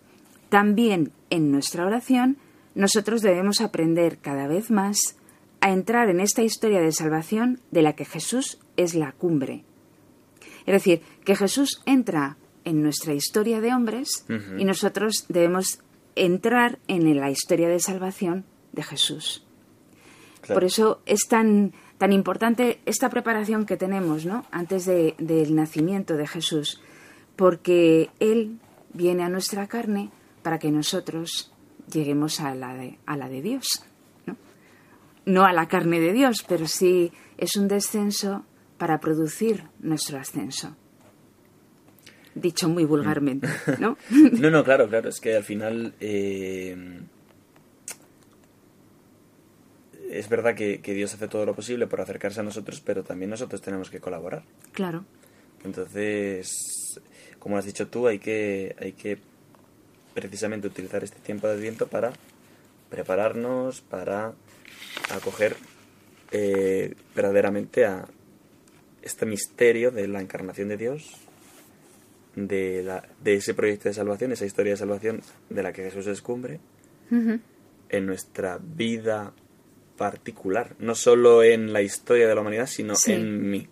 también 0.47 1.11
en 1.29 1.51
nuestra 1.51 1.85
oración 1.85 2.37
nosotros 2.75 3.21
debemos 3.21 3.59
aprender 3.59 4.19
cada 4.19 4.47
vez 4.47 4.71
más 4.71 5.17
a 5.65 5.71
entrar 5.71 6.09
en 6.09 6.19
esta 6.19 6.43
historia 6.43 6.79
de 6.79 6.91
salvación 6.91 7.59
de 7.71 7.81
la 7.81 7.93
que 7.93 8.05
Jesús 8.05 8.59
es 8.77 8.93
la 8.93 9.13
cumbre. 9.13 9.63
Es 10.67 10.73
decir, 10.73 11.01
que 11.23 11.35
Jesús 11.35 11.81
entra 11.87 12.37
en 12.65 12.83
nuestra 12.83 13.13
historia 13.15 13.61
de 13.61 13.73
hombres 13.73 14.25
y 14.59 14.63
nosotros 14.65 15.25
debemos 15.27 15.79
entrar 16.15 16.77
en 16.87 17.17
la 17.19 17.31
historia 17.31 17.67
de 17.67 17.79
salvación 17.79 18.45
de 18.73 18.83
Jesús. 18.83 19.43
Claro. 20.41 20.53
Por 20.55 20.63
eso 20.65 21.01
es 21.07 21.21
tan, 21.27 21.73
tan 21.97 22.13
importante 22.13 22.79
esta 22.85 23.09
preparación 23.09 23.65
que 23.65 23.75
tenemos 23.77 24.25
¿no? 24.27 24.45
antes 24.51 24.85
de- 24.85 25.15
del 25.17 25.55
nacimiento 25.55 26.15
de 26.15 26.27
Jesús, 26.27 26.79
porque 27.35 28.11
Él 28.19 28.59
viene 28.93 29.23
a 29.23 29.29
nuestra 29.29 29.65
carne 29.67 30.11
para 30.43 30.59
que 30.59 30.69
nosotros 30.71 31.51
lleguemos 31.91 32.39
a 32.39 32.53
la 32.53 32.75
de, 32.75 32.99
a 33.07 33.17
la 33.17 33.29
de 33.29 33.41
Dios. 33.41 33.83
¿No? 35.25 35.45
a 35.45 35.53
la 35.53 35.67
carne 35.67 35.99
de 35.99 36.13
Dios, 36.13 36.45
pero 36.47 36.67
sí 36.67 37.11
es 37.37 37.55
un 37.55 37.67
descenso 37.67 38.45
para 38.77 38.99
producir 38.99 39.63
nuestro 39.79 40.17
ascenso. 40.17 40.75
Dicho 42.33 42.67
muy 42.67 42.83
vulgarmente, 42.83 43.47
¿no? 43.79 43.97
No, 44.09 44.49
no, 44.49 44.63
claro, 44.63 44.89
claro, 44.89 45.09
es 45.09 45.21
que 45.21 45.35
al 45.35 45.43
final 45.43 45.93
eh, 46.01 46.99
es 50.09 50.29
verdad 50.29 50.53
que, 50.55 50.81
que 50.81 50.93
Dios 50.93 51.13
hace 51.13 51.27
todo 51.27 51.45
lo 51.45 51.55
posible 51.55 51.87
por 51.87 52.01
acercarse 52.01 52.41
a 52.41 52.43
nosotros, 52.43 52.81
pero 52.81 53.03
también 53.03 53.29
nosotros 53.29 53.61
tenemos 53.61 53.89
que 53.89 53.99
colaborar. 53.99 54.43
claro. 54.73 55.05
Entonces, 55.63 56.99
como 57.39 57.57
has 57.57 57.65
dicho 57.65 57.87
tú, 57.87 58.07
hay 58.07 58.19
que, 58.19 58.75
hay 58.79 58.91
que 58.91 59.17
precisamente 60.13 60.67
utilizar 60.67 61.03
este 61.03 61.19
tiempo 61.19 61.47
de 61.47 61.53
Adviento 61.53 61.87
para 61.87 62.13
prepararnos, 62.89 63.81
para 63.81 64.33
acoger 65.11 65.55
eh, 66.31 66.93
verdaderamente 67.15 67.85
a 67.85 68.05
este 69.01 69.25
misterio 69.25 69.91
de 69.91 70.07
la 70.07 70.21
encarnación 70.21 70.67
de 70.69 70.77
Dios, 70.77 71.11
de, 72.35 72.83
la, 72.83 73.07
de 73.23 73.35
ese 73.35 73.53
proyecto 73.53 73.87
de 73.89 73.93
salvación, 73.93 74.31
esa 74.31 74.45
historia 74.45 74.73
de 74.73 74.77
salvación 74.77 75.21
de 75.49 75.63
la 75.63 75.71
que 75.71 75.83
Jesús 75.83 76.07
es 76.07 76.21
cumbre, 76.21 76.59
en 77.11 78.05
nuestra 78.05 78.57
vida 78.61 79.31
particular, 79.95 80.75
no 80.79 80.95
solo 80.95 81.43
en 81.43 81.71
la 81.71 81.81
historia 81.81 82.27
de 82.27 82.35
la 82.35 82.41
humanidad, 82.41 82.65
sino 82.67 82.95
Sí. 82.95 83.13
en 83.13 83.49
mí. 83.49 83.67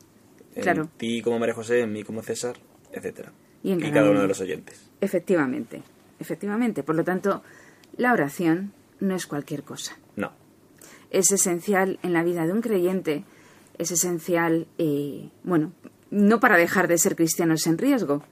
En 0.55 0.61
Claro. 0.61 0.89
ti 0.97 1.21
como 1.21 1.39
María 1.39 1.55
José, 1.55 1.81
en 1.81 1.91
mí 1.91 2.03
como 2.03 2.21
César, 2.21 2.55
etcétera. 2.91 3.33
Y 3.63 3.71
en 3.71 3.79
cada 3.91 4.11
uno. 4.11 4.21
de 4.21 4.27
los 4.27 4.39
oyentes. 4.39 4.89
Efectivamente, 5.01 5.81
efectivamente. 6.19 6.83
Por 6.83 6.95
lo 6.95 7.03
tanto, 7.03 7.43
la 7.97 8.13
oración 8.13 8.71
no 8.99 9.15
es 9.15 9.25
cualquier 9.25 9.63
cosa. 9.63 9.97
No. 10.15 10.31
Es 11.13 11.31
esencial 11.31 11.99
en 12.03 12.11
la 12.11 12.23
vida 12.23 12.45
de 12.45 12.51
un 12.51 12.59
creyente, 12.59 13.23
es 13.77 13.91
esencial, 13.91 14.67
eh, 14.77 15.29
bueno, 15.43 15.71
no 16.11 16.41
para 16.41 16.57
dejar 16.57 16.89
de 16.89 16.97
ser 16.97 17.15
cristianos 17.15 17.65
en 17.65 17.77
riesgo, 17.77 18.23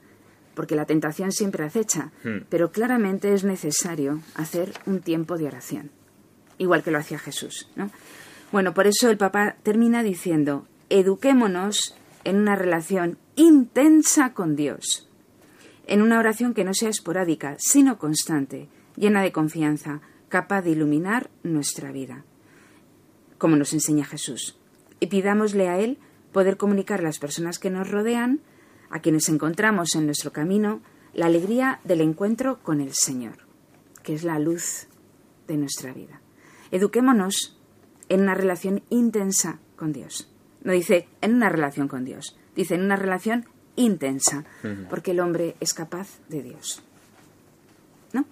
porque 0.54 0.76
la 0.76 0.84
tentación 0.84 1.32
siempre 1.32 1.64
acecha, 1.64 2.12
Hmm. 2.24 2.44
pero 2.50 2.70
claramente 2.72 3.32
es 3.32 3.44
necesario 3.44 4.20
hacer 4.34 4.74
un 4.84 5.00
tiempo 5.00 5.38
de 5.38 5.46
oración, 5.46 5.90
igual 6.58 6.82
que 6.82 6.90
lo 6.90 6.98
hacía 6.98 7.18
Jesús. 7.18 7.70
¿no? 7.74 7.90
Bueno, 8.52 8.74
por 8.74 8.86
eso 8.86 9.08
el 9.08 9.16
Papa 9.16 9.56
termina 9.62 10.02
diciendo, 10.02 10.66
eduquémonos 10.90 11.96
en 12.24 12.36
una 12.36 12.54
relación 12.54 13.16
intensa 13.34 14.34
con 14.34 14.56
Dios, 14.56 15.08
en 15.86 16.02
una 16.02 16.18
oración 16.18 16.52
que 16.52 16.64
no 16.64 16.74
sea 16.74 16.90
esporádica, 16.90 17.56
sino 17.58 17.98
constante, 17.98 18.68
llena 18.96 19.22
de 19.22 19.32
confianza, 19.32 20.00
capaz 20.28 20.62
de 20.62 20.70
iluminar 20.70 21.30
nuestra 21.42 21.92
vida, 21.92 22.24
como 23.42 23.56
nos 23.56 23.72
enseña 23.72 24.04
Jesús. 24.04 24.56
Y 25.00 25.08
pidámosle 25.08 25.68
a 25.68 25.76
Él 25.80 25.98
poder 26.30 26.56
comunicar 26.56 27.00
a 27.00 27.02
las 27.02 27.18
personas 27.18 27.58
que 27.58 27.70
nos 27.70 27.90
rodean, 27.90 28.38
a 28.88 29.00
quienes 29.00 29.28
encontramos 29.28 29.96
en 29.96 30.06
nuestro 30.06 30.32
camino, 30.32 30.80
la 31.12 31.26
alegría 31.26 31.80
del 31.82 32.02
encuentro 32.02 32.62
con 32.62 32.80
el 32.80 32.92
Señor, 32.92 33.38
que 34.04 34.14
es 34.14 34.22
la 34.22 34.38
luz 34.38 34.86
de 35.48 35.56
nuestra 35.56 35.92
vida. 35.92 36.20
Eduquémonos 36.70 37.58
en 38.08 38.20
una 38.20 38.34
relación 38.34 38.84
intensa 38.90 39.58
con 39.74 39.92
Dios. 39.92 40.32
No 40.62 40.70
dice 40.70 41.08
en 41.20 41.34
una 41.34 41.48
relación 41.48 41.88
con 41.88 42.04
Dios, 42.04 42.38
dice 42.54 42.76
en 42.76 42.82
una 42.82 42.94
relación 42.94 43.46
intensa, 43.74 44.44
porque 44.88 45.10
el 45.10 45.18
hombre 45.18 45.56
es 45.58 45.74
capaz 45.74 46.20
de 46.28 46.44
Dios. 46.44 46.80
¿No? 48.12 48.24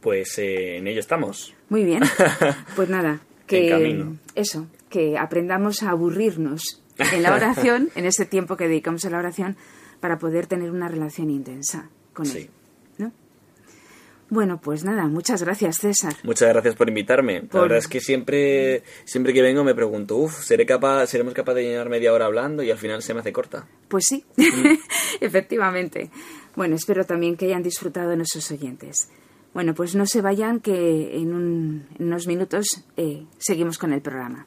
Pues 0.00 0.36
eh, 0.38 0.78
en 0.78 0.88
ello 0.88 0.98
estamos. 0.98 1.54
Muy 1.68 1.84
bien. 1.84 2.02
Pues 2.74 2.88
nada, 2.88 3.20
que 3.46 4.04
eso, 4.34 4.66
que 4.88 5.18
aprendamos 5.18 5.82
a 5.82 5.90
aburrirnos 5.90 6.82
en 6.98 7.22
la 7.22 7.34
oración, 7.34 7.90
en 7.96 8.04
ese 8.06 8.26
tiempo 8.26 8.56
que 8.56 8.68
dedicamos 8.68 9.04
a 9.04 9.10
la 9.10 9.18
oración, 9.18 9.56
para 10.00 10.18
poder 10.18 10.46
tener 10.46 10.70
una 10.70 10.88
relación 10.88 11.30
intensa 11.30 11.88
con 12.12 12.26
Sí. 12.26 12.38
él. 12.38 12.50
¿no? 12.98 13.12
Bueno, 14.30 14.60
pues 14.60 14.82
nada, 14.84 15.06
muchas 15.08 15.42
gracias, 15.42 15.76
César. 15.76 16.14
Muchas 16.24 16.48
gracias 16.48 16.74
por 16.74 16.88
invitarme. 16.88 17.42
La 17.52 17.60
verdad 17.60 17.78
es 17.78 17.86
que 17.88 18.00
siempre, 18.00 18.82
siempre 19.04 19.32
que 19.34 19.42
vengo 19.42 19.62
me 19.62 19.74
pregunto, 19.74 20.16
uff, 20.16 20.42
¿seré 20.42 20.64
capaz, 20.66 21.06
seremos 21.06 21.34
capaces 21.34 21.62
de 21.62 21.70
llenar 21.70 21.88
media 21.88 22.12
hora 22.12 22.24
hablando 22.26 22.62
y 22.62 22.70
al 22.70 22.78
final 22.78 23.02
se 23.02 23.12
me 23.14 23.20
hace 23.20 23.32
corta. 23.32 23.66
Pues 23.88 24.06
sí, 24.08 24.24
efectivamente. 25.20 26.10
Bueno, 26.56 26.76
espero 26.76 27.04
también 27.04 27.36
que 27.36 27.46
hayan 27.46 27.62
disfrutado 27.62 28.14
nuestros 28.16 28.50
oyentes. 28.50 29.08
Bueno, 29.54 29.74
pues 29.74 29.94
no 29.94 30.06
se 30.06 30.22
vayan, 30.22 30.60
que 30.60 31.16
en, 31.18 31.34
un- 31.34 31.86
en 31.98 32.06
unos 32.06 32.26
minutos 32.26 32.66
eh, 32.96 33.26
seguimos 33.38 33.78
con 33.78 33.92
el 33.92 34.00
programa. 34.00 34.46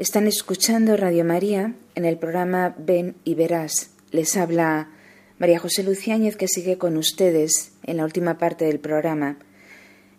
Están 0.00 0.26
escuchando 0.26 0.96
Radio 0.96 1.26
María 1.26 1.74
en 1.94 2.06
el 2.06 2.16
programa 2.16 2.74
Ven 2.78 3.16
y 3.22 3.34
Verás. 3.34 3.90
Les 4.12 4.34
habla 4.38 4.88
María 5.38 5.58
José 5.58 5.82
Luciáñez 5.82 6.38
que 6.38 6.48
sigue 6.48 6.78
con 6.78 6.96
ustedes 6.96 7.72
en 7.82 7.98
la 7.98 8.04
última 8.04 8.38
parte 8.38 8.64
del 8.64 8.80
programa. 8.80 9.36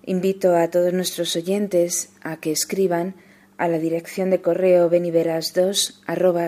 Invito 0.06 0.56
a 0.56 0.68
todos 0.70 0.94
nuestros 0.94 1.36
oyentes 1.36 2.12
a 2.22 2.38
que 2.38 2.52
escriban 2.52 3.16
a 3.58 3.68
la 3.68 3.80
dirección 3.80 4.30
de 4.30 4.40
correo 4.40 4.88
beniveras2 4.88 6.02
arroba 6.06 6.48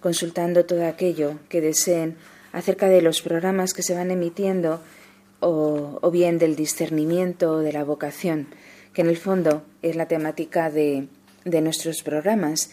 consultando 0.00 0.66
todo 0.66 0.86
aquello 0.86 1.38
que 1.48 1.62
deseen 1.62 2.18
acerca 2.52 2.90
de 2.90 3.00
los 3.00 3.22
programas 3.22 3.72
que 3.72 3.82
se 3.82 3.94
van 3.94 4.10
emitiendo 4.10 4.82
o 5.40 6.10
bien 6.10 6.36
del 6.36 6.56
discernimiento 6.56 7.52
o 7.52 7.58
de 7.60 7.72
la 7.72 7.84
vocación, 7.84 8.48
que 8.92 9.00
en 9.00 9.08
el 9.08 9.16
fondo 9.16 9.62
es 9.80 9.96
la 9.96 10.08
temática 10.08 10.68
de 10.68 11.08
de 11.44 11.60
nuestros 11.60 12.02
programas, 12.02 12.70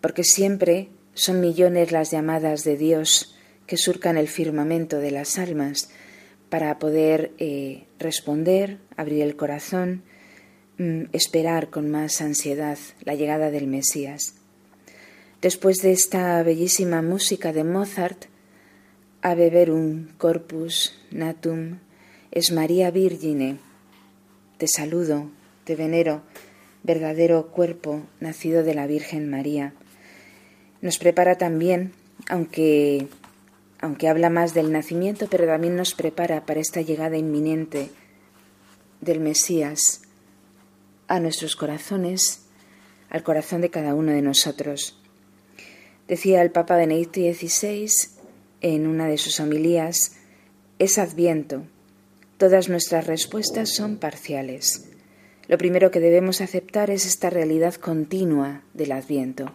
porque 0.00 0.24
siempre 0.24 0.88
son 1.14 1.40
millones 1.40 1.92
las 1.92 2.10
llamadas 2.10 2.64
de 2.64 2.76
Dios 2.76 3.36
que 3.66 3.76
surcan 3.76 4.16
el 4.16 4.28
firmamento 4.28 4.98
de 4.98 5.10
las 5.10 5.38
almas 5.38 5.90
para 6.48 6.78
poder 6.78 7.32
eh, 7.38 7.86
responder, 7.98 8.78
abrir 8.96 9.22
el 9.22 9.36
corazón, 9.36 10.02
mm, 10.78 11.04
esperar 11.12 11.70
con 11.70 11.90
más 11.90 12.20
ansiedad 12.20 12.78
la 13.04 13.14
llegada 13.14 13.50
del 13.50 13.66
Mesías. 13.66 14.34
Después 15.40 15.78
de 15.78 15.92
esta 15.92 16.42
bellísima 16.42 17.02
música 17.02 17.52
de 17.52 17.64
Mozart, 17.64 18.26
a 19.22 19.34
beber 19.34 19.70
un 19.70 20.12
corpus 20.18 20.94
natum 21.10 21.78
es 22.32 22.50
María 22.50 22.90
Virgine. 22.90 23.58
Te 24.58 24.66
saludo, 24.66 25.30
te 25.64 25.76
venero, 25.76 26.22
verdadero 26.82 27.48
cuerpo 27.48 28.02
nacido 28.20 28.62
de 28.62 28.74
la 28.74 28.86
Virgen 28.86 29.30
María. 29.30 29.74
Nos 30.80 30.98
prepara 30.98 31.38
también, 31.38 31.92
aunque, 32.28 33.06
aunque 33.80 34.08
habla 34.08 34.30
más 34.30 34.54
del 34.54 34.72
nacimiento, 34.72 35.28
pero 35.30 35.46
también 35.46 35.76
nos 35.76 35.94
prepara 35.94 36.44
para 36.44 36.60
esta 36.60 36.80
llegada 36.80 37.16
inminente 37.16 37.90
del 39.00 39.20
Mesías 39.20 40.02
a 41.08 41.20
nuestros 41.20 41.56
corazones, 41.56 42.42
al 43.10 43.22
corazón 43.22 43.60
de 43.60 43.70
cada 43.70 43.94
uno 43.94 44.12
de 44.12 44.22
nosotros. 44.22 44.98
Decía 46.08 46.42
el 46.42 46.50
Papa 46.50 46.76
Benedicto 46.76 47.20
XVI 47.20 47.90
en 48.60 48.86
una 48.86 49.06
de 49.06 49.18
sus 49.18 49.40
homilías, 49.40 50.16
es 50.78 50.98
adviento, 50.98 51.64
todas 52.38 52.68
nuestras 52.68 53.06
respuestas 53.06 53.74
son 53.74 53.98
parciales. 53.98 54.91
Lo 55.52 55.58
primero 55.58 55.90
que 55.90 56.00
debemos 56.00 56.40
aceptar 56.40 56.88
es 56.88 57.04
esta 57.04 57.28
realidad 57.28 57.74
continua 57.74 58.62
del 58.72 58.90
Adviento. 58.90 59.52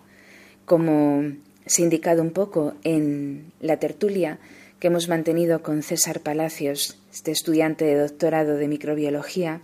Como 0.64 1.24
se 1.66 1.82
ha 1.82 1.86
indicado 1.86 2.22
un 2.22 2.30
poco 2.30 2.76
en 2.84 3.52
la 3.62 3.80
tertulia 3.80 4.38
que 4.80 4.90
hemos 4.90 5.10
mantenido 5.10 5.64
con 5.64 5.82
César 5.82 6.20
Palacios, 6.20 7.02
este 7.12 7.32
estudiante 7.32 7.86
de 7.86 7.96
doctorado 7.96 8.58
de 8.58 8.68
microbiología, 8.68 9.62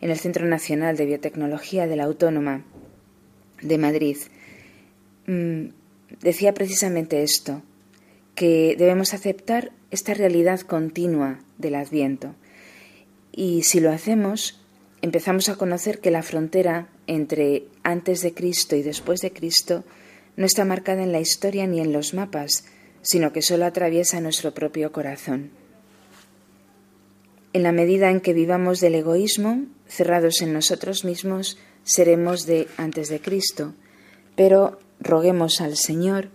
en 0.00 0.10
el 0.10 0.18
Centro 0.18 0.46
Nacional 0.46 0.96
de 0.96 1.04
Biotecnología 1.04 1.86
de 1.86 1.96
la 1.96 2.04
Autónoma 2.04 2.64
de 3.60 3.76
Madrid, 3.76 4.16
mm, 5.26 5.64
decía 6.22 6.54
precisamente 6.54 7.22
esto, 7.22 7.60
que 8.34 8.74
debemos 8.78 9.12
aceptar 9.12 9.70
esta 9.90 10.14
realidad 10.14 10.60
continua 10.60 11.40
del 11.58 11.74
Adviento. 11.74 12.34
Y 13.32 13.64
si 13.64 13.80
lo 13.80 13.90
hacemos, 13.90 14.61
empezamos 15.02 15.48
a 15.48 15.56
conocer 15.56 15.98
que 15.98 16.10
la 16.10 16.22
frontera 16.22 16.88
entre 17.06 17.64
antes 17.82 18.22
de 18.22 18.32
Cristo 18.32 18.76
y 18.76 18.82
después 18.82 19.20
de 19.20 19.32
Cristo 19.32 19.84
no 20.36 20.46
está 20.46 20.64
marcada 20.64 21.02
en 21.02 21.12
la 21.12 21.20
historia 21.20 21.66
ni 21.66 21.80
en 21.80 21.92
los 21.92 22.14
mapas, 22.14 22.64
sino 23.02 23.32
que 23.32 23.42
solo 23.42 23.66
atraviesa 23.66 24.20
nuestro 24.20 24.54
propio 24.54 24.92
corazón. 24.92 25.50
En 27.52 27.64
la 27.64 27.72
medida 27.72 28.10
en 28.10 28.20
que 28.20 28.32
vivamos 28.32 28.80
del 28.80 28.94
egoísmo, 28.94 29.66
cerrados 29.86 30.40
en 30.40 30.54
nosotros 30.54 31.04
mismos, 31.04 31.58
seremos 31.84 32.46
de 32.46 32.68
antes 32.78 33.08
de 33.08 33.20
Cristo, 33.20 33.74
pero 34.36 34.78
roguemos 35.00 35.60
al 35.60 35.76
Señor 35.76 36.30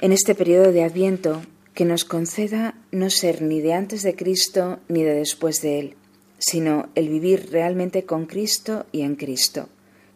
en 0.00 0.12
este 0.12 0.34
periodo 0.34 0.72
de 0.72 0.82
Adviento 0.82 1.42
que 1.74 1.84
nos 1.84 2.04
conceda 2.04 2.74
no 2.90 3.08
ser 3.08 3.40
ni 3.40 3.60
de 3.60 3.72
antes 3.72 4.02
de 4.02 4.14
Cristo 4.16 4.80
ni 4.88 5.04
de 5.04 5.14
después 5.14 5.62
de 5.62 5.78
Él, 5.78 5.96
sino 6.44 6.88
el 6.96 7.08
vivir 7.08 7.50
realmente 7.52 8.04
con 8.04 8.26
Cristo 8.26 8.84
y 8.90 9.02
en 9.02 9.14
Cristo, 9.14 9.68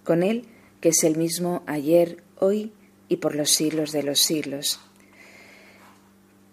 con 0.02 0.24
Él 0.24 0.46
que 0.80 0.90
es 0.90 1.04
el 1.04 1.16
mismo 1.16 1.62
ayer, 1.66 2.22
hoy 2.38 2.72
y 3.08 3.16
por 3.16 3.34
los 3.34 3.50
siglos 3.50 3.92
de 3.92 4.02
los 4.02 4.20
siglos. 4.20 4.80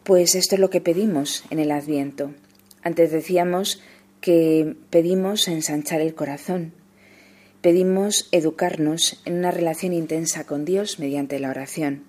Pues 0.03 0.35
esto 0.35 0.55
es 0.55 0.61
lo 0.61 0.69
que 0.69 0.81
pedimos 0.81 1.43
en 1.49 1.59
el 1.59 1.71
Adviento. 1.71 2.31
Antes 2.83 3.11
decíamos 3.11 3.81
que 4.21 4.75
pedimos 4.89 5.47
ensanchar 5.47 6.01
el 6.01 6.15
corazón, 6.15 6.73
pedimos 7.61 8.27
educarnos 8.31 9.21
en 9.25 9.37
una 9.37 9.51
relación 9.51 9.93
intensa 9.93 10.45
con 10.45 10.65
Dios 10.65 10.99
mediante 10.99 11.39
la 11.39 11.49
oración, 11.49 12.03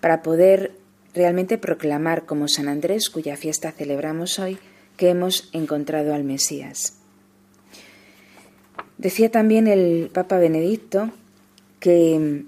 para 0.00 0.22
poder 0.22 0.72
realmente 1.14 1.58
proclamar 1.58 2.26
como 2.26 2.48
San 2.48 2.68
Andrés, 2.68 3.10
cuya 3.10 3.36
fiesta 3.36 3.72
celebramos 3.72 4.38
hoy, 4.38 4.58
que 5.00 5.08
hemos 5.08 5.48
encontrado 5.54 6.12
al 6.12 6.24
Mesías. 6.24 6.98
Decía 8.98 9.30
también 9.30 9.66
el 9.66 10.10
Papa 10.12 10.36
Benedicto 10.36 11.10
que, 11.78 12.44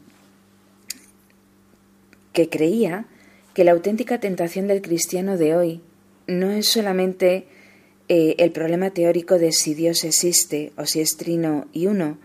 que 2.34 2.50
creía 2.50 3.06
que 3.54 3.64
la 3.64 3.72
auténtica 3.72 4.20
tentación 4.20 4.68
del 4.68 4.82
cristiano 4.82 5.38
de 5.38 5.56
hoy 5.56 5.80
no 6.26 6.50
es 6.50 6.68
solamente 6.68 7.46
eh, 8.10 8.34
el 8.36 8.52
problema 8.52 8.90
teórico 8.90 9.38
de 9.38 9.52
si 9.52 9.72
Dios 9.72 10.04
existe 10.04 10.74
o 10.76 10.84
si 10.84 11.00
es 11.00 11.16
trino 11.16 11.68
y 11.72 11.86
uno, 11.86 12.18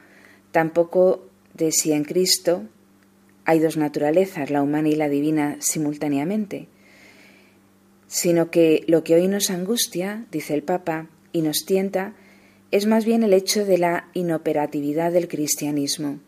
tampoco 0.52 1.26
de 1.54 1.72
si 1.72 1.94
en 1.94 2.04
Cristo 2.04 2.64
hay 3.46 3.60
dos 3.60 3.78
naturalezas, 3.78 4.52
la 4.52 4.62
humana 4.62 4.90
y 4.90 4.96
la 4.98 5.08
divina, 5.08 5.56
simultáneamente, 5.62 6.68
sino 8.08 8.50
que 8.50 8.84
lo 8.88 9.04
que 9.04 9.16
hoy 9.16 9.28
nos 9.28 9.50
angustia, 9.50 10.26
dice 10.32 10.54
el 10.54 10.64
Papa, 10.64 11.08
y 11.32 11.42
nos 11.42 11.66
tienta, 11.66 12.14
es 12.72 12.86
más 12.86 13.06
bien 13.06 13.24
el 13.24 13.34
hecho 13.34 13.66
de 13.66 13.78
la 13.78 14.08
inoperatividad 14.14 15.12
del 15.12 15.28
cristianismo. 15.28 16.20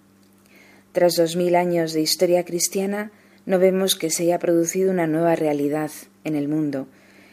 Tras 0.91 1.13
dos 1.15 1.35
mil 1.35 1.55
años 1.55 1.93
de 1.93 2.01
historia 2.01 2.43
cristiana, 2.45 3.11
no 3.45 3.59
vemos 3.59 3.95
que 3.95 4.09
se 4.09 4.23
haya 4.23 4.39
producido 4.39 4.91
una 4.91 5.07
nueva 5.07 5.35
realidad 5.35 5.91
en 6.23 6.35
el 6.35 6.47
mundo. 6.47 6.87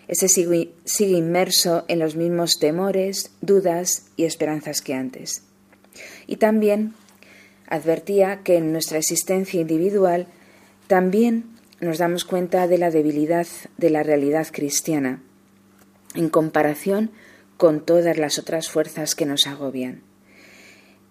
Ese 0.09 0.29
sigue, 0.29 0.71
sigue 0.85 1.17
inmerso 1.17 1.85
en 1.89 1.99
los 1.99 2.17
mismos 2.17 2.59
temores, 2.61 3.33
dudas 3.41 4.07
y 4.17 4.25
esperanzas 4.25 4.81
que 4.81 4.95
antes. 4.95 5.43
Y 6.27 6.37
también 6.37 6.95
advertía 7.67 8.41
que 8.45 8.57
en 8.57 8.73
nuestra 8.73 8.99
existencia 8.99 9.61
individual 9.61 10.29
también 10.87 11.56
nos 11.81 11.99
damos 11.99 12.25
cuenta 12.25 12.67
de 12.67 12.79
la 12.79 12.91
debilidad 12.91 13.47
de 13.77 13.91
la 13.91 14.03
realidad 14.03 14.49
cristiana 14.51 15.23
en 16.15 16.29
comparación 16.29 17.11
con 17.57 17.85
todas 17.85 18.17
las 18.19 18.39
otras 18.39 18.71
fuerzas 18.71 19.15
que 19.15 19.27
nos 19.27 19.47
agobian. 19.47 20.03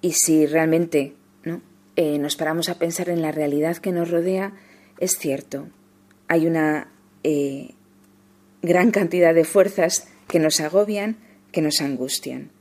Y 0.01 0.13
si 0.13 0.45
realmente 0.45 1.13
¿no? 1.43 1.61
Eh, 1.95 2.17
nos 2.19 2.35
paramos 2.35 2.69
a 2.69 2.77
pensar 2.77 3.09
en 3.09 3.21
la 3.21 3.31
realidad 3.31 3.77
que 3.77 3.91
nos 3.91 4.11
rodea, 4.11 4.53
es 4.99 5.17
cierto, 5.17 5.67
hay 6.27 6.45
una 6.47 6.91
eh, 7.23 7.71
gran 8.61 8.91
cantidad 8.91 9.33
de 9.33 9.45
fuerzas 9.45 10.07
que 10.27 10.39
nos 10.39 10.59
agobian, 10.59 11.17
que 11.51 11.61
nos 11.61 11.81
angustian. 11.81 12.51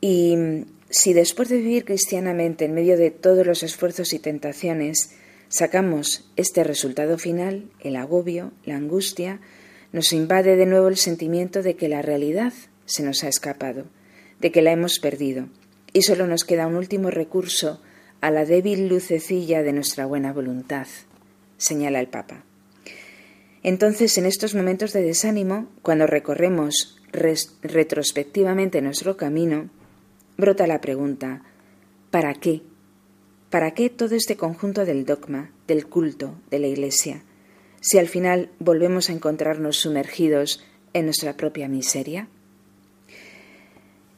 Y 0.00 0.64
si 0.90 1.12
después 1.12 1.48
de 1.48 1.58
vivir 1.58 1.84
cristianamente 1.84 2.64
en 2.64 2.74
medio 2.74 2.96
de 2.96 3.10
todos 3.10 3.46
los 3.46 3.62
esfuerzos 3.62 4.12
y 4.12 4.18
tentaciones, 4.18 5.14
sacamos 5.48 6.30
este 6.36 6.64
resultado 6.64 7.18
final, 7.18 7.70
el 7.80 7.96
agobio, 7.96 8.52
la 8.64 8.76
angustia, 8.76 9.40
nos 9.92 10.12
invade 10.12 10.56
de 10.56 10.66
nuevo 10.66 10.88
el 10.88 10.96
sentimiento 10.96 11.62
de 11.62 11.76
que 11.76 11.88
la 11.88 12.02
realidad 12.02 12.52
se 12.84 13.02
nos 13.02 13.24
ha 13.24 13.28
escapado, 13.28 13.84
de 14.40 14.52
que 14.52 14.62
la 14.62 14.72
hemos 14.72 14.98
perdido, 14.98 15.48
y 15.92 16.02
solo 16.02 16.26
nos 16.26 16.44
queda 16.44 16.66
un 16.66 16.76
último 16.76 17.10
recurso 17.10 17.80
a 18.20 18.30
la 18.30 18.44
débil 18.44 18.88
lucecilla 18.88 19.62
de 19.62 19.72
nuestra 19.72 20.06
buena 20.06 20.32
voluntad, 20.32 20.86
señala 21.56 22.00
el 22.00 22.08
Papa. 22.08 22.44
Entonces, 23.62 24.18
en 24.18 24.26
estos 24.26 24.54
momentos 24.54 24.92
de 24.92 25.02
desánimo, 25.02 25.68
cuando 25.82 26.06
recorremos 26.06 26.98
retrospectivamente 27.12 28.82
nuestro 28.82 29.16
camino, 29.16 29.70
brota 30.36 30.66
la 30.66 30.80
pregunta, 30.80 31.42
¿para 32.10 32.34
qué? 32.34 32.62
¿Para 33.50 33.70
qué 33.70 33.88
todo 33.88 34.14
este 34.14 34.36
conjunto 34.36 34.84
del 34.84 35.06
dogma, 35.06 35.50
del 35.66 35.86
culto, 35.86 36.34
de 36.50 36.58
la 36.58 36.66
Iglesia, 36.66 37.22
si 37.80 37.96
al 37.96 38.06
final 38.06 38.50
volvemos 38.58 39.08
a 39.08 39.14
encontrarnos 39.14 39.78
sumergidos 39.78 40.62
en 40.92 41.06
nuestra 41.06 41.34
propia 41.34 41.66
miseria? 41.66 42.28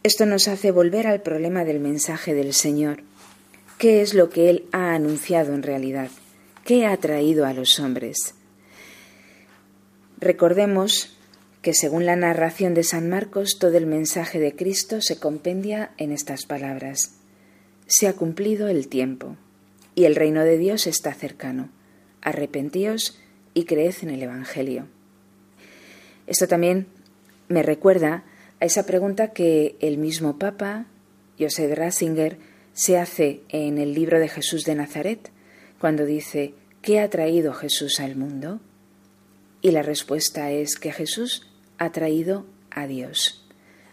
Esto 0.02 0.26
nos 0.26 0.48
hace 0.48 0.72
volver 0.72 1.06
al 1.06 1.22
problema 1.22 1.64
del 1.64 1.78
mensaje 1.78 2.34
del 2.34 2.54
Señor. 2.54 3.04
¿Qué 3.78 4.02
es 4.02 4.14
lo 4.14 4.30
que 4.30 4.50
Él 4.50 4.64
ha 4.72 4.94
anunciado 4.94 5.54
en 5.54 5.62
realidad? 5.62 6.10
¿Qué 6.64 6.86
ha 6.86 6.96
traído 6.96 7.46
a 7.46 7.52
los 7.52 7.78
hombres? 7.78 8.34
Recordemos 10.18 11.16
que 11.62 11.72
según 11.72 12.04
la 12.04 12.16
narración 12.16 12.74
de 12.74 12.82
San 12.82 13.08
Marcos, 13.08 13.58
todo 13.60 13.76
el 13.76 13.86
mensaje 13.86 14.40
de 14.40 14.56
Cristo 14.56 15.00
se 15.00 15.20
compendia 15.20 15.92
en 15.98 16.10
estas 16.10 16.46
palabras. 16.46 17.19
Se 17.92 18.06
ha 18.06 18.12
cumplido 18.12 18.68
el 18.68 18.86
tiempo 18.86 19.36
y 19.96 20.04
el 20.04 20.14
reino 20.14 20.44
de 20.44 20.58
Dios 20.58 20.86
está 20.86 21.12
cercano. 21.12 21.70
Arrepentíos 22.22 23.18
y 23.52 23.64
creed 23.64 23.96
en 24.02 24.10
el 24.10 24.22
Evangelio. 24.22 24.86
Esto 26.28 26.46
también 26.46 26.86
me 27.48 27.64
recuerda 27.64 28.22
a 28.60 28.64
esa 28.64 28.86
pregunta 28.86 29.32
que 29.32 29.74
el 29.80 29.98
mismo 29.98 30.38
Papa, 30.38 30.86
Joseph 31.36 31.76
Ratzinger, 31.76 32.38
se 32.74 32.96
hace 32.96 33.40
en 33.48 33.78
el 33.78 33.92
libro 33.92 34.20
de 34.20 34.28
Jesús 34.28 34.62
de 34.62 34.76
Nazaret, 34.76 35.32
cuando 35.80 36.04
dice, 36.04 36.54
¿qué 36.82 37.00
ha 37.00 37.10
traído 37.10 37.54
Jesús 37.54 37.98
al 37.98 38.14
mundo? 38.14 38.60
Y 39.62 39.72
la 39.72 39.82
respuesta 39.82 40.52
es 40.52 40.76
que 40.76 40.92
Jesús 40.92 41.50
ha 41.78 41.90
traído 41.90 42.46
a 42.70 42.86
Dios. 42.86 43.44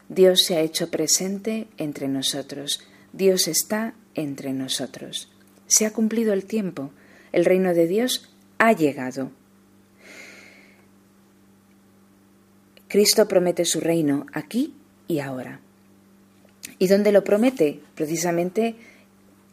Dios 0.07 0.43
se 0.43 0.57
ha 0.57 0.61
hecho 0.61 0.91
presente 0.91 1.67
entre 1.77 2.07
nosotros. 2.07 2.87
Dios 3.17 3.47
está 3.47 3.95
entre 4.13 4.53
nosotros. 4.53 5.31
Se 5.65 5.87
ha 5.87 5.91
cumplido 5.91 6.33
el 6.33 6.45
tiempo. 6.45 6.91
El 7.31 7.45
reino 7.45 7.73
de 7.73 7.87
Dios 7.87 8.29
ha 8.59 8.73
llegado. 8.73 9.31
Cristo 12.87 13.27
promete 13.27 13.65
su 13.65 13.79
reino 13.79 14.27
aquí 14.33 14.75
y 15.07 15.19
ahora. 15.19 15.59
¿Y 16.77 16.87
dónde 16.87 17.11
lo 17.11 17.23
promete? 17.23 17.81
Precisamente 17.95 18.75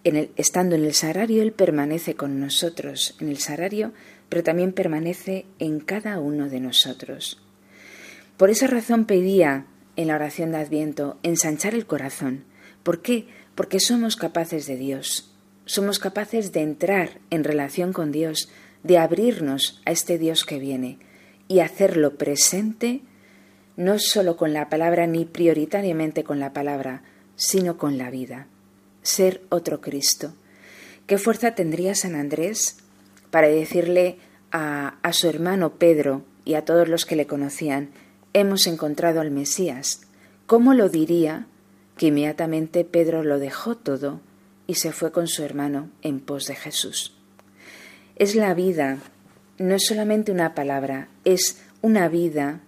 en 0.05 0.17
el, 0.17 0.31
estando 0.37 0.77
en 0.77 0.85
el 0.85 0.93
sagrario, 0.93 1.43
Él 1.43 1.53
permanece 1.53 2.15
con 2.15 2.39
nosotros 2.39 3.17
en 3.19 3.31
el 3.31 3.39
sagrario, 3.39 3.93
pero 4.29 4.43
también 4.43 4.73
permanece 4.73 5.47
en 5.59 5.81
cada 5.81 6.21
uno 6.21 6.51
de 6.51 6.61
nosotros. 6.61 7.41
Por 8.37 8.51
esa 8.51 8.67
razón 8.67 9.07
pedía 9.07 9.67
en 9.97 10.09
la 10.09 10.17
oración 10.17 10.53
de 10.53 10.59
Adviento 10.59 11.19
ensanchar 11.23 11.75
el 11.75 11.87
corazón. 11.87 12.45
¿Por 12.83 13.01
qué? 13.01 13.27
Porque 13.55 13.81
somos 13.81 14.17
capaces 14.17 14.67
de 14.67 14.77
Dios. 14.77 15.33
Somos 15.65 15.99
capaces 15.99 16.53
de 16.53 16.61
entrar 16.61 17.21
en 17.31 17.45
relación 17.45 17.93
con 17.93 18.13
Dios, 18.13 18.51
de 18.83 18.99
abrirnos 18.99 19.81
a 19.87 19.93
este 19.93 20.19
Dios 20.19 20.45
que 20.45 20.59
viene 20.59 20.99
y 21.49 21.61
hacerlo 21.61 22.17
presente 22.17 23.03
no 23.77 23.99
solo 23.99 24.37
con 24.37 24.53
la 24.53 24.69
palabra 24.69 25.07
ni 25.07 25.25
prioritariamente 25.25 26.23
con 26.23 26.39
la 26.39 26.53
palabra, 26.53 27.03
sino 27.37 27.77
con 27.77 27.99
la 27.99 28.11
vida. 28.11 28.47
Ser 29.03 29.43
otro 29.49 29.81
Cristo. 29.81 30.33
¿Qué 31.07 31.19
fuerza 31.19 31.55
tendría 31.55 31.95
San 31.95 32.15
Andrés 32.15 32.79
para 33.31 33.49
decirle 33.49 34.19
a, 34.53 34.97
a 35.03 35.13
su 35.13 35.29
hermano 35.29 35.75
Pedro 35.75 36.23
y 36.45 36.55
a 36.55 36.65
todos 36.65 36.89
los 36.89 37.05
que 37.05 37.17
le 37.17 37.27
conocían, 37.27 37.91
hemos 38.33 38.67
encontrado 38.67 39.21
al 39.21 39.31
Mesías? 39.31 40.03
¿Cómo 40.47 40.75
lo 40.75 40.89
diría 40.89 41.47
que 41.97 42.07
inmediatamente 42.07 42.85
Pedro 42.85 43.23
lo 43.23 43.39
dejó 43.39 43.77
todo 43.77 44.21
y 44.67 44.75
se 44.75 44.93
fue 44.93 45.13
con 45.13 45.29
su 45.29 45.43
hermano 45.43 45.91
en 46.03 46.21
pos 46.21 46.47
de 46.47 46.55
Jesús? 46.55 47.15
Es 48.17 48.35
la 48.35 48.55
vida, 48.55 48.99
no 49.59 49.75
es 49.75 49.87
solamente 49.87 50.33
una 50.33 50.55
palabra, 50.55 51.09
es 51.25 51.63
una 51.83 52.09
vida 52.09 52.61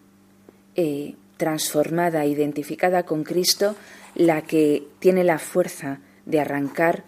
eh, 0.74 1.14
transformada, 1.37 2.27
identificada 2.27 3.05
con 3.05 3.24
Cristo, 3.24 3.77
la 4.14 4.43
que 4.43 4.87
tiene 4.99 5.24
la 5.24 5.39
fuerza 5.39 6.01
de 6.24 6.41
arrancar 6.41 7.05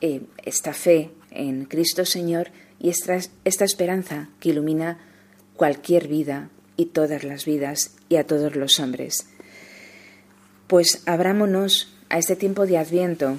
eh, 0.00 0.22
esta 0.44 0.72
fe 0.72 1.10
en 1.30 1.64
Cristo 1.64 2.04
Señor 2.04 2.50
y 2.78 2.90
esta, 2.90 3.18
esta 3.44 3.64
esperanza 3.64 4.28
que 4.40 4.50
ilumina 4.50 4.98
cualquier 5.56 6.08
vida 6.08 6.50
y 6.76 6.86
todas 6.86 7.24
las 7.24 7.44
vidas 7.44 7.96
y 8.08 8.16
a 8.16 8.26
todos 8.26 8.56
los 8.56 8.80
hombres. 8.80 9.26
Pues 10.72 11.02
abrámonos 11.04 11.92
a 12.08 12.16
este 12.16 12.34
tiempo 12.34 12.64
de 12.64 12.78
Adviento, 12.78 13.36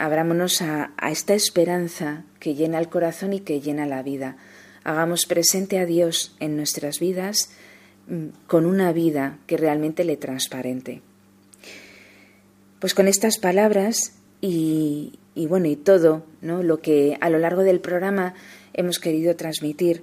abrámonos 0.00 0.62
a, 0.62 0.90
a, 0.96 1.12
esta 1.12 1.32
esperanza 1.32 2.24
que 2.40 2.56
llena 2.56 2.80
el 2.80 2.88
corazón 2.88 3.32
y 3.32 3.38
que 3.38 3.60
llena 3.60 3.86
la 3.86 4.02
vida. 4.02 4.36
Hagamos 4.82 5.26
presente 5.26 5.78
a 5.78 5.86
Dios 5.86 6.34
en 6.40 6.56
nuestras 6.56 6.98
vidas 6.98 7.52
mm, 8.08 8.48
con 8.48 8.66
una 8.66 8.92
vida 8.92 9.38
que 9.46 9.58
realmente 9.58 10.02
le 10.02 10.16
transparente. 10.16 11.02
Pues 12.80 12.94
con 12.94 13.06
estas 13.06 13.38
palabras 13.38 14.14
y, 14.40 15.20
y 15.36 15.46
bueno, 15.46 15.68
y 15.68 15.76
todo 15.76 16.26
¿no? 16.40 16.64
lo 16.64 16.80
que 16.80 17.16
a 17.20 17.30
lo 17.30 17.38
largo 17.38 17.62
del 17.62 17.78
programa 17.78 18.34
hemos 18.72 18.98
querido 18.98 19.36
transmitir, 19.36 20.02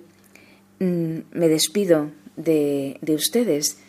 mm, 0.80 1.18
me 1.30 1.50
despido 1.50 2.12
de, 2.38 3.00
de 3.02 3.16
ustedes 3.16 3.80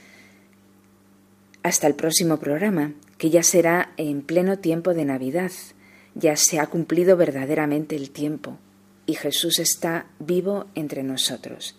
hasta 1.68 1.86
el 1.86 1.94
próximo 1.94 2.38
programa, 2.38 2.94
que 3.16 3.30
ya 3.30 3.42
será 3.42 3.92
en 3.96 4.22
pleno 4.22 4.58
tiempo 4.58 4.94
de 4.94 5.04
Navidad. 5.04 5.52
Ya 6.14 6.36
se 6.36 6.58
ha 6.58 6.66
cumplido 6.66 7.16
verdaderamente 7.16 7.96
el 7.96 8.10
tiempo 8.10 8.58
y 9.08 9.14
Jesús 9.14 9.58
está 9.58 10.06
vivo 10.18 10.66
entre 10.74 11.02
nosotros. 11.02 11.78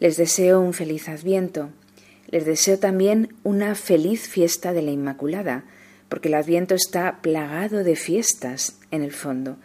Les 0.00 0.16
deseo 0.16 0.60
un 0.60 0.72
feliz 0.72 1.10
adviento. 1.10 1.68
Les 2.28 2.46
deseo 2.46 2.78
también 2.78 3.34
una 3.42 3.74
feliz 3.74 4.26
fiesta 4.26 4.72
de 4.72 4.80
la 4.80 4.90
Inmaculada, 4.90 5.64
porque 6.08 6.28
el 6.28 6.34
adviento 6.34 6.74
está 6.74 7.20
plagado 7.20 7.84
de 7.84 7.96
fiestas 7.96 8.78
en 8.90 9.02
el 9.02 9.12
fondo, 9.12 9.58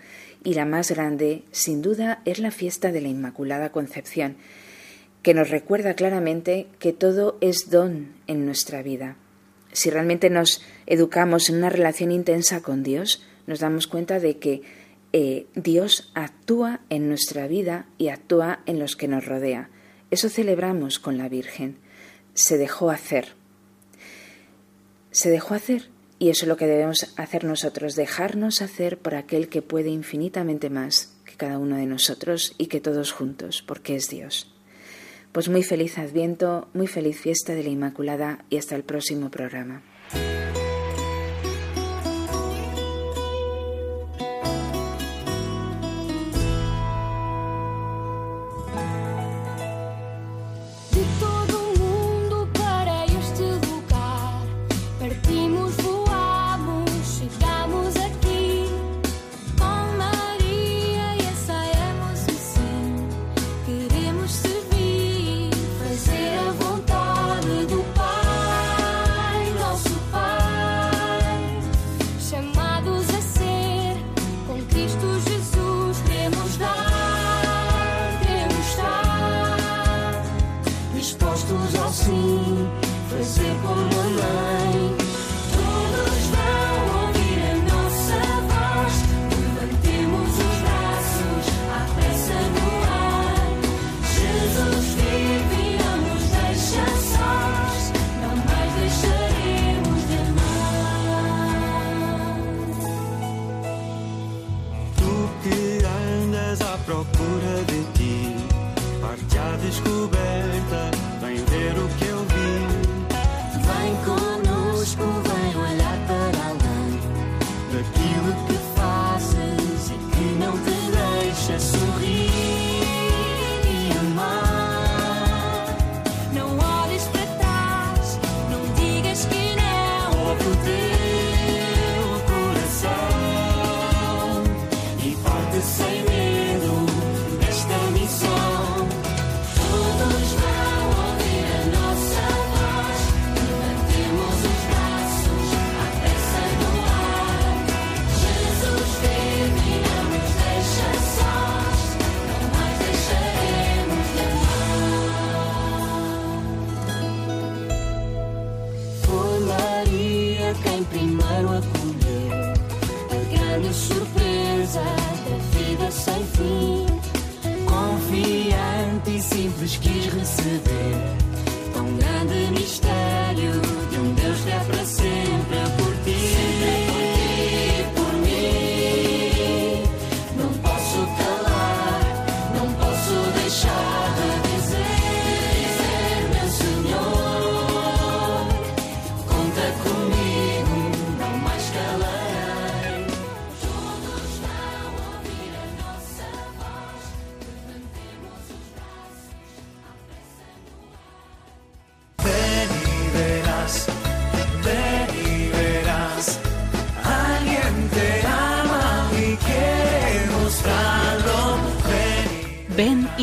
y 0.44 0.56
la 0.56 0.66
más 0.66 0.92
grande, 0.92 1.44
sin 1.52 1.82
duda, 1.82 2.22
es 2.26 2.40
la 2.40 2.52
fiesta 2.52 2.92
de 2.92 3.00
la 3.00 3.08
Inmaculada 3.08 3.72
Concepción, 3.72 4.36
que 5.22 5.34
nos 5.34 5.50
recuerda 5.50 5.96
claramente 5.96 6.68
que 6.80 6.94
todo 6.94 7.38
es 7.42 7.70
don 7.70 8.14
en 8.28 8.46
nuestra 8.46 8.82
vida. 8.82 9.18
Si 9.72 9.90
realmente 9.90 10.30
nos 10.30 10.62
educamos 10.86 11.50
en 11.50 11.58
una 11.58 11.70
relación 11.70 12.12
intensa 12.12 12.62
con 12.62 12.84
Dios, 12.84 13.24
nos 13.46 13.60
damos 13.60 13.88
cuenta 13.88 14.20
de 14.20 14.38
que 14.38 14.62
eh, 15.14 15.48
Dios 15.56 16.12
actúa 16.14 16.82
en 16.90 17.08
nuestra 17.08 17.48
vida 17.48 17.88
y 17.98 18.10
actúa 18.10 18.60
en 18.66 18.80
los 18.80 18.96
que 18.96 19.08
nos 19.08 19.26
rodea. 19.26 19.70
Eso 20.12 20.30
celebramos 20.30 21.00
con 21.00 21.18
la 21.18 21.30
Virgen. 21.30 21.78
Se 22.34 22.58
dejó 22.58 22.90
hacer. 22.90 23.36
Se 25.12 25.30
dejó 25.30 25.54
hacer 25.54 25.90
y 26.20 26.30
eso 26.30 26.46
es 26.46 26.50
lo 26.50 26.58
que 26.58 26.68
debemos 26.68 27.14
hacer 27.18 27.44
nosotros, 27.44 27.96
dejarnos 27.96 28.62
hacer 28.62 28.98
por 28.98 29.16
aquel 29.16 29.50
que 29.50 29.62
puede 29.62 29.90
infinitamente 29.90 30.70
más 30.70 31.14
que 31.26 31.36
cada 31.36 31.60
uno 31.60 31.76
de 31.78 31.86
nosotros 31.86 32.56
y 32.58 32.68
que 32.68 32.82
todos 32.82 33.12
juntos, 33.12 33.64
porque 33.66 33.96
es 33.96 34.10
Dios. 34.10 34.57
Pues 35.38 35.50
muy 35.50 35.62
feliz 35.62 36.00
Adviento, 36.00 36.68
muy 36.74 36.88
feliz 36.88 37.20
fiesta 37.20 37.54
de 37.54 37.62
la 37.62 37.70
Inmaculada 37.70 38.44
y 38.50 38.58
hasta 38.58 38.76
el 38.76 38.82
próximo 38.82 39.30
programa. 39.30 39.84